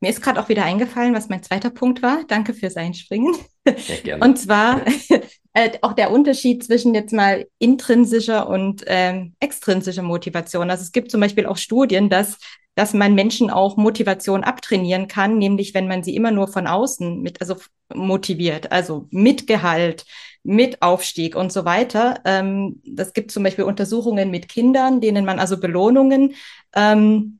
Mir 0.00 0.10
ist 0.10 0.22
gerade 0.22 0.40
auch 0.40 0.48
wieder 0.48 0.64
eingefallen, 0.64 1.14
was 1.14 1.28
mein 1.28 1.42
zweiter 1.42 1.68
Punkt 1.68 2.02
war. 2.02 2.24
Danke 2.26 2.54
fürs 2.54 2.76
Einspringen. 2.76 3.34
ja 3.66 3.96
gerne. 4.02 4.24
Und 4.24 4.38
zwar 4.38 4.80
äh, 5.52 5.70
auch 5.82 5.92
der 5.92 6.10
Unterschied 6.10 6.64
zwischen 6.64 6.94
jetzt 6.94 7.12
mal 7.12 7.46
intrinsischer 7.58 8.48
und 8.48 8.82
ähm, 8.86 9.34
extrinsischer 9.40 10.02
Motivation. 10.02 10.70
Also 10.70 10.82
es 10.82 10.92
gibt 10.92 11.10
zum 11.10 11.20
Beispiel 11.20 11.44
auch 11.44 11.58
Studien, 11.58 12.08
dass, 12.08 12.38
dass 12.80 12.94
man 12.94 13.14
Menschen 13.14 13.50
auch 13.50 13.76
Motivation 13.76 14.42
abtrainieren 14.42 15.06
kann, 15.06 15.36
nämlich 15.36 15.74
wenn 15.74 15.86
man 15.86 16.02
sie 16.02 16.16
immer 16.16 16.30
nur 16.30 16.48
von 16.48 16.66
außen 16.66 17.20
mit, 17.20 17.42
also 17.42 17.56
motiviert, 17.92 18.72
also 18.72 19.06
mit 19.10 19.46
Gehalt, 19.46 20.06
mit 20.44 20.80
Aufstieg 20.80 21.36
und 21.36 21.52
so 21.52 21.66
weiter. 21.66 22.22
Ähm, 22.24 22.80
das 22.86 23.12
gibt 23.12 23.32
zum 23.32 23.42
Beispiel 23.42 23.64
Untersuchungen 23.64 24.30
mit 24.30 24.48
Kindern, 24.48 25.02
denen 25.02 25.26
man 25.26 25.38
also 25.38 25.60
Belohnungen 25.60 26.32
ähm, 26.74 27.38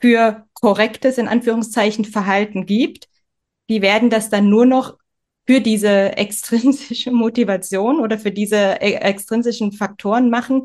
für 0.00 0.46
korrektes, 0.52 1.18
in 1.18 1.26
Anführungszeichen, 1.26 2.04
Verhalten 2.04 2.64
gibt, 2.64 3.08
die 3.68 3.82
werden 3.82 4.08
das 4.08 4.30
dann 4.30 4.48
nur 4.48 4.66
noch 4.66 4.98
für 5.48 5.60
diese 5.60 6.16
extrinsische 6.16 7.10
Motivation 7.10 7.98
oder 7.98 8.20
für 8.20 8.30
diese 8.30 8.76
e 8.80 8.92
extrinsischen 8.92 9.72
Faktoren 9.72 10.30
machen 10.30 10.62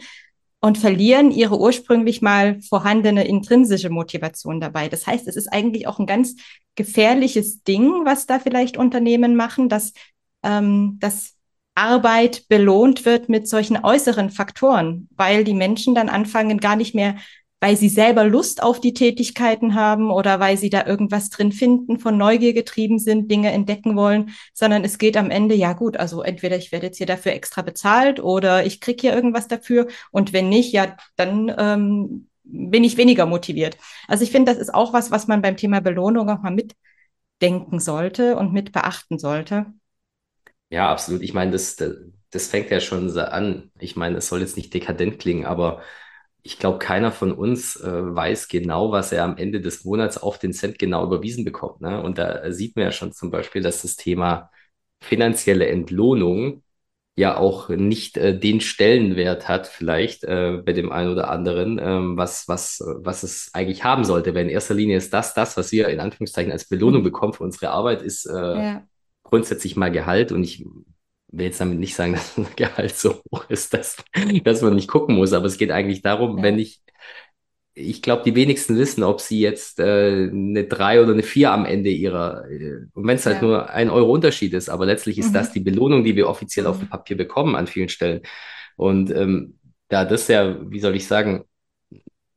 und 0.62 0.78
verlieren 0.78 1.32
ihre 1.32 1.60
ursprünglich 1.60 2.22
mal 2.22 2.62
vorhandene 2.62 3.28
intrinsische 3.28 3.90
Motivation 3.90 4.62
dabei. 4.62 4.88
Das 4.88 5.08
heißt, 5.08 5.28
es 5.28 5.36
ist 5.36 5.52
eigentlich 5.52 5.88
auch 5.88 6.00
ein 6.00 6.06
ganz 6.06 6.36
gefährliches 6.76 7.64
Ding, 7.64 8.06
was 8.06 8.28
da 8.28 8.40
vielleicht 8.40 8.78
Unternehmen 8.78 9.36
machen, 9.36 9.70
dass, 9.70 9.94
ähm, 10.44 10.98
dass 11.00 11.36
Arbeit 11.74 12.48
belohnt 12.48 13.06
wird 13.06 13.28
mit 13.28 13.48
solchen 13.48 13.84
äußeren 13.84 14.30
Faktoren, 14.30 15.08
weil 15.16 15.44
die 15.44 15.54
Menschen 15.54 15.96
dann 15.96 16.10
anfangen, 16.10 16.60
gar 16.60 16.76
nicht 16.76 16.94
mehr 16.94 17.16
weil 17.62 17.78
sie 17.78 17.90
selber 17.90 18.26
Lust 18.26 18.64
auf 18.64 18.82
die 18.82 18.94
Tätigkeiten 18.94 19.76
haben 19.76 20.10
oder 20.12 20.40
weil 20.40 20.58
sie 20.58 20.72
da 20.72 20.86
irgendwas 20.86 21.30
drin 21.30 21.52
finden, 21.52 22.00
von 22.00 22.18
Neugier 22.18 22.54
getrieben 22.54 22.98
sind, 22.98 23.30
Dinge 23.30 23.52
entdecken 23.52 23.96
wollen, 23.96 24.32
sondern 24.54 24.84
es 24.84 24.98
geht 24.98 25.16
am 25.16 25.30
Ende, 25.30 25.54
ja 25.54 25.74
gut, 25.74 25.96
also 25.96 26.24
entweder 26.24 26.58
ich 26.58 26.72
werde 26.72 26.88
jetzt 26.88 26.98
hier 26.98 27.06
dafür 27.06 27.34
extra 27.34 27.62
bezahlt 27.62 28.20
oder 28.20 28.66
ich 28.66 28.82
kriege 28.82 29.02
hier 29.02 29.14
irgendwas 29.14 29.48
dafür 29.48 29.88
und 30.10 30.34
wenn 30.34 30.50
nicht, 30.50 30.74
ja, 30.74 30.98
dann 31.16 31.54
ähm, 31.56 32.28
bin 32.44 32.84
ich 32.84 32.98
weniger 32.98 33.28
motiviert. 33.28 33.78
Also 34.08 34.24
ich 34.24 34.32
finde, 34.32 34.52
das 34.52 34.60
ist 34.60 34.74
auch 34.74 34.92
was, 34.92 35.12
was 35.12 35.28
man 35.28 35.44
beim 35.44 35.56
Thema 35.56 35.82
Belohnung 35.82 36.30
auch 36.30 36.42
mal 36.42 36.52
mitdenken 36.52 37.80
sollte 37.80 38.38
und 38.38 38.54
mit 38.54 38.72
beachten 38.72 39.20
sollte. 39.20 39.68
Ja, 40.72 40.90
absolut. 40.90 41.22
Ich 41.22 41.34
meine, 41.34 41.52
das, 41.52 41.76
das, 41.76 42.48
fängt 42.48 42.72
ja 42.72 42.80
schon 42.80 43.16
an. 43.20 43.72
Ich 43.78 43.96
meine, 43.96 44.18
es 44.18 44.30
soll 44.30 44.40
jetzt 44.40 44.58
nicht 44.58 44.74
dekadent 44.74 45.20
klingen, 45.20 45.46
aber 45.46 45.82
ich 46.44 46.58
glaube, 46.60 46.80
keiner 46.80 47.12
von 47.12 47.32
uns 47.32 47.76
äh, 47.78 48.16
weiß 48.16 48.48
genau, 48.48 48.92
was 48.92 49.12
er 49.12 49.24
am 49.24 49.38
Ende 49.38 49.62
des 49.62 49.86
Monats 49.86 50.18
auf 50.18 50.40
den 50.40 50.54
Cent 50.54 50.80
genau 50.80 51.06
überwiesen 51.06 51.46
bekommt. 51.46 51.82
Ne? 51.82 52.02
Und 52.02 52.18
da 52.18 52.52
sieht 52.52 52.76
man 52.76 52.86
ja 52.86 52.92
schon 52.92 53.12
zum 53.14 53.32
Beispiel, 53.32 53.62
dass 53.62 53.84
das 53.84 53.96
Thema 53.96 54.50
finanzielle 55.02 55.68
Entlohnung 55.68 56.64
ja 57.16 57.38
auch 57.38 57.70
nicht 57.70 58.18
äh, 58.18 58.38
den 58.40 58.62
Stellenwert 58.62 59.48
hat, 59.50 59.68
vielleicht 59.68 60.24
äh, 60.24 60.62
bei 60.66 60.74
dem 60.74 60.92
einen 60.92 61.12
oder 61.12 61.30
anderen, 61.30 61.80
ähm, 61.82 62.18
was, 62.18 62.48
was, 62.48 62.82
was 62.86 63.24
es 63.24 63.52
eigentlich 63.54 63.84
haben 63.84 64.04
sollte. 64.06 64.34
Weil 64.34 64.44
in 64.46 64.50
erster 64.50 64.74
Linie 64.76 64.98
ist 64.98 65.14
das, 65.14 65.34
das, 65.34 65.58
was 65.58 65.72
wir 65.72 65.90
in 65.90 66.00
Anführungszeichen 66.00 66.52
als 66.52 66.66
Belohnung 66.68 67.04
Mhm. 67.04 67.04
bekommen 67.04 67.34
für 67.34 67.44
unsere 67.44 67.72
Arbeit, 67.72 68.02
ist 68.02 68.26
äh, 68.26 68.64
Ja, 68.64 68.88
grundsätzlich 69.24 69.76
mal 69.76 69.92
Gehalt. 69.92 70.32
Und 70.32 70.44
ich 70.44 70.66
will 71.32 71.46
jetzt 71.46 71.62
damit 71.62 71.80
nicht 71.80 71.96
sagen, 71.96 72.14
dass 72.16 72.36
das 72.36 72.56
Gehalt 72.56 72.96
so 72.96 73.22
hoch 73.32 73.50
ist, 73.50 73.74
dass, 73.74 73.98
dass 74.44 74.62
man 74.62 74.76
nicht 74.76 74.88
gucken 74.90 75.16
muss. 75.16 75.34
Aber 75.34 75.46
es 75.46 75.58
geht 75.58 75.72
eigentlich 75.72 76.02
darum, 76.02 76.42
wenn 76.42 76.56
ja. 76.56 76.62
ich 76.62 76.82
ich 77.74 78.02
glaube, 78.02 78.24
die 78.26 78.36
wenigsten 78.36 78.78
wissen, 78.78 79.02
ob 79.04 79.22
sie 79.22 79.40
jetzt 79.40 79.80
äh, 79.80 80.30
eine 80.30 80.66
drei 80.66 81.02
oder 81.02 81.14
eine 81.14 81.24
vier 81.24 81.52
am 81.52 81.66
Ende 81.66 81.90
ihrer, 81.90 82.46
äh, 82.50 82.86
und 82.94 83.08
wenn 83.08 83.16
es 83.16 83.26
halt 83.26 83.38
Ja. 83.38 83.42
nur 83.42 83.70
ein 83.70 83.90
Euro 83.90 84.12
Unterschied 84.12 84.54
ist, 84.54 84.70
aber 84.70 84.86
letztlich 84.86 85.18
ist 85.18 85.34
das 85.34 85.50
Mhm. 85.50 85.54
die 85.54 85.60
Belohnung, 85.62 86.04
die 86.04 86.16
wir 86.18 86.28
offiziell 86.28 86.68
auf 86.68 86.80
dem 86.80 86.88
Mhm. 86.88 86.90
Papier 86.90 87.16
bekommen 87.18 87.56
an 87.56 87.68
vielen 87.68 87.88
Stellen. 87.90 88.22
Und 88.76 89.12
ähm, 89.12 89.58
da 89.88 90.06
das 90.06 90.28
ja, 90.28 90.58
wie 90.70 90.80
soll 90.80 90.96
ich 90.96 91.08
sagen, 91.08 91.46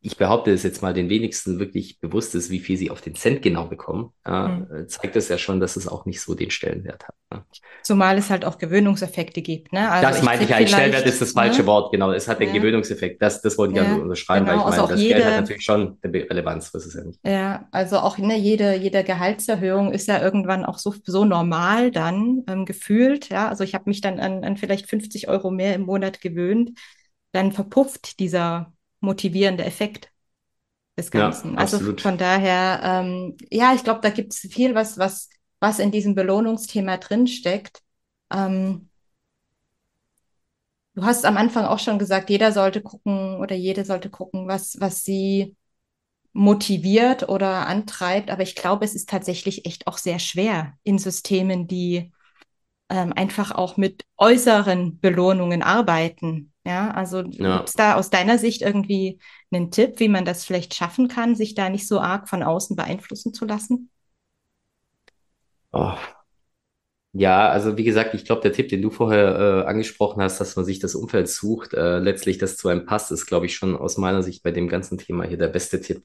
ich 0.05 0.17
behaupte 0.17 0.53
es 0.53 0.63
jetzt 0.63 0.83
mal, 0.83 0.95
den 0.95 1.09
wenigsten 1.09 1.59
wirklich 1.59 2.01
bewusst 2.01 2.35
ist, 2.35 2.51
wie 2.51 2.61
viel 2.61 2.77
sie 2.77 2.91
auf 2.91 3.01
den 3.01 3.15
Cent 3.15 3.43
genau 3.43 3.67
bekommen, 3.67 4.13
ja, 4.27 4.49
Mhm. 4.49 4.67
äh, 4.71 4.87
zeigt 4.87 5.17
das 5.17 5.29
ja 5.29 5.39
schon, 5.39 5.61
dass 5.61 5.77
es 5.77 5.89
auch 5.89 6.07
nicht 6.07 6.21
so 6.21 6.35
den 6.35 6.51
Stellenwert 6.51 7.05
hat. 7.09 7.15
Ne? 7.33 7.45
Zumal 7.83 8.19
es 8.19 8.31
halt 8.31 8.45
auch 8.45 8.59
Gewöhnungseffekte 8.59 9.43
gibt, 9.43 9.73
ne? 9.73 9.91
Also 9.91 10.11
Das 10.11 10.19
ich 10.19 10.25
meinte 10.25 10.45
ich 10.45 10.55
eigentlich. 10.55 10.71
Stellenwert 10.71 11.07
ist 11.07 11.21
das 11.21 11.33
falsche 11.33 11.63
ne? 11.63 11.67
Wort, 11.67 11.93
genau. 11.93 12.11
Es 12.13 12.29
hat 12.29 12.41
den 12.41 12.49
Ja, 12.49 12.53
Gewöhnungseffekt. 12.53 13.21
Das, 13.23 13.43
das 13.43 13.59
wollte 13.59 13.75
ich 13.75 13.81
also 13.81 13.95
ja, 13.95 14.03
unterschreiben, 14.03 14.47
weil 14.47 14.57
genau. 14.57 14.59
ich 14.59 14.67
Also 14.67 14.83
meine, 14.83 14.87
auch 14.87 14.89
das 14.89 15.07
Geld 15.07 15.25
hat 15.25 15.35
jede, 15.35 15.37
natürlich 15.37 15.65
schon 15.65 15.99
eine 16.03 16.13
Relevanz, 16.31 16.71
das 16.73 16.87
ist 16.87 16.95
ja 16.95 17.05
nicht. 17.05 17.21
ja, 17.25 17.69
also 17.73 17.99
auch 18.01 18.19
ne, 18.19 18.37
jede, 18.39 18.77
jede 18.77 19.03
Gehaltserhöhung 19.05 19.93
ist 19.93 20.09
ja 20.09 20.21
irgendwann 20.23 20.65
auch 20.65 20.79
so, 20.79 20.95
so 21.05 21.25
normal 21.25 21.91
dann 21.91 22.45
ähm, 22.49 22.67
gefühlt, 22.67 23.31
ja. 23.31 23.49
Also 23.49 23.65
ich 23.65 23.75
habe 23.75 23.85
mich 23.89 24.01
dann 24.03 24.21
an, 24.21 24.45
an 24.45 24.57
vielleicht 24.59 24.89
50 24.91 25.29
Euro 25.29 25.51
mehr 25.51 25.75
im 25.75 25.83
Monat 25.83 26.21
gewöhnt. 26.21 26.79
Dann 27.33 27.53
verpufft 27.53 28.21
dieser 28.21 28.74
motivierende 29.05 29.65
Effekt 29.65 30.11
des 30.99 31.11
Ja, 31.13 31.29
Ganzen. 31.29 31.59
Also 31.59 31.79
absolut. 31.79 32.01
von 32.01 32.19
daher, 32.19 32.81
ähm, 32.85 33.37
ja, 33.51 33.75
ich 33.75 33.85
glaube, 33.85 34.01
da 34.03 34.11
gibt 34.11 34.33
es 34.35 34.41
viel, 34.41 34.75
was, 34.75 34.99
was, 34.99 35.31
was 35.61 35.79
in 35.79 35.91
diesem 35.93 36.15
Belohnungsthema 36.15 36.99
drinsteckt. 36.99 37.83
Ähm, 38.33 38.91
Du 40.95 41.03
hast 41.05 41.25
am 41.25 41.37
Anfang 41.37 41.65
auch 41.65 41.81
schon 41.81 41.99
gesagt, 41.99 42.31
jeder 42.31 42.53
sollte 42.53 42.81
gucken 42.81 43.37
oder 43.41 43.57
jede 43.57 43.85
sollte 43.85 44.11
gucken, 44.11 44.47
was, 44.47 44.79
was 44.81 45.03
sie 45.05 45.57
motiviert 46.33 47.29
oder 47.29 47.67
antreibt. 47.69 48.31
Aber 48.31 48.43
ich 48.43 48.57
glaube, 48.57 48.85
es 48.87 48.95
ist 48.97 49.11
tatsächlich 49.11 49.67
echt 49.67 49.89
auch 49.89 49.99
sehr 49.99 50.21
schwer 50.21 50.75
in 50.85 50.99
Systemen, 50.99 51.69
die 51.69 52.13
ähm, 52.91 53.15
einfach 53.15 53.53
auch 53.53 53.79
mit 53.79 54.05
äußeren 54.19 55.01
Belohnungen 55.01 55.63
arbeiten. 55.63 56.54
Ja, 56.67 56.91
also 56.93 57.23
gibt 57.25 57.41
Ja. 57.41 57.65
es 57.69 57.75
da 57.75 57.95
aus 57.97 58.09
deiner 58.11 58.39
Sicht 58.39 58.63
irgendwie 58.63 59.19
einen 59.51 59.71
Tipp, 59.71 60.01
wie 60.01 60.09
man 60.09 60.25
das 60.25 60.45
vielleicht 60.45 60.75
schaffen 60.75 61.09
kann, 61.09 61.35
sich 61.37 61.55
da 61.55 61.69
nicht 61.69 61.87
so 61.87 62.01
arg 62.01 62.29
von 62.29 62.43
außen 62.43 62.75
beeinflussen 62.77 63.35
zu 63.35 63.45
lassen? 63.45 63.91
Oh. 65.73 66.15
Ja, 67.17 67.49
also 67.49 67.77
wie 67.77 67.85
gesagt, 67.85 68.15
ich 68.15 68.25
glaube, 68.25 68.43
der 68.43 68.53
Tipp, 68.53 68.69
den 68.69 68.83
du 68.83 68.91
vorher 68.91 69.63
äh, 69.65 69.69
angesprochen 69.69 70.21
hast, 70.21 70.41
dass 70.41 70.57
man 70.57 70.65
sich 70.65 70.81
das 70.81 70.97
Umfeld 70.97 71.29
sucht, 71.29 71.73
äh, 71.73 71.99
letztlich 72.01 72.39
das 72.39 72.57
zu 72.57 72.69
einem 72.69 72.87
passt, 72.87 73.13
ist, 73.13 73.27
glaube 73.27 73.47
ich, 73.47 73.55
schon 73.55 73.77
aus 73.77 73.99
meiner 73.99 74.23
Sicht 74.25 74.43
bei 74.43 74.51
dem 74.51 74.69
ganzen 74.69 74.99
Thema 74.99 75.25
hier 75.25 75.37
der 75.39 75.47
beste 75.49 75.81
Tipp. 75.81 76.03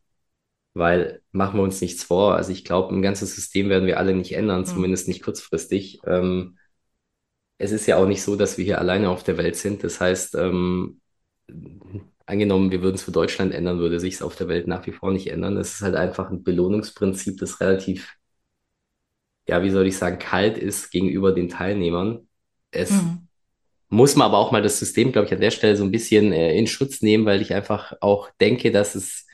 Weil 0.76 1.24
machen 1.34 1.60
wir 1.60 1.64
uns 1.64 1.82
nichts 1.82 2.04
vor. 2.06 2.36
Also 2.36 2.54
ich 2.54 2.66
glaube, 2.66 2.96
ein 2.96 3.04
ganzes 3.04 3.36
System 3.36 3.70
werden 3.70 3.88
wir 3.88 4.00
alle 4.00 4.16
nicht 4.16 4.34
ändern, 4.34 4.66
Hm. 4.66 4.68
zumindest 4.68 5.10
nicht 5.10 5.24
kurzfristig. 5.24 6.02
Ähm, 6.08 6.59
es 7.60 7.72
ist 7.74 7.88
ja 7.88 7.98
auch 7.98 8.08
nicht 8.08 8.24
so, 8.24 8.38
dass 8.38 8.58
wir 8.60 8.66
hier 8.66 8.80
alleine 8.80 9.10
auf 9.12 9.24
der 9.24 9.38
Welt 9.38 9.58
sind. 9.58 9.84
Das 9.86 10.02
heißt, 10.02 10.36
ähm, 10.36 11.02
angenommen, 12.26 12.72
wir 12.72 12.82
würden 12.82 12.96
es 12.96 13.04
für 13.04 13.12
Deutschland 13.12 13.54
ändern, 13.54 13.80
würde 13.80 14.00
sich 14.00 14.16
es 14.16 14.22
auf 14.22 14.36
der 14.36 14.48
Welt 14.48 14.68
nach 14.68 14.86
wie 14.88 14.92
vor 14.92 15.12
nicht 15.12 15.28
ändern. 15.28 15.58
Es 15.58 15.74
ist 15.76 15.82
halt 15.82 15.96
einfach 15.96 16.30
ein 16.32 16.44
Belohnungsprinzip, 16.44 17.38
das 17.40 17.60
relativ, 17.62 18.16
ja, 19.48 19.64
wie 19.64 19.70
soll 19.72 19.88
ich 19.88 19.98
sagen, 19.98 20.20
kalt 20.20 20.58
ist 20.58 20.92
gegenüber 20.92 21.32
den 21.34 21.50
Teilnehmern. 21.50 22.28
Es 22.72 22.94
Mhm. 22.94 23.28
muss 23.90 24.16
man 24.18 24.28
aber 24.28 24.40
auch 24.40 24.52
mal 24.54 24.64
das 24.64 24.80
System, 24.80 25.12
glaube 25.14 25.28
ich, 25.28 25.34
an 25.34 25.42
der 25.42 25.52
Stelle 25.52 25.78
so 25.78 25.86
ein 25.86 25.92
bisschen 25.92 26.34
äh, 26.34 26.58
in 26.58 26.68
Schutz 26.68 27.02
nehmen, 27.04 27.26
weil 27.28 27.42
ich 27.42 27.54
einfach 27.56 27.94
auch 28.02 28.30
denke, 28.42 28.72
dass 28.72 28.96
es 28.96 29.28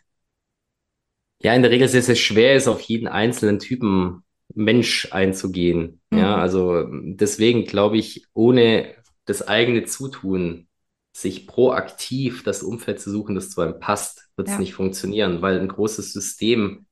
ja 1.40 1.54
in 1.54 1.62
der 1.62 1.72
Regel 1.72 1.88
sehr, 1.88 2.02
sehr 2.02 2.16
schwer 2.16 2.56
ist, 2.56 2.68
auf 2.68 2.82
jeden 2.82 3.08
einzelnen 3.08 3.60
Typen 3.60 4.24
Mensch 4.54 5.10
einzugehen. 5.12 6.02
Ja, 6.14 6.36
Mhm. 6.36 6.42
also 6.42 6.86
deswegen 6.92 7.66
glaube 7.66 7.98
ich, 7.98 8.26
ohne 8.34 8.96
das 9.26 9.42
eigene 9.48 9.86
Zutun, 9.86 10.68
sich 11.14 11.48
proaktiv 11.48 12.44
das 12.44 12.62
Umfeld 12.64 13.00
zu 13.00 13.10
suchen, 13.12 13.36
das 13.36 13.50
zu 13.50 13.62
einem 13.62 13.80
passt, 13.80 14.30
wird 14.36 14.50
es 14.50 14.54
Ja. 14.54 14.60
nicht 14.60 14.74
funktionieren, 14.74 15.42
weil 15.42 15.60
ein 15.60 15.68
großes 15.70 16.12
System, 16.14 16.86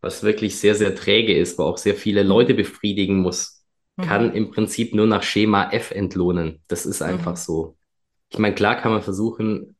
was 0.00 0.22
wirklich 0.22 0.58
sehr, 0.58 0.74
sehr 0.74 0.94
träge 0.94 1.36
ist, 1.36 1.58
wo 1.58 1.64
auch 1.64 1.78
sehr 1.78 1.94
viele 1.94 2.22
Leute 2.22 2.54
Mhm. 2.54 2.56
befriedigen 2.56 3.18
muss, 3.20 3.64
kann 4.00 4.32
Mhm. 4.32 4.34
im 4.34 4.50
Prinzip 4.50 4.94
nur 4.94 5.06
nach 5.06 5.22
Schema 5.22 5.70
F 5.72 5.90
entlohnen. 5.92 6.62
Das 6.68 6.86
ist 6.86 7.02
einfach 7.02 7.36
Mhm. 7.36 7.36
so. 7.36 7.76
Ich 8.30 8.38
meine, 8.38 8.54
klar 8.54 8.76
kann 8.76 8.92
man 8.92 9.02
versuchen, 9.02 9.76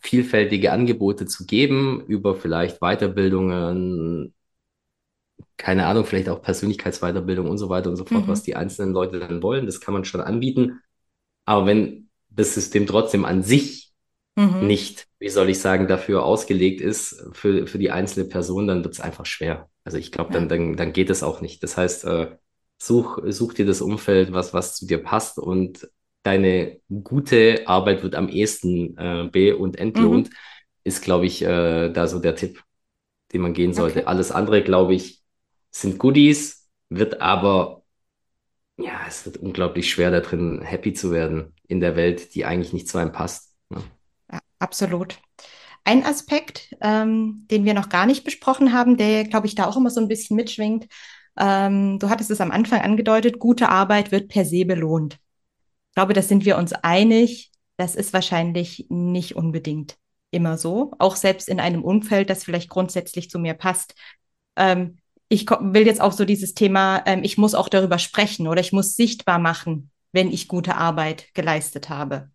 vielfältige 0.00 0.72
Angebote 0.72 1.26
zu 1.26 1.46
geben 1.46 2.04
über 2.06 2.36
vielleicht 2.36 2.80
Weiterbildungen, 2.80 4.34
keine 5.56 5.86
Ahnung, 5.86 6.04
vielleicht 6.04 6.28
auch 6.28 6.42
Persönlichkeitsweiterbildung 6.42 7.48
und 7.48 7.58
so 7.58 7.68
weiter 7.68 7.90
und 7.90 7.96
so 7.96 8.04
fort, 8.04 8.28
was 8.28 8.42
Mhm. 8.42 8.44
die 8.44 8.56
einzelnen 8.56 8.92
Leute 8.92 9.18
dann 9.20 9.42
wollen. 9.42 9.66
Das 9.66 9.80
kann 9.80 9.94
man 9.94 10.04
schon 10.04 10.20
anbieten. 10.20 10.80
Aber 11.44 11.66
wenn 11.66 12.10
das 12.30 12.54
System 12.54 12.86
trotzdem 12.86 13.24
an 13.24 13.42
sich 13.42 13.92
Mhm. 14.36 14.60
nicht, 14.60 15.06
wie 15.18 15.28
soll 15.28 15.50
ich 15.50 15.60
sagen, 15.60 15.86
dafür 15.88 16.24
ausgelegt 16.24 16.80
ist, 16.80 17.22
für, 17.32 17.66
für 17.66 17.78
die 17.78 17.90
einzelne 17.90 18.28
Person, 18.28 18.66
dann 18.66 18.84
wird 18.84 18.94
es 18.94 19.00
einfach 19.00 19.26
schwer. 19.26 19.68
Also 19.84 19.98
ich 19.98 20.12
glaube, 20.12 20.30
dann, 20.32 20.44
Ja. 20.44 20.48
dann, 20.48 20.76
dann 20.76 20.92
geht 20.92 21.10
es 21.10 21.22
auch 21.22 21.40
nicht. 21.40 21.62
Das 21.62 21.76
heißt, 21.76 22.04
äh, 22.04 22.36
such, 22.78 23.20
such 23.28 23.54
dir 23.54 23.66
das 23.66 23.80
Umfeld, 23.82 24.32
was, 24.32 24.54
was 24.54 24.76
zu 24.76 24.86
dir 24.86 24.98
passt 25.02 25.38
und 25.38 25.88
deine 26.22 26.80
gute 27.04 27.66
Arbeit 27.68 28.02
wird 28.02 28.14
am 28.14 28.28
ehesten 28.28 28.96
äh, 28.98 29.28
be- 29.30 29.56
und 29.56 29.78
entlohnt, 29.78 30.28
Mhm. 30.28 30.36
ist, 30.84 31.02
glaube 31.02 31.26
ich, 31.26 31.42
äh, 31.42 31.90
da 31.90 32.06
so 32.08 32.18
der 32.18 32.34
Tipp, 32.36 32.62
den 33.32 33.42
man 33.42 33.54
gehen 33.54 33.72
sollte. 33.74 34.00
Okay. 34.00 34.06
Alles 34.06 34.32
andere, 34.32 34.62
glaube 34.62 34.94
ich, 34.94 35.22
sind 35.80 35.98
Goodies, 35.98 36.68
wird 36.88 37.20
aber, 37.20 37.82
ja, 38.76 39.00
es 39.06 39.24
wird 39.26 39.36
unglaublich 39.36 39.90
schwer 39.90 40.10
da 40.10 40.20
drin, 40.20 40.62
happy 40.62 40.92
zu 40.92 41.10
werden 41.10 41.54
in 41.68 41.80
der 41.80 41.96
Welt, 41.96 42.34
die 42.34 42.44
eigentlich 42.44 42.72
nicht 42.72 42.88
zu 42.88 42.98
einem 42.98 43.12
passt. 43.12 43.54
Ne? 43.68 43.82
Ja, 44.32 44.38
absolut. 44.58 45.18
Ein 45.84 46.04
Aspekt, 46.04 46.74
ähm, 46.80 47.46
den 47.50 47.64
wir 47.64 47.74
noch 47.74 47.88
gar 47.88 48.06
nicht 48.06 48.24
besprochen 48.24 48.72
haben, 48.72 48.96
der, 48.96 49.24
glaube 49.24 49.46
ich, 49.46 49.54
da 49.54 49.66
auch 49.66 49.76
immer 49.76 49.90
so 49.90 50.00
ein 50.00 50.08
bisschen 50.08 50.36
mitschwingt. 50.36 50.86
Ähm, 51.38 51.98
du 51.98 52.08
hattest 52.08 52.30
es 52.30 52.40
am 52.40 52.50
Anfang 52.50 52.80
angedeutet, 52.80 53.38
gute 53.38 53.68
Arbeit 53.68 54.10
wird 54.10 54.28
per 54.28 54.44
se 54.44 54.64
belohnt. 54.64 55.14
Ich 55.90 55.94
glaube, 55.94 56.12
da 56.12 56.22
sind 56.22 56.44
wir 56.44 56.56
uns 56.56 56.72
einig. 56.72 57.52
Das 57.76 57.94
ist 57.94 58.12
wahrscheinlich 58.12 58.86
nicht 58.88 59.36
unbedingt 59.36 59.96
immer 60.30 60.58
so. 60.58 60.92
Auch 60.98 61.16
selbst 61.16 61.48
in 61.48 61.60
einem 61.60 61.84
Umfeld, 61.84 62.30
das 62.30 62.44
vielleicht 62.44 62.68
grundsätzlich 62.68 63.30
zu 63.30 63.38
mir 63.38 63.54
passt. 63.54 63.94
Ähm, 64.56 64.98
ich 65.28 65.46
will 65.50 65.86
jetzt 65.86 66.00
auch 66.00 66.12
so 66.12 66.24
dieses 66.24 66.54
Thema, 66.54 67.02
ähm, 67.06 67.22
ich 67.24 67.38
muss 67.38 67.54
auch 67.54 67.68
darüber 67.68 67.98
sprechen 67.98 68.46
oder 68.48 68.60
ich 68.60 68.72
muss 68.72 68.96
sichtbar 68.96 69.38
machen, 69.38 69.90
wenn 70.12 70.30
ich 70.30 70.48
gute 70.48 70.76
Arbeit 70.76 71.28
geleistet 71.34 71.88
habe. 71.88 72.30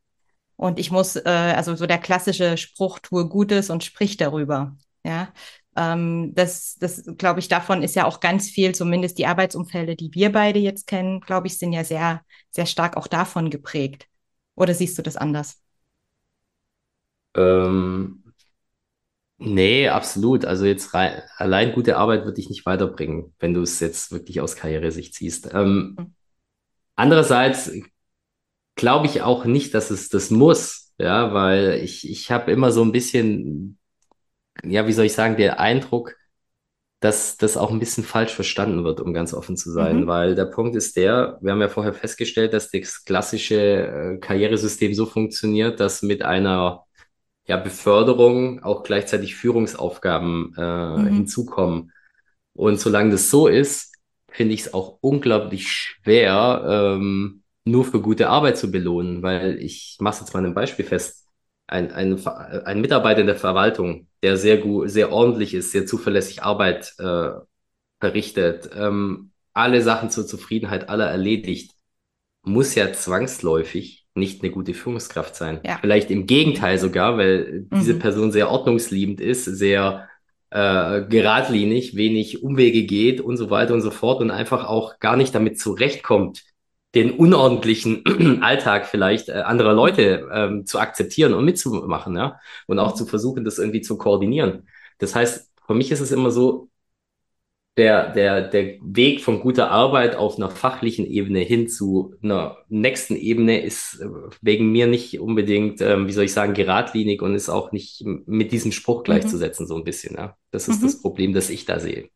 Und 0.58 0.80
ich 0.80 0.92
muss, 0.92 1.16
äh, 1.16 1.30
also 1.56 1.76
so 1.76 1.88
der 1.88 1.98
klassische 1.98 2.58
Spruch, 2.58 3.00
tue 3.00 3.28
Gutes 3.28 3.70
und 3.70 3.84
sprich 3.84 4.18
darüber. 4.18 4.78
Ja, 5.04 5.34
ähm, 5.76 6.34
das, 6.36 6.76
das 6.80 7.04
glaube 7.18 7.40
ich, 7.40 7.48
davon 7.48 7.82
ist 7.82 7.96
ja 7.96 8.06
auch 8.06 8.20
ganz 8.20 8.50
viel, 8.50 8.76
zumindest 8.76 9.18
die 9.18 9.26
Arbeitsumfälle, 9.26 9.96
die 9.96 10.14
wir 10.14 10.32
beide 10.32 10.60
jetzt 10.60 10.86
kennen, 10.88 11.22
glaube 11.22 11.48
ich, 11.48 11.58
sind 11.58 11.74
ja 11.74 11.84
sehr, 11.84 12.22
sehr 12.52 12.66
stark 12.66 12.98
auch 12.98 13.08
davon 13.08 13.50
geprägt. 13.50 14.08
Oder 14.56 14.74
siehst 14.74 14.98
du 14.98 15.02
das 15.02 15.18
anders? 15.18 15.62
Ähm, 17.36 18.31
nee, 19.42 19.88
absolut. 19.90 20.46
Also 20.46 20.66
jetzt 20.66 20.94
rein, 20.94 21.22
allein 21.38 21.74
gute 21.74 21.98
Arbeit 21.98 22.26
wird 22.26 22.38
dich 22.38 22.50
nicht 22.50 22.66
weiterbringen, 22.66 23.34
wenn 23.40 23.54
du 23.54 23.62
es 23.62 23.80
jetzt 23.80 24.12
wirklich 24.12 24.42
aus 24.42 24.56
Karrieresicht 24.56 25.16
siehst. 25.16 25.50
Ähm, 25.54 25.96
Hm. 25.98 26.14
andererseits 26.96 27.72
glaube 28.76 29.08
ich 29.08 29.22
auch 29.22 29.46
nicht, 29.46 29.74
dass 29.74 29.92
es 29.92 30.10
das 30.10 30.30
muss, 30.32 30.94
ja, 30.98 31.34
weil 31.34 31.82
ich, 31.84 32.10
ich 32.10 32.32
habe 32.32 32.52
immer 32.52 32.72
so 32.72 32.84
ein 32.84 32.92
bisschen, 32.92 33.80
ja, 34.64 34.88
wie 34.88 34.94
soll 34.94 35.06
ich 35.06 35.14
sagen, 35.14 35.38
der 35.38 35.60
Eindruck, 35.60 36.16
dass 37.02 37.38
das 37.38 37.58
auch 37.58 37.72
ein 37.72 37.80
bisschen 37.80 38.04
falsch 38.04 38.34
verstanden 38.34 38.84
wird, 38.84 39.02
um 39.02 39.14
ganz 39.14 39.34
offen 39.34 39.58
zu 39.58 39.72
sein, 39.72 40.04
Mhm. 40.04 40.08
weil 40.08 40.36
der 40.36 40.46
Punkt 40.46 40.76
ist 40.76 40.98
der, 40.98 41.40
wir 41.42 41.52
haben 41.52 41.62
ja 41.62 41.70
vorher 41.70 41.94
festgestellt, 41.94 42.54
dass 42.54 42.70
das 42.72 43.04
klassische 43.06 43.56
äh, 44.16 44.18
Karrieresystem 44.20 44.94
so 44.94 45.06
funktioniert, 45.08 45.80
dass 45.80 46.04
mit 46.04 46.22
einer 46.24 46.86
ja, 47.48 47.58
Beförderung 47.58 48.64
auch 48.64 48.84
gleichzeitig 48.84 49.36
Führungsaufgaben 49.36 50.54
äh, 50.58 50.62
Mhm. 50.96 51.12
hinzukommen. 51.14 51.92
Und 52.54 52.80
solange 52.80 53.12
das 53.12 53.30
so 53.30 53.48
ist, 53.48 53.94
finde 54.32 54.54
ich 54.54 54.62
es 54.62 54.74
auch 54.74 54.98
unglaublich 55.02 55.68
schwer, 55.72 56.64
ähm, 57.00 57.44
nur 57.66 57.86
für 57.86 58.02
gute 58.02 58.30
Arbeit 58.30 58.58
zu 58.58 58.72
belohnen, 58.72 59.22
weil 59.24 59.58
ich 59.62 59.98
mache 60.00 60.22
jetzt 60.22 60.34
mal 60.34 60.46
ein 60.46 60.54
Beispiel 60.54 60.86
fest. 60.86 61.28
Ein, 61.68 61.92
ein, 61.92 62.26
ein 62.28 62.82
Mitarbeiter 62.82 63.22
in 63.22 63.28
der 63.28 63.38
Verwaltung, 63.38 64.08
der 64.24 64.38
sehr 64.38 64.58
gut, 64.58 64.90
sehr 64.90 65.12
ordentlich 65.12 65.54
ist, 65.54 65.72
sehr 65.72 65.86
zuverlässig 65.86 66.44
Arbeit 66.44 66.94
äh, 67.00 67.30
verrichtet, 68.00 68.70
ähm, 68.76 69.32
alle 69.54 69.82
Sachen 69.82 70.10
zur 70.10 70.28
Zufriedenheit 70.28 70.90
aller 70.90 71.10
erledigt, 71.10 71.74
muss 72.44 72.76
ja 72.76 72.92
zwangsläufig 72.94 74.01
nicht 74.16 74.44
eine 74.44 74.52
gute 74.52 74.74
Führungskraft 74.74 75.36
sein. 75.36 75.62
Ja. 75.64 75.78
Vielleicht 75.82 76.12
im 76.12 76.28
Gegenteil 76.28 76.78
sogar, 76.78 77.18
weil 77.18 77.68
diese 77.74 77.94
Mhm. 77.94 78.00
Person 78.00 78.32
sehr 78.32 78.50
ordnungsliebend 78.50 79.22
ist, 79.22 79.46
sehr 79.46 80.08
äh, 80.50 81.04
geradlinig, 81.08 81.96
wenig 81.96 82.44
Umwege 82.44 82.84
geht 82.86 83.22
und 83.22 83.38
so 83.38 83.50
weiter 83.50 83.74
und 83.74 83.82
so 83.82 83.92
fort 83.92 84.22
und 84.22 84.32
einfach 84.32 84.66
auch 84.68 85.00
gar 85.00 85.16
nicht 85.16 85.34
damit 85.34 85.60
zurechtkommt, 85.60 86.44
den 86.94 87.12
unordentlichen 87.12 88.04
Alltag 88.44 88.86
vielleicht 88.88 89.30
äh, 89.30 89.34
anderer. 89.34 89.74
Leute 89.74 90.28
ähm, 90.34 90.66
zu 90.66 90.80
akzeptieren 90.80 91.34
und 91.34 91.46
mitzumachen, 91.46 92.16
ja, 92.18 92.40
und 92.68 92.80
auch 92.80 92.94
zu 92.94 93.06
Mhm. 93.06 93.10
versuchen, 93.10 93.46
das 93.46 93.60
irgendwie 93.60 93.82
zu 93.82 93.98
koordinieren. 93.98 94.68
Das 94.98 95.16
heißt, 95.16 95.50
für 95.66 95.74
mich 95.74 95.92
ist 95.92 96.02
es 96.02 96.12
immer 96.12 96.32
so, 96.32 96.70
der, 97.78 98.10
der, 98.12 98.50
der 98.50 98.78
Weg 98.82 99.22
von 99.22 99.40
guter 99.40 99.72
Arbeit 99.72 100.16
auf 100.16 100.36
einer 100.38 100.50
fachlichen 100.50 101.06
Ebene 101.06 101.40
hin 101.40 101.70
zu 101.70 102.16
einer 102.22 102.58
nächsten 102.68 103.16
Ebene 103.16 103.62
ist 103.62 104.02
äh, 104.02 104.08
wegen 104.42 104.72
mir 104.72 104.88
nicht 104.88 105.20
unbedingt, 105.22 105.80
ähm, 105.82 106.08
wie 106.08 106.12
soll 106.12 106.26
ich 106.26 106.34
sagen, 106.34 106.54
geradlinig 106.54 107.22
und 107.22 107.34
ist 107.34 107.50
auch 107.50 107.72
nicht 107.72 108.04
mit 108.26 108.52
diesem 108.52 108.72
Spruch 108.74 109.04
Mhm. 109.08 109.12
gleichzusetzen, 109.12 109.68
so 109.68 109.76
ein 109.78 109.86
bisschen. 109.86 110.16
Ja. 110.16 110.38
Das 110.52 110.68
ist 110.68 110.84
das 110.84 110.98
Mhm. 110.98 111.02
Problem, 111.02 111.34
das 111.34 111.50
ich 111.50 111.66
da 111.66 111.80
sehe. 111.80 112.10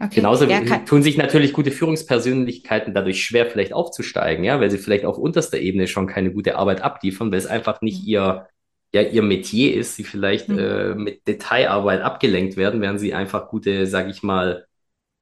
Okay. 0.00 0.16
Genauso 0.16 0.46
Ja, 0.46 0.60
tun 0.78 1.02
sich 1.02 1.16
natürlich 1.16 1.52
gute 1.52 1.70
Führungspersönlichkeiten 1.70 2.92
dadurch 2.92 3.22
schwer, 3.24 3.46
vielleicht 3.46 3.72
aufzusteigen, 3.72 4.44
ja, 4.44 4.60
weil 4.60 4.68
sie 4.70 4.78
vielleicht 4.78 5.04
auf 5.04 5.16
unterster 5.16 5.58
Ebene 5.58 5.86
schon 5.86 6.08
keine 6.08 6.32
gute 6.32 6.56
Arbeit 6.56 6.82
abliefern, 6.82 7.30
weil 7.30 7.38
es 7.38 7.46
einfach 7.46 7.80
nicht 7.82 8.02
Mhm. 8.02 8.08
ihr, 8.08 8.48
ja, 8.94 9.02
ihr 9.02 9.22
Metier 9.22 9.74
ist, 9.74 9.96
sie 9.96 10.04
vielleicht 10.04 10.48
Mhm. 10.48 10.58
äh, 10.58 10.94
mit 10.94 11.26
Detailarbeit 11.26 12.02
abgelenkt 12.02 12.56
werden, 12.56 12.80
während 12.82 13.00
sie 13.00 13.14
einfach 13.14 13.48
gute, 13.48 13.86
sag 13.86 14.08
ich 14.10 14.22
mal, 14.22 14.66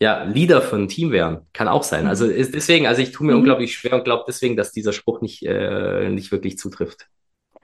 ja, 0.02 0.24
Leader 0.24 0.62
von 0.62 0.80
einem 0.80 0.88
Team 0.88 1.12
wären. 1.12 1.46
Kann 1.52 1.68
auch 1.68 1.85
sein. 1.85 2.06
Also 2.09 2.26
Mhm. 2.26 2.30
ist 2.30 2.54
deswegen, 2.54 2.87
also 2.87 3.02
ich 3.02 3.12
tue 3.12 3.26
mir 3.26 3.37
Mhm. 3.37 3.38
unglaublich 3.38 3.74
schwer 3.74 3.94
und 3.94 4.04
glaube 4.04 4.24
deswegen, 4.28 4.56
dass 4.56 4.72
dieser 4.72 4.92
Spruch 4.94 5.20
nicht, 5.22 5.44
äh, 5.44 6.11
nicht 6.11 6.33
wirklich 6.33 6.59
zutrifft. 6.59 7.09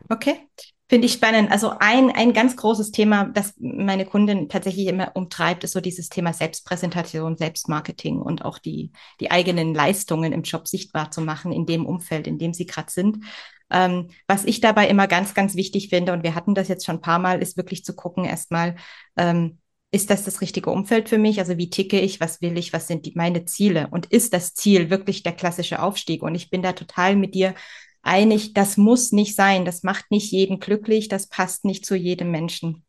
Okay. 0.09 0.41
Finde 0.89 1.07
ich 1.07 1.15
spannend. 1.15 1.51
Also 1.51 1.73
ein, 1.81 2.11
ein 2.13 2.33
ganz 2.33 2.57
großes 2.57 2.93
Thema, 2.93 3.25
das 3.25 3.55
meine 3.59 4.07
Kunden 4.07 4.49
tatsächlich 4.49 4.87
immer 4.87 5.11
umtreibt, 5.17 5.65
ist 5.65 5.73
so 5.73 5.81
dieses 5.81 6.09
Thema 6.11 6.33
Selbstpräsentation, 6.33 7.37
Selbstmarketing 7.37 8.21
und 8.21 8.45
auch 8.45 8.59
die, 8.61 8.93
die 9.21 9.33
eigenen 9.33 9.75
Leistungen 9.75 10.33
im 10.33 10.43
Job 10.43 10.69
sichtbar 10.69 11.11
zu 11.11 11.23
machen 11.23 11.51
in 11.51 11.67
dem 11.67 11.87
Umfeld, 11.87 12.29
in 12.29 12.39
dem 12.39 12.55
sie 12.55 12.67
gerade 12.67 12.91
sind. 12.93 13.19
Ähm, 13.71 14.09
was 14.29 14.45
ich 14.45 14.61
dabei 14.61 14.89
immer 14.89 15.07
ganz, 15.07 15.35
ganz 15.35 15.57
wichtig 15.57 15.89
finde, 15.89 16.13
und 16.13 16.23
wir 16.23 16.35
hatten 16.35 16.55
das 16.55 16.69
jetzt 16.69 16.85
schon 16.87 16.97
ein 16.97 17.03
paar 17.03 17.19
Mal, 17.19 17.43
ist 17.43 17.57
wirklich 17.57 17.85
zu 17.85 17.95
gucken, 17.95 18.25
erstmal, 18.25 18.77
ähm, 19.17 19.59
ist 19.91 20.11
das 20.11 20.25
das 20.25 20.41
richtige 20.41 20.71
Umfeld 20.71 21.09
für 21.09 21.19
mich? 21.19 21.39
Also 21.39 21.57
wie 21.59 21.71
ticke 21.71 22.01
ich? 22.01 22.21
Was 22.21 22.41
will 22.41 22.59
ich? 22.59 22.73
Was 22.73 22.87
sind 22.87 23.07
die, 23.07 23.13
meine 23.15 23.45
Ziele? 23.45 23.89
Und 23.91 24.07
ist 24.07 24.35
das 24.35 24.55
Ziel 24.55 24.91
wirklich 24.91 25.23
der 25.23 25.33
klassische 25.33 25.81
Aufstieg? 25.81 26.23
Und 26.23 26.35
ich 26.35 26.51
bin 26.51 26.63
da 26.63 26.73
total 26.73 27.17
mit 27.17 27.35
dir 27.35 27.55
einig, 28.03 28.53
das 28.55 28.77
muss 28.77 29.13
nicht 29.13 29.35
sein, 29.35 29.65
das 29.65 29.83
macht 29.83 30.11
nicht 30.11 30.31
jeden 30.33 30.61
glücklich, 30.61 31.09
das 31.09 31.29
passt 31.29 31.65
nicht 31.65 31.85
zu 31.85 31.97
jedem 31.97 32.31
Menschen. 32.31 32.85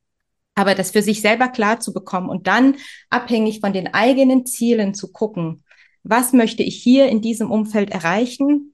Aber 0.56 0.76
das 0.76 0.92
für 0.92 1.02
sich 1.02 1.22
selber 1.22 1.50
klar 1.50 1.80
zu 1.80 1.94
bekommen 1.94 2.30
und 2.30 2.48
dann 2.48 2.78
abhängig 3.10 3.60
von 3.60 3.74
den 3.74 3.94
eigenen 3.94 4.46
Zielen 4.46 4.94
zu 4.94 5.12
gucken, 5.12 5.64
was 6.04 6.34
möchte 6.34 6.64
ich 6.64 6.82
hier 6.82 7.10
in 7.10 7.22
diesem 7.22 7.52
Umfeld 7.52 7.90
erreichen? 7.92 8.74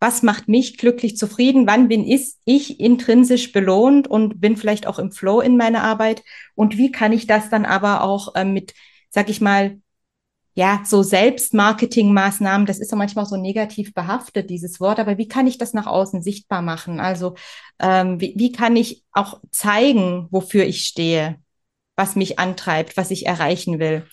Was 0.00 0.22
macht 0.22 0.48
mich 0.48 0.78
glücklich 0.78 1.16
zufrieden? 1.16 1.66
Wann 1.66 1.88
bin 1.88 2.04
ich 2.04 2.80
intrinsisch 2.80 3.52
belohnt 3.52 4.06
und 4.08 4.40
bin 4.40 4.56
vielleicht 4.56 4.86
auch 4.86 4.98
im 4.98 5.10
Flow 5.10 5.40
in 5.40 5.56
meiner 5.56 5.82
Arbeit? 5.82 6.22
Und 6.54 6.78
wie 6.78 6.92
kann 6.92 7.12
ich 7.12 7.26
das 7.26 7.50
dann 7.50 7.64
aber 7.64 8.02
auch 8.02 8.34
äh, 8.34 8.44
mit, 8.44 8.74
sag 9.10 9.28
ich 9.28 9.40
mal, 9.40 9.80
ja, 10.58 10.82
so 10.84 11.04
Selbstmarketingmaßnahmen, 11.04 12.66
das 12.66 12.80
ist 12.80 12.90
ja 12.90 12.98
manchmal 12.98 13.26
so 13.26 13.36
negativ 13.36 13.94
behaftet, 13.94 14.50
dieses 14.50 14.80
Wort, 14.80 14.98
aber 14.98 15.16
wie 15.16 15.28
kann 15.28 15.46
ich 15.46 15.56
das 15.56 15.72
nach 15.72 15.86
außen 15.86 16.20
sichtbar 16.20 16.62
machen? 16.62 16.98
Also 16.98 17.36
ähm, 17.78 18.20
wie, 18.20 18.34
wie 18.36 18.50
kann 18.50 18.74
ich 18.74 19.04
auch 19.12 19.40
zeigen, 19.52 20.26
wofür 20.32 20.64
ich 20.64 20.84
stehe, 20.84 21.36
was 21.94 22.16
mich 22.16 22.40
antreibt, 22.40 22.96
was 22.96 23.12
ich 23.12 23.26
erreichen 23.26 23.78
will? 23.78 24.04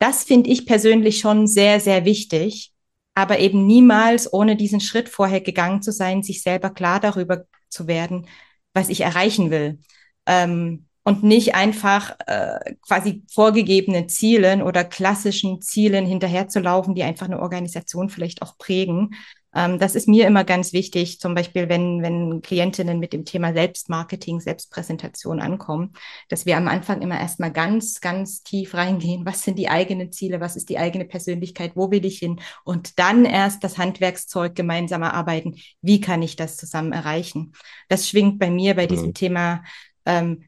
Das 0.00 0.24
finde 0.24 0.50
ich 0.50 0.66
persönlich 0.66 1.20
schon 1.20 1.46
sehr, 1.46 1.78
sehr 1.78 2.04
wichtig, 2.04 2.73
aber 3.14 3.38
eben 3.38 3.66
niemals 3.66 4.32
ohne 4.32 4.56
diesen 4.56 4.80
Schritt 4.80 5.08
vorher 5.08 5.40
gegangen 5.40 5.82
zu 5.82 5.92
sein, 5.92 6.22
sich 6.22 6.42
selber 6.42 6.70
klar 6.70 7.00
darüber 7.00 7.44
zu 7.68 7.86
werden, 7.86 8.26
was 8.72 8.88
ich 8.88 9.02
erreichen 9.02 9.50
will. 9.50 9.78
Ähm, 10.26 10.86
und 11.04 11.22
nicht 11.22 11.54
einfach 11.54 12.16
äh, 12.26 12.76
quasi 12.80 13.24
vorgegebenen 13.30 14.08
Zielen 14.08 14.62
oder 14.62 14.84
klassischen 14.84 15.60
Zielen 15.60 16.06
hinterherzulaufen, 16.06 16.94
die 16.94 17.02
einfach 17.02 17.26
eine 17.26 17.40
Organisation 17.40 18.08
vielleicht 18.08 18.40
auch 18.40 18.56
prägen. 18.56 19.14
Ähm, 19.54 19.78
das 19.78 19.94
ist 19.94 20.08
mir 20.08 20.26
immer 20.26 20.44
ganz 20.44 20.72
wichtig, 20.72 21.20
zum 21.20 21.34
Beispiel, 21.34 21.68
wenn, 21.68 22.02
wenn 22.02 22.42
Klientinnen 22.42 22.98
mit 22.98 23.12
dem 23.12 23.24
Thema 23.24 23.52
Selbstmarketing, 23.52 24.40
Selbstpräsentation 24.40 25.40
ankommen, 25.40 25.92
dass 26.28 26.46
wir 26.46 26.56
am 26.56 26.68
Anfang 26.68 27.02
immer 27.02 27.18
erstmal 27.18 27.52
ganz, 27.52 28.00
ganz 28.00 28.42
tief 28.42 28.74
reingehen. 28.74 29.24
Was 29.26 29.42
sind 29.42 29.58
die 29.58 29.68
eigenen 29.68 30.12
Ziele? 30.12 30.40
Was 30.40 30.56
ist 30.56 30.68
die 30.68 30.78
eigene 30.78 31.04
Persönlichkeit? 31.04 31.72
Wo 31.74 31.90
will 31.90 32.04
ich 32.04 32.18
hin? 32.18 32.40
Und 32.64 32.98
dann 32.98 33.24
erst 33.24 33.62
das 33.64 33.78
Handwerkszeug 33.78 34.54
gemeinsam 34.54 35.02
erarbeiten. 35.02 35.56
Wie 35.82 36.00
kann 36.00 36.22
ich 36.22 36.36
das 36.36 36.56
zusammen 36.56 36.92
erreichen? 36.92 37.52
Das 37.88 38.08
schwingt 38.08 38.38
bei 38.38 38.50
mir 38.50 38.74
bei 38.74 38.86
diesem 38.86 39.08
Mhm. 39.08 39.14
Thema 39.14 39.62
ähm, 40.06 40.44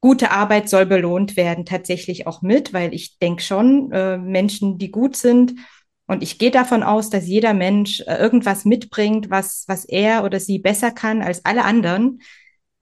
gute 0.00 0.30
Arbeit 0.30 0.68
soll 0.68 0.86
belohnt 0.86 1.36
werden, 1.36 1.64
tatsächlich 1.64 2.26
auch 2.26 2.42
mit, 2.42 2.72
weil 2.72 2.94
ich 2.94 3.18
denke 3.18 3.42
schon, 3.42 3.90
äh, 3.92 4.18
Menschen, 4.18 4.78
die 4.78 4.90
gut 4.90 5.16
sind, 5.16 5.54
und 6.06 6.22
ich 6.22 6.38
gehe 6.38 6.50
davon 6.50 6.82
aus, 6.82 7.10
dass 7.10 7.26
jeder 7.26 7.52
Mensch 7.52 8.00
äh, 8.02 8.16
irgendwas 8.16 8.64
mitbringt, 8.64 9.30
was, 9.30 9.64
was 9.66 9.84
er 9.84 10.24
oder 10.24 10.38
sie 10.38 10.58
besser 10.58 10.92
kann 10.92 11.22
als 11.22 11.44
alle 11.44 11.64
anderen. 11.64 12.20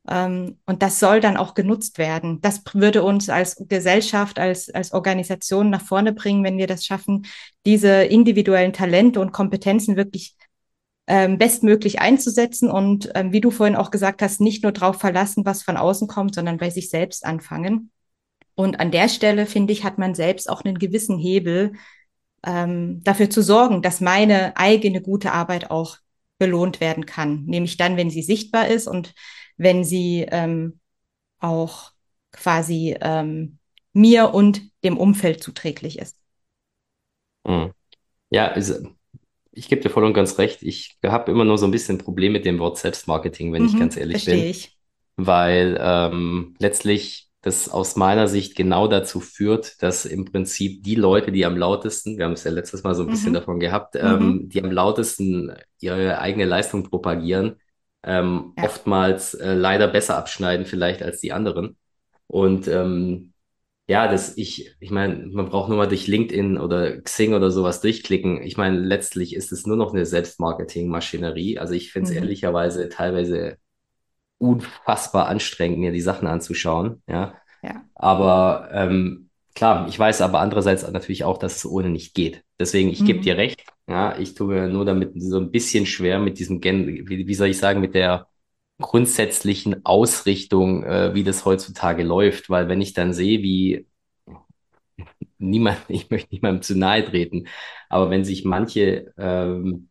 Ähm, 0.08 0.58
und 0.66 0.82
das 0.82 1.00
soll 1.00 1.20
dann 1.20 1.38
auch 1.38 1.54
genutzt 1.54 1.96
werden. 1.98 2.40
Das 2.42 2.62
würde 2.74 3.02
uns 3.02 3.30
als 3.30 3.56
Gesellschaft, 3.68 4.38
als, 4.38 4.68
als 4.68 4.92
Organisation 4.92 5.70
nach 5.70 5.80
vorne 5.80 6.12
bringen, 6.12 6.44
wenn 6.44 6.58
wir 6.58 6.66
das 6.66 6.84
schaffen, 6.84 7.26
diese 7.64 8.04
individuellen 8.04 8.74
Talente 8.74 9.20
und 9.20 9.32
Kompetenzen 9.32 9.96
wirklich 9.96 10.37
ähm, 11.06 11.38
bestmöglich 11.38 12.00
einzusetzen 12.00 12.70
und 12.70 13.10
ähm, 13.14 13.32
wie 13.32 13.40
du 13.40 13.50
vorhin 13.50 13.76
auch 13.76 13.90
gesagt 13.90 14.22
hast, 14.22 14.40
nicht 14.40 14.62
nur 14.62 14.72
darauf 14.72 14.98
verlassen, 14.98 15.44
was 15.44 15.62
von 15.62 15.76
außen 15.76 16.08
kommt, 16.08 16.34
sondern 16.34 16.58
bei 16.58 16.70
sich 16.70 16.90
selbst 16.90 17.24
anfangen. 17.24 17.90
Und 18.54 18.80
an 18.80 18.90
der 18.90 19.08
Stelle, 19.08 19.46
finde 19.46 19.72
ich, 19.72 19.84
hat 19.84 19.98
man 19.98 20.14
selbst 20.14 20.48
auch 20.48 20.64
einen 20.64 20.78
gewissen 20.78 21.18
Hebel, 21.18 21.72
ähm, 22.46 23.02
dafür 23.04 23.30
zu 23.30 23.42
sorgen, 23.42 23.83
dass 23.83 24.00
meine 24.00 24.57
eigene 24.57 25.00
gute 25.02 25.33
Arbeit 25.33 25.70
auch 25.70 25.98
belohnt 26.38 26.80
werden 26.80 27.07
kann. 27.07 27.44
Nämlich 27.46 27.76
dann, 27.76 27.96
wenn 27.96 28.11
sie 28.11 28.22
sichtbar 28.22 28.68
ist 28.68 28.87
und 28.88 29.14
wenn 29.57 29.85
sie 29.85 30.26
ähm, 30.30 30.80
auch 31.40 31.92
quasi 32.33 32.96
ähm, 33.00 33.59
mir 33.92 34.35
und 34.35 34.62
dem 34.85 34.98
Umfeld 34.98 35.42
zuträglich 35.42 35.98
ist. 35.98 36.18
Mhm. 37.44 37.72
Ja, 38.30 38.48
also, 38.52 38.74
ich 39.52 39.68
gebe 39.68 39.83
dir 39.83 39.90
voll 39.90 40.04
und 40.04 40.14
ganz 40.14 40.38
recht. 40.38 40.62
Ich 40.62 40.98
habe 41.04 41.33
immer 41.33 41.44
nur 41.44 41.59
so 41.59 41.66
ein 41.66 41.72
bisschen 41.72 41.96
ein 41.96 42.04
Problem 42.04 42.33
mit 42.33 42.44
dem 42.44 42.59
Wort 42.61 42.78
Selbstmarketing, 42.78 43.52
wenn 43.52 43.64
ich 43.64 43.76
ganz 43.76 43.96
Mhm, 43.96 43.98
ehrlich 43.98 44.24
verstehe 44.24 44.24
bin. 44.24 44.50
ich. 44.50 44.78
weil 45.16 45.78
ähm, 45.80 46.57
letztlich 46.61 47.30
das 47.44 47.68
aus 47.68 47.96
meiner 47.96 48.28
Sicht 48.28 48.57
genau 48.57 48.88
dazu 48.88 49.20
führt, 49.20 49.83
dass 49.83 50.07
im 50.07 50.24
Prinzip 50.24 50.83
die 50.83 50.94
Leute, 50.96 51.33
die 51.33 51.44
am 51.46 51.57
lautesten, 51.57 52.18
wir 52.18 52.24
haben 52.24 52.33
es 52.33 52.44
ja 52.44 52.50
letztes 52.50 52.83
Mal 52.85 52.94
so 52.94 53.02
ein 53.02 53.11
bisschen 53.11 53.33
Mhm, 53.33 53.35
davon 53.35 53.61
gehabt, 53.61 53.96
mhm, 54.00 54.35
ähm, 54.35 54.48
die 54.48 54.62
am 54.64 54.70
lautesten 54.70 55.54
ihre 55.80 56.18
eigene 56.18 56.46
Leistung 56.46 56.85
propagieren, 56.90 57.57
ähm, 58.02 58.54
ja. 58.57 58.62
oftmals 58.62 59.35
äh, 59.35 59.54
leider 59.54 59.88
besser 59.88 60.16
abschneiden 60.16 60.66
vielleicht 60.66 61.02
als 61.02 61.20
die 61.20 61.33
anderen. 61.33 61.76
Und 62.26 62.68
ähm, 62.68 63.33
ja, 63.87 64.09
das 64.11 64.37
ich, 64.38 64.74
ich 64.80 64.90
meine, 64.90 65.26
man 65.26 65.46
braucht 65.50 65.68
nur 65.68 65.76
mal 65.78 65.88
durch 65.88 66.07
LinkedIn 66.07 66.59
oder 66.59 67.00
Xing 67.02 67.35
oder 67.35 67.50
sowas 67.50 67.80
durchklicken. 67.83 68.42
Ich 68.42 68.57
meine, 68.57 68.78
letztlich 68.78 69.35
ist 69.35 69.52
es 69.52 69.66
nur 69.66 69.76
noch 69.76 69.92
eine 69.92 70.07
Selbstmarketing-Maschinerie. 70.07 71.59
Also 71.59 71.74
ich 71.74 71.92
finde 71.92 72.09
es 72.09 72.11
Mhm, 72.11 72.16
ehrlicherweise 72.16 72.88
teilweise 72.88 73.59
unfassbar 74.38 75.29
anstrengend, 75.29 75.79
mir 75.79 75.92
die 75.92 76.01
Sachen 76.01 76.27
anzuschauen, 76.29 77.03
ja. 77.07 77.35
ja. 77.62 77.85
Aber 77.94 78.68
ähm, 78.73 79.31
klar, 79.55 79.88
ich 79.88 79.99
weiß 79.99 80.20
aber 80.23 80.40
andererseits 80.40 80.88
natürlich 80.90 81.25
auch, 81.25 81.38
dass 81.38 81.57
es 81.57 81.66
ohne 81.66 81.90
nicht 81.90 82.14
geht. 82.14 82.44
Deswegen, 82.61 82.88
ich 82.90 83.05
gebe 83.05 83.20
dir 83.20 83.37
Mhm, 83.37 83.38
recht, 83.38 83.62
ja, 83.88 84.18
ich 84.18 84.35
tue 84.35 84.49
mir 84.49 84.68
nur 84.68 84.85
damit 84.85 85.12
so 85.16 85.38
ein 85.38 85.51
bisschen 85.51 85.87
schwer 85.87 86.18
mit 86.18 86.38
diesem 86.38 86.61
Gen, 86.61 86.87
wie, 86.88 87.27
wie 87.27 87.35
soll 87.35 87.49
ich 87.49 87.59
sagen, 87.59 87.81
mit 87.81 87.94
der, 87.94 88.29
grundsätzlichen 88.81 89.87
Ausrichtung, 89.87 90.85
äh, 90.85 91.14
wie 91.14 91.25
das 91.25 91.44
heutzutage 91.44 92.03
läuft, 92.03 92.51
weil 92.51 92.68
wenn 92.68 92.81
ich 92.81 92.92
dann 92.92 93.12
sehe, 93.12 93.40
wie 93.42 93.87
niemand, 95.38 95.79
ich 95.88 96.11
möchte 96.11 96.35
niemandem 96.35 96.62
zu 96.62 96.77
nahe 96.79 97.05
treten, 97.05 97.47
aber 97.88 98.11
wenn 98.11 98.25
sich 98.25 98.44
manche 98.44 99.12
ähm, 99.18 99.88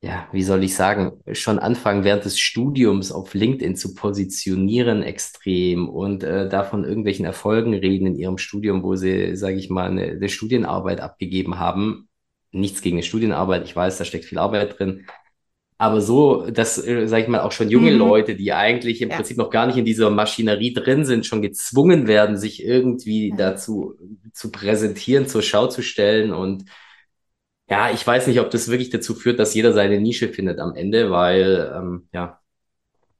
ja, 0.00 0.28
wie 0.32 0.42
soll 0.44 0.62
ich 0.62 0.76
sagen, 0.76 1.20
schon 1.32 1.58
anfangen, 1.58 2.04
während 2.04 2.24
des 2.24 2.38
Studiums 2.38 3.10
auf 3.10 3.34
LinkedIn 3.34 3.74
zu 3.76 3.94
positionieren 3.94 5.02
extrem 5.02 5.88
und 5.88 6.22
äh, 6.22 6.48
davon 6.48 6.84
irgendwelchen 6.84 7.24
Erfolgen 7.24 7.74
reden 7.74 8.06
in 8.06 8.14
ihrem 8.14 8.38
Studium, 8.38 8.84
wo 8.84 8.94
sie, 8.94 9.34
sage 9.36 9.56
ich 9.56 9.70
mal, 9.70 9.90
eine, 9.90 10.04
eine 10.04 10.28
Studienarbeit 10.28 11.00
abgegeben 11.00 11.58
haben. 11.58 12.08
Nichts 12.52 12.80
gegen 12.80 12.96
eine 12.96 13.02
Studienarbeit, 13.02 13.64
ich 13.64 13.74
weiß, 13.74 13.98
da 13.98 14.04
steckt 14.04 14.24
viel 14.24 14.38
Arbeit 14.38 14.78
drin. 14.78 15.04
Aber 15.78 16.00
so, 16.00 16.50
dass, 16.50 16.78
äh, 16.84 17.06
sage 17.06 17.22
ich 17.24 17.28
mal, 17.28 17.40
auch 17.40 17.52
schon 17.52 17.70
junge 17.70 17.90
Mhm. 17.90 17.92
Leute, 17.92 18.36
die 18.36 18.52
eigentlich 18.52 19.00
im 19.02 19.10
Ja, 19.10 19.12
Prinzip 19.12 19.36
noch 19.36 19.50
gar 19.50 19.66
nicht 19.66 19.76
in 19.78 19.84
dieser 19.84 20.10
Maschinerie 20.10 20.72
drin 20.74 21.04
sind, 21.04 21.24
schon 21.26 21.42
gezwungen 21.42 22.08
werden, 22.08 22.36
sich 22.36 22.64
irgendwie 22.64 23.32
ja. 23.32 23.36
dazu 23.36 23.94
zu 24.32 24.50
präsentieren, 24.52 25.26
zur 25.28 25.42
Schau 25.42 25.68
zu 25.68 25.82
stellen 25.82 26.32
und 26.32 26.64
ja, 27.70 27.90
ich 27.90 28.06
weiß 28.06 28.26
nicht, 28.26 28.40
ob 28.40 28.50
das 28.50 28.68
wirklich 28.68 28.90
dazu 28.90 29.14
führt, 29.14 29.38
dass 29.38 29.54
jeder 29.54 29.72
seine 29.72 30.00
Nische 30.00 30.28
findet 30.30 30.58
am 30.58 30.74
Ende, 30.74 31.10
weil 31.10 31.72
ähm, 31.76 32.08
ja, 32.12 32.40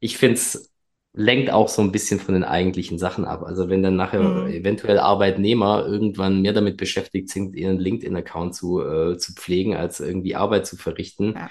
ich 0.01 0.19
finde 0.19 0.35
es 0.37 0.73
lenkt 1.15 1.51
auch 1.51 1.69
so 1.69 1.83
ein 1.83 1.93
bisschen 1.93 2.21
von 2.21 2.35
den 2.35 2.45
eigentlichen 2.45 2.99
Sachen 2.99 3.25
ab. 3.25 3.43
Also 3.45 3.69
wenn 3.69 3.83
dann 3.83 3.97
nachher 3.97 4.21
Mhm. 4.23 4.49
eventuell 4.49 4.99
Arbeitnehmer 5.01 5.87
irgendwann 5.87 6.43
mehr 6.43 6.53
damit 6.53 6.77
beschäftigt 6.77 7.31
sind, 7.31 7.57
ihren 7.57 7.79
LinkedIn-Account 7.79 8.55
zu, 8.55 8.81
äh, 8.83 9.19
zu 9.19 9.35
pflegen, 9.35 9.77
als 9.77 10.01
irgendwie 10.01 10.37
Arbeit 10.37 10.67
zu 10.67 10.77
verrichten. 10.77 11.35
Ja, 11.35 11.51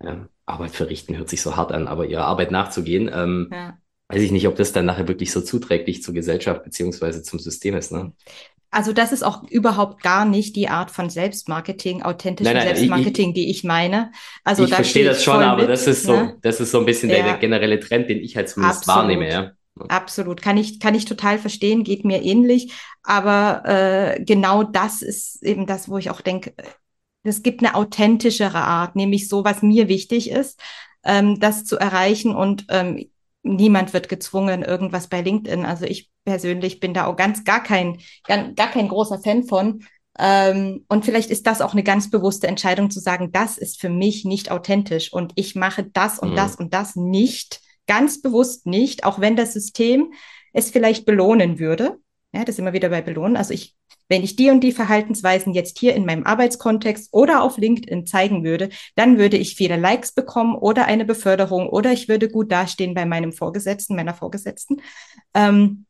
Ähm, 0.00 0.28
Arbeit 0.46 0.72
verrichten 0.72 1.16
hört 1.16 1.28
sich 1.28 1.42
so 1.42 1.56
hart 1.56 1.72
an, 1.72 1.88
aber 1.88 2.06
ihrer 2.06 2.26
Arbeit 2.26 2.50
nachzugehen, 2.50 3.10
ähm, 3.12 3.56
ja. 3.56 3.78
weiß 4.08 4.22
ich 4.22 4.32
nicht, 4.32 4.48
ob 4.48 4.56
das 4.56 4.72
dann 4.72 4.86
nachher 4.86 5.08
wirklich 5.08 5.32
so 5.32 5.40
zuträglich 5.42 6.02
zur 6.02 6.14
Gesellschaft 6.14 6.64
beziehungsweise 6.64 7.22
zum 7.22 7.38
System 7.38 7.76
ist, 7.76 7.92
ne? 7.92 8.12
Also 8.74 8.92
das 8.92 9.12
ist 9.12 9.22
auch 9.22 9.44
überhaupt 9.44 10.02
gar 10.02 10.24
nicht 10.24 10.56
die 10.56 10.68
Art 10.68 10.90
von 10.90 11.08
Selbstmarketing, 11.10 11.98
Nein, 11.98 12.06
authentischem 12.06 12.54
nein, 12.56 12.66
ich, 12.68 12.78
Selbstmarketing, 12.78 13.28
ich, 13.30 13.34
die 13.34 13.50
ich 13.50 13.64
meine. 13.64 14.12
Also 14.44 14.64
Ich 14.64 14.70
da 14.70 14.76
verstehe 14.76 15.04
stehe 15.04 15.04
das 15.04 15.22
schon, 15.24 15.42
aber 15.42 15.62
mit, 15.62 15.70
das 15.70 15.86
ist 15.86 16.02
so, 16.04 16.12
ne? 16.12 16.38
das 16.42 16.60
ist 16.60 16.70
so 16.70 16.80
ein 16.80 16.86
bisschen 16.86 17.10
der, 17.10 17.22
der 17.22 17.32
Ja, 17.32 17.36
generelle 17.36 17.80
Trend, 17.80 18.10
den 18.10 18.18
ich 18.18 18.36
halt 18.36 18.48
zumindest 18.48 18.86
wahrnehme, 18.86 19.26
absolut. 19.26 19.32
ja. 19.32 19.52
Absolut. 19.88 20.42
Kann 20.42 20.56
ich, 20.56 20.80
kann 20.80 20.94
ich 20.94 21.04
total 21.04 21.38
verstehen, 21.38 21.84
geht 21.84 22.04
mir 22.04 22.22
ähnlich. 22.22 22.72
Aber 23.02 23.62
äh, 23.66 24.24
genau 24.24 24.62
das 24.62 25.02
ist 25.02 25.42
eben 25.42 25.66
das, 25.66 25.88
wo 25.88 25.98
ich 25.98 26.10
auch 26.10 26.20
denke, 26.20 26.54
es 27.22 27.42
gibt 27.42 27.60
eine 27.64 27.74
authentischere 27.74 28.58
Art, 28.62 28.96
nämlich 28.96 29.28
so, 29.28 29.44
was 29.44 29.62
mir 29.62 29.88
wichtig 29.88 30.30
ist, 30.30 30.60
ähm, 31.04 31.40
das 31.40 31.64
zu 31.64 31.76
erreichen 31.78 32.34
und 32.34 32.66
ähm, 32.68 33.10
niemand 33.44 33.92
wird 33.92 34.08
gezwungen, 34.08 34.62
irgendwas 34.62 35.08
bei 35.08 35.20
LinkedIn. 35.22 35.64
Also 35.64 35.84
ich 35.86 36.10
persönlich 36.24 36.80
bin 36.80 36.94
da 36.94 37.06
auch 37.06 37.16
ganz 37.16 37.44
gar 37.44 37.62
kein, 37.62 37.98
gar, 38.26 38.52
gar 38.54 38.70
kein 38.70 38.88
großer 38.88 39.20
Fan 39.20 39.44
von. 39.44 39.84
Ähm, 40.18 40.84
und 40.88 41.04
vielleicht 41.04 41.30
ist 41.30 41.46
das 41.46 41.60
auch 41.60 41.72
eine 41.72 41.82
ganz 41.82 42.10
bewusste 42.10 42.46
Entscheidung 42.46 42.90
zu 42.90 43.00
sagen, 43.00 43.32
das 43.32 43.58
ist 43.58 43.80
für 43.80 43.88
mich 43.88 44.24
nicht 44.24 44.50
authentisch 44.50 45.12
und 45.12 45.32
ich 45.36 45.54
mache 45.56 45.84
das 45.92 46.18
und 46.18 46.36
das 46.36 46.58
Mhm. 46.58 46.66
und 46.66 46.74
das 46.74 46.96
nicht, 46.96 47.60
ganz 47.86 48.22
bewusst 48.22 48.66
nicht, 48.66 49.04
auch 49.04 49.20
wenn 49.20 49.36
das 49.36 49.52
System 49.52 50.12
es 50.52 50.70
vielleicht 50.70 51.04
belohnen 51.04 51.58
würde. 51.58 51.98
Ja, 52.32 52.44
das 52.44 52.54
ist 52.56 52.58
immer 52.60 52.72
wieder 52.72 52.88
bei 52.88 53.02
Belohnen. 53.02 53.36
Also 53.36 53.54
ich 53.54 53.74
wenn 54.08 54.22
ich 54.22 54.36
die 54.36 54.50
und 54.50 54.60
die 54.60 54.72
Verhaltensweisen 54.72 55.54
jetzt 55.54 55.78
hier 55.78 55.94
in 55.94 56.04
meinem 56.04 56.24
Arbeitskontext 56.24 57.12
oder 57.12 57.42
auf 57.42 57.56
LinkedIn 57.56 58.06
zeigen 58.06 58.44
würde, 58.44 58.68
dann 58.96 59.18
würde 59.18 59.36
ich 59.36 59.56
viele 59.56 59.76
Likes 59.76 60.12
bekommen 60.12 60.54
oder 60.54 60.86
eine 60.86 61.04
Beförderung 61.04 61.68
oder 61.68 61.92
ich 61.92 62.08
würde 62.08 62.28
gut 62.28 62.52
dastehen 62.52 62.94
bei 62.94 63.06
meinem 63.06 63.32
Vorgesetzten, 63.32 63.96
meiner 63.96 64.14
Vorgesetzten. 64.14 64.82
Ähm, 65.32 65.86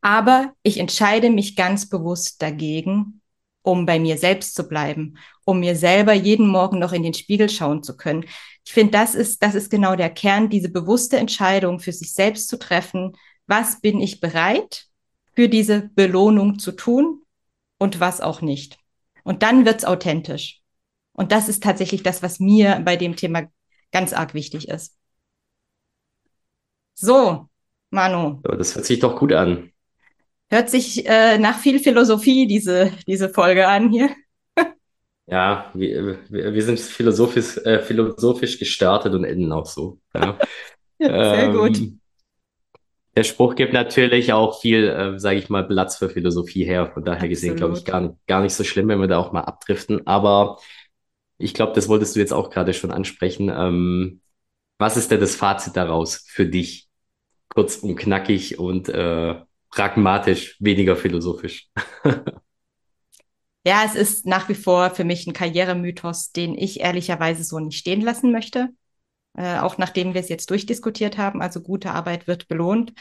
aber 0.00 0.52
ich 0.62 0.78
entscheide 0.78 1.30
mich 1.30 1.56
ganz 1.56 1.88
bewusst 1.88 2.42
dagegen, 2.42 3.20
um 3.62 3.86
bei 3.86 4.00
mir 4.00 4.18
selbst 4.18 4.54
zu 4.54 4.68
bleiben, 4.68 5.18
um 5.44 5.60
mir 5.60 5.76
selber 5.76 6.12
jeden 6.12 6.48
Morgen 6.48 6.78
noch 6.78 6.92
in 6.92 7.04
den 7.04 7.14
Spiegel 7.14 7.48
schauen 7.48 7.82
zu 7.82 7.96
können. 7.96 8.24
Ich 8.64 8.72
finde, 8.72 8.92
das 8.92 9.14
ist, 9.14 9.42
das 9.42 9.54
ist 9.54 9.70
genau 9.70 9.94
der 9.96 10.10
Kern, 10.10 10.48
diese 10.48 10.68
bewusste 10.68 11.16
Entscheidung 11.16 11.78
für 11.78 11.92
sich 11.92 12.12
selbst 12.12 12.48
zu 12.48 12.58
treffen. 12.58 13.16
Was 13.46 13.80
bin 13.80 14.00
ich 14.00 14.20
bereit 14.20 14.86
für 15.34 15.48
diese 15.48 15.90
Belohnung 15.94 16.58
zu 16.58 16.72
tun 16.72 17.21
und 17.82 17.98
was 17.98 18.20
auch 18.20 18.42
nicht? 18.42 18.78
Und 19.24 19.42
dann 19.42 19.66
wird's 19.66 19.84
authentisch. 19.84 20.60
Und 21.12 21.32
das 21.32 21.48
ist 21.48 21.64
tatsächlich 21.64 22.04
das, 22.04 22.22
was 22.22 22.38
mir 22.38 22.80
bei 22.84 22.96
dem 22.96 23.16
Thema 23.16 23.50
ganz 23.90 24.12
arg 24.12 24.34
wichtig 24.34 24.68
ist. 24.68 24.96
So, 26.94 27.48
Manu, 27.90 28.40
das 28.44 28.76
hört 28.76 28.86
sich 28.86 29.00
doch 29.00 29.18
gut 29.18 29.32
an. 29.32 29.72
hört 30.48 30.70
sich 30.70 31.06
äh, 31.06 31.38
nach 31.38 31.58
viel 31.58 31.80
Philosophie 31.80 32.46
diese, 32.46 32.92
diese 33.08 33.28
Folge 33.28 33.66
an 33.68 33.90
hier. 33.90 34.10
Ja, 35.26 35.70
wir, 35.72 36.18
wir, 36.28 36.62
sind 36.62 36.80
philosophisch, 36.80 37.56
äh, 37.58 37.78
philosophisch 37.80 38.58
gestartet 38.58 39.14
und 39.14 39.24
enden 39.24 39.52
auch 39.52 39.66
so. 39.66 40.00
Ja. 40.12 40.36
Sehr 40.98 41.52
gut. 41.52 41.80
Der 43.14 43.24
Spruch 43.24 43.54
gibt 43.54 43.72
natürlich 43.74 44.32
auch 44.32 44.60
viel, 44.60 44.88
äh, 44.88 45.18
sage 45.18 45.38
ich 45.38 45.50
mal, 45.50 45.66
Platz 45.66 45.96
für 45.98 46.08
Philosophie 46.08 46.64
her. 46.64 46.90
Von 46.92 47.04
daher 47.04 47.28
gesehen, 47.28 47.56
glaube 47.56 47.74
ich, 47.74 47.80
Absolut. 47.80 47.86
gar 47.86 48.00
nicht, 48.08 48.26
gar 48.26 48.42
nicht 48.42 48.54
so 48.54 48.64
schlimm, 48.64 48.88
wenn 48.88 49.00
wir 49.00 49.08
da 49.08 49.18
auch 49.18 49.32
mal 49.32 49.42
abdriften. 49.42 50.06
Aber 50.06 50.58
ich 51.38 51.52
glaube, 51.54 51.72
das 51.74 51.88
wolltest 51.88 52.16
du 52.16 52.20
jetzt 52.20 52.32
auch 52.32 52.50
gerade 52.50 52.72
schon 52.72 52.90
ansprechen. 52.90 53.50
Ähm, 53.54 54.20
was 54.78 54.96
ist 54.96 55.10
denn 55.10 55.20
das 55.20 55.36
Fazit 55.36 55.76
daraus 55.76 56.24
für 56.26 56.46
dich? 56.46 56.88
Kurz 57.48 57.76
und 57.76 57.96
knackig 57.96 58.58
und 58.58 58.88
äh, 58.88 59.34
pragmatisch, 59.68 60.56
weniger 60.60 60.96
philosophisch. 60.96 61.68
Ja, 63.64 63.84
es 63.86 63.94
ist 63.94 64.26
nach 64.26 64.48
wie 64.48 64.56
vor 64.56 64.90
für 64.90 65.04
mich 65.04 65.24
ein 65.26 65.32
Karrieremythos, 65.32 66.32
den 66.32 66.58
ich 66.58 66.80
ehrlicherweise 66.80 67.44
so 67.44 67.60
nicht 67.60 67.78
stehen 67.78 68.00
lassen 68.00 68.32
möchte. 68.32 68.70
Äh, 69.34 69.58
auch 69.58 69.78
nachdem 69.78 70.14
wir 70.14 70.20
es 70.20 70.28
jetzt 70.28 70.50
durchdiskutiert 70.50 71.18
haben. 71.18 71.42
Also 71.42 71.60
gute 71.60 71.92
Arbeit 71.92 72.26
wird 72.26 72.48
belohnt. 72.48 72.92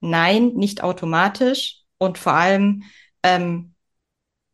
Nein, 0.00 0.48
nicht 0.54 0.82
automatisch. 0.82 1.82
Und 1.98 2.18
vor 2.18 2.34
allem, 2.34 2.84
ähm, 3.22 3.74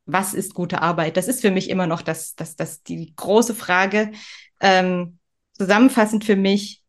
was 0.06 0.34
ist 0.34 0.54
gute 0.54 0.82
Arbeit? 0.82 1.16
Das 1.16 1.28
ist 1.28 1.40
für 1.40 1.50
mich 1.50 1.70
immer 1.70 1.86
noch 1.86 2.02
das, 2.02 2.34
das, 2.34 2.56
das 2.56 2.82
die 2.82 3.12
große 3.16 3.54
Frage. 3.54 4.12
Ähm, 4.60 5.18
zusammenfassend 5.58 6.24
für 6.24 6.36
mich, 6.36 6.82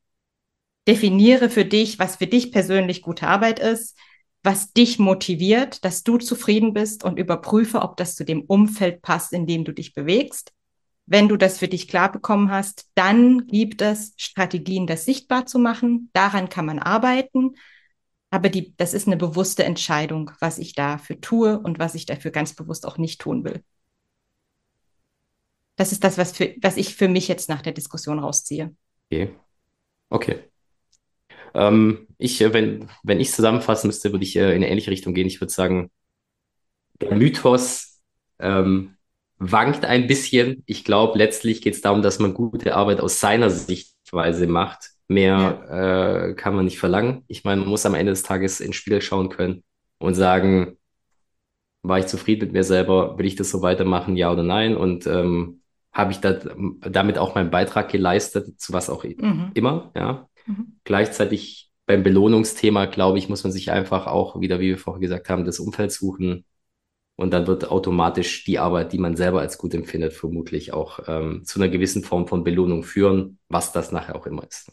definiere 0.88 1.49
für 1.49 1.65
dich, 1.65 1.99
was 1.99 2.17
für 2.17 2.28
dich 2.28 2.52
persönlich 2.52 3.02
gute 3.02 3.28
Arbeit 3.28 3.60
ist, 3.60 3.97
was 4.43 4.73
dich 4.73 4.99
motiviert, 4.99 5.86
dass 5.86 6.04
du 6.04 6.17
zufrieden 6.17 6.73
bist 6.73 7.04
und 7.04 7.17
überprüfe, 7.17 7.82
ob 7.82 7.95
das 7.95 8.15
zu 8.15 8.26
dem 8.26 8.41
Umfeld 8.41 9.02
passt, 9.02 9.32
in 9.32 9.47
dem 9.47 9.63
du 9.63 9.71
dich 9.71 9.93
bewegst. 9.93 10.52
Wenn 11.06 11.28
du 11.28 11.38
das 11.38 11.58
für 11.58 11.68
dich 11.68 11.88
klar 11.88 12.12
bekommen 12.12 12.50
hast, 12.50 12.89
dann 12.96 13.48
gibt 13.48 13.82
es 13.82 14.13
Strategien, 14.18 14.88
das 14.88 15.06
sichtbar 15.06 15.46
zu 15.46 15.60
machen. 15.60 16.10
Daran 16.13 16.50
kann 16.50 16.66
man 16.66 16.80
arbeiten. 16.80 17.56
Aber 18.30 18.50
die, 18.50 18.74
das 18.78 18.94
ist 18.94 19.08
eine 19.08 19.18
bewusste 19.18 19.63
Entscheidung, 19.63 20.32
was 20.39 20.58
ich 20.58 20.74
dafür 20.74 21.22
tue 21.22 21.60
und 21.60 21.78
was 21.78 21.94
ich 21.94 22.06
dafür 22.06 22.32
ganz 22.32 22.56
bewusst 22.56 22.86
auch 22.88 22.98
nicht 22.98 23.22
tun 23.22 23.44
will. 23.44 23.63
Das 25.76 25.92
ist 25.92 26.04
das, 26.04 26.18
was, 26.18 26.32
für, 26.32 26.56
was 26.62 26.78
ich 26.78 26.96
für 26.96 27.08
mich 27.08 27.28
jetzt 27.28 27.50
nach 27.50 27.62
der 27.62 27.74
Diskussion 27.74 28.20
rausziehe. 28.20 28.76
Okay. 29.12 29.36
Okay. 30.10 30.44
Ähm, 31.54 32.08
ich, 32.18 32.42
äh, 32.42 32.54
wenn, 32.54 32.89
wenn 33.04 33.20
ich 33.20 33.32
zusammenfassen 33.32 33.88
müsste, 33.88 34.12
würde 34.12 34.24
ich 34.24 34.36
äh, 34.36 34.50
in 34.50 34.58
eine 34.58 34.70
ähnliche 34.70 34.92
Richtung 34.92 35.13
gehen. 35.13 35.28
Ich 35.28 35.42
würde 35.42 35.54
sagen, 35.54 35.92
der 37.02 37.16
Mythos 37.16 38.02
ähm, 38.39 38.96
wankt 39.38 39.86
ein 39.86 40.08
bisschen. 40.08 40.63
Ich 40.65 40.84
glaube, 40.84 41.17
letztlich 41.17 41.62
geht 41.62 41.74
es 41.76 41.82
darum, 41.82 42.02
dass 42.02 42.19
man 42.19 42.34
gute 42.34 42.76
Arbeit 42.76 43.00
aus 43.02 43.19
seiner 43.19 43.50
Sichtweise 43.50 44.48
macht. 44.48 44.84
Ja. 44.84 44.89
Mehr 45.10 46.30
äh, 46.30 46.34
kann 46.34 46.56
man 46.56 46.65
nicht 46.65 46.80
verlangen. 46.80 47.24
Ich 47.28 47.43
meine, 47.43 47.62
man 47.62 47.69
muss 47.69 47.86
am 47.86 47.93
Ende 47.93 48.12
des 48.12 48.24
Tages 48.24 48.62
ins 48.62 48.76
Spiel 48.76 49.02
schauen 49.02 49.30
können 49.30 49.63
und 50.00 50.15
sagen, 50.15 50.78
war 51.84 52.00
ich 52.00 52.08
zufrieden 52.08 52.46
mit 52.46 52.54
mir 52.54 52.63
selber? 52.63 53.17
Will 53.17 53.26
ich 53.26 53.36
das 53.36 53.52
so 53.52 53.62
weitermachen, 53.62 54.15
ja 54.15 54.32
oder 54.32 54.43
nein? 54.43 54.76
Und 54.78 55.06
ähm, 55.06 55.62
habe 55.91 56.12
ich 56.12 56.19
da, 56.19 56.40
damit 56.90 57.17
auch 57.17 57.36
meinen 57.36 57.52
Beitrag 57.52 57.90
geleistet, 57.92 58.60
zu 58.60 58.73
was 58.73 58.90
auch 58.90 59.04
Mhm. 59.04 59.52
immer, 59.54 59.92
ja. 59.96 60.27
Mhm. 60.46 60.77
Gleichzeitig 60.86 61.69
beim 61.86 62.04
Belohnungsthema, 62.04 62.86
glaube 62.86 63.17
ich, 63.17 63.29
muss 63.29 63.44
man 63.44 63.52
sich 63.52 63.71
einfach 63.71 64.08
auch 64.08 64.40
wieder, 64.40 64.60
wie 64.60 64.69
wir 64.69 64.77
vorher 64.77 65.02
gesagt 65.02 65.29
haben, 65.29 65.46
das 65.46 65.60
Umfeld 65.60 65.92
suchen. 65.92 66.46
Und 67.16 67.32
dann 67.32 67.46
wird 67.46 67.70
automatisch 67.70 68.44
die 68.44 68.58
Arbeit, 68.58 68.92
die 68.92 68.98
man 68.98 69.16
selber 69.16 69.42
als 69.42 69.58
gut 69.58 69.74
empfindet, 69.74 70.14
vermutlich 70.14 70.74
auch 70.74 71.00
ähm, 71.08 71.44
zu 71.46 71.60
einer 71.60 71.70
gewissen 71.70 72.04
Form 72.04 72.28
von 72.28 72.44
Belohnung 72.44 72.84
führen, 72.84 73.38
was 73.50 73.72
das 73.72 73.92
nachher 73.92 74.16
auch 74.16 74.26
immer 74.26 74.44
ist. 74.48 74.72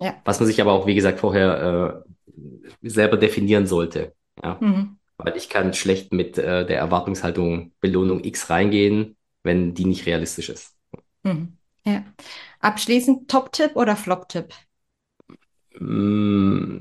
Ja. 0.00 0.16
Was 0.24 0.40
man 0.40 0.46
sich 0.46 0.60
aber 0.60 0.72
auch, 0.72 0.86
wie 0.86 0.94
gesagt, 0.94 1.20
vorher 1.20 2.04
äh, 2.32 2.88
selber 2.88 3.18
definieren 3.18 3.66
sollte. 3.66 4.14
Ja. 4.42 4.56
Mhm. 4.60 4.96
Weil 5.18 5.36
ich 5.36 5.50
kann 5.50 5.74
schlecht 5.74 6.14
mit 6.14 6.38
äh, 6.38 6.64
der 6.64 6.78
Erwartungshaltung 6.78 7.72
Belohnung 7.80 8.24
X 8.24 8.48
reingehen, 8.48 9.16
wenn 9.42 9.74
die 9.74 9.84
nicht 9.84 10.06
realistisch 10.06 10.48
ist. 10.48 10.74
Mhm. 11.22 11.58
Ja. 11.84 12.04
Abschließend 12.60 13.30
Top-Tipp 13.30 13.72
oder 13.74 13.96
Flop-Tipp? 13.96 14.54
Mm, 15.78 16.80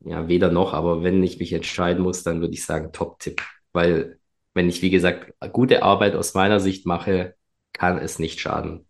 ja, 0.00 0.28
weder 0.28 0.50
noch, 0.50 0.72
aber 0.72 1.02
wenn 1.02 1.22
ich 1.22 1.38
mich 1.38 1.52
entscheiden 1.52 2.02
muss, 2.02 2.22
dann 2.22 2.40
würde 2.40 2.54
ich 2.54 2.64
sagen 2.64 2.92
Top-Tipp. 2.92 3.42
Weil 3.72 4.18
wenn 4.54 4.68
ich, 4.68 4.82
wie 4.82 4.90
gesagt, 4.90 5.34
gute 5.52 5.82
Arbeit 5.82 6.14
aus 6.14 6.34
meiner 6.34 6.60
Sicht 6.60 6.86
mache, 6.86 7.34
kann 7.72 7.98
es 7.98 8.18
nicht 8.18 8.40
schaden. 8.40 8.86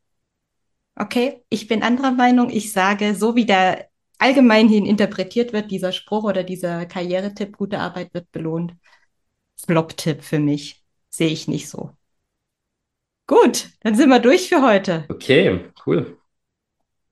Okay, 0.96 1.42
ich 1.48 1.66
bin 1.66 1.82
anderer 1.82 2.12
Meinung. 2.12 2.50
Ich 2.50 2.72
sage, 2.72 3.14
so 3.14 3.34
wie 3.36 3.46
der 3.46 3.88
allgemein 4.18 4.68
hin 4.68 4.84
interpretiert 4.86 5.52
wird, 5.52 5.70
dieser 5.70 5.92
Spruch 5.92 6.24
oder 6.24 6.44
dieser 6.44 6.86
Karrieretipp, 6.86 7.56
gute 7.56 7.78
Arbeit 7.78 8.12
wird 8.14 8.30
belohnt. 8.32 8.74
Flop-Tipp 9.64 10.22
für 10.22 10.38
mich. 10.38 10.82
Sehe 11.08 11.28
ich 11.28 11.48
nicht 11.48 11.68
so. 11.68 11.90
Gut, 13.26 13.70
dann 13.80 13.94
sind 13.94 14.08
wir 14.08 14.18
durch 14.18 14.48
für 14.48 14.62
heute. 14.62 15.04
Okay, 15.08 15.70
cool. 15.86 16.18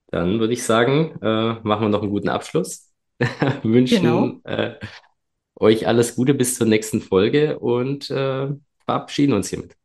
Dann 0.09 0.40
würde 0.40 0.53
ich 0.53 0.62
sagen, 0.62 1.18
äh, 1.22 1.55
machen 1.62 1.82
wir 1.82 1.88
noch 1.88 2.03
einen 2.03 2.11
guten 2.11 2.28
Abschluss. 2.28 2.88
Genau. 3.28 3.62
Wünschen 3.62 4.44
äh, 4.44 4.74
euch 5.56 5.86
alles 5.86 6.14
Gute 6.14 6.34
bis 6.34 6.56
zur 6.56 6.66
nächsten 6.66 7.00
Folge 7.00 7.58
und 7.58 8.10
äh, 8.10 8.48
verabschieden 8.84 9.32
uns 9.32 9.48
hiermit. 9.48 9.76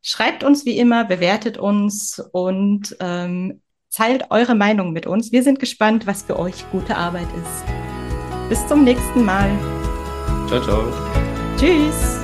Schreibt 0.00 0.44
uns 0.44 0.64
wie 0.64 0.78
immer, 0.78 1.04
bewertet 1.04 1.58
uns 1.58 2.22
und 2.32 2.96
ähm, 3.00 3.60
teilt 3.90 4.30
eure 4.30 4.54
Meinung 4.54 4.92
mit 4.92 5.06
uns. 5.06 5.32
Wir 5.32 5.42
sind 5.42 5.58
gespannt, 5.58 6.06
was 6.06 6.22
für 6.22 6.38
euch 6.38 6.64
gute 6.70 6.96
Arbeit 6.96 7.28
ist. 7.36 8.48
Bis 8.48 8.66
zum 8.66 8.84
nächsten 8.84 9.24
Mal. 9.24 9.50
Ciao, 10.48 10.62
ciao. 10.62 10.84
Tschüss. 11.56 12.21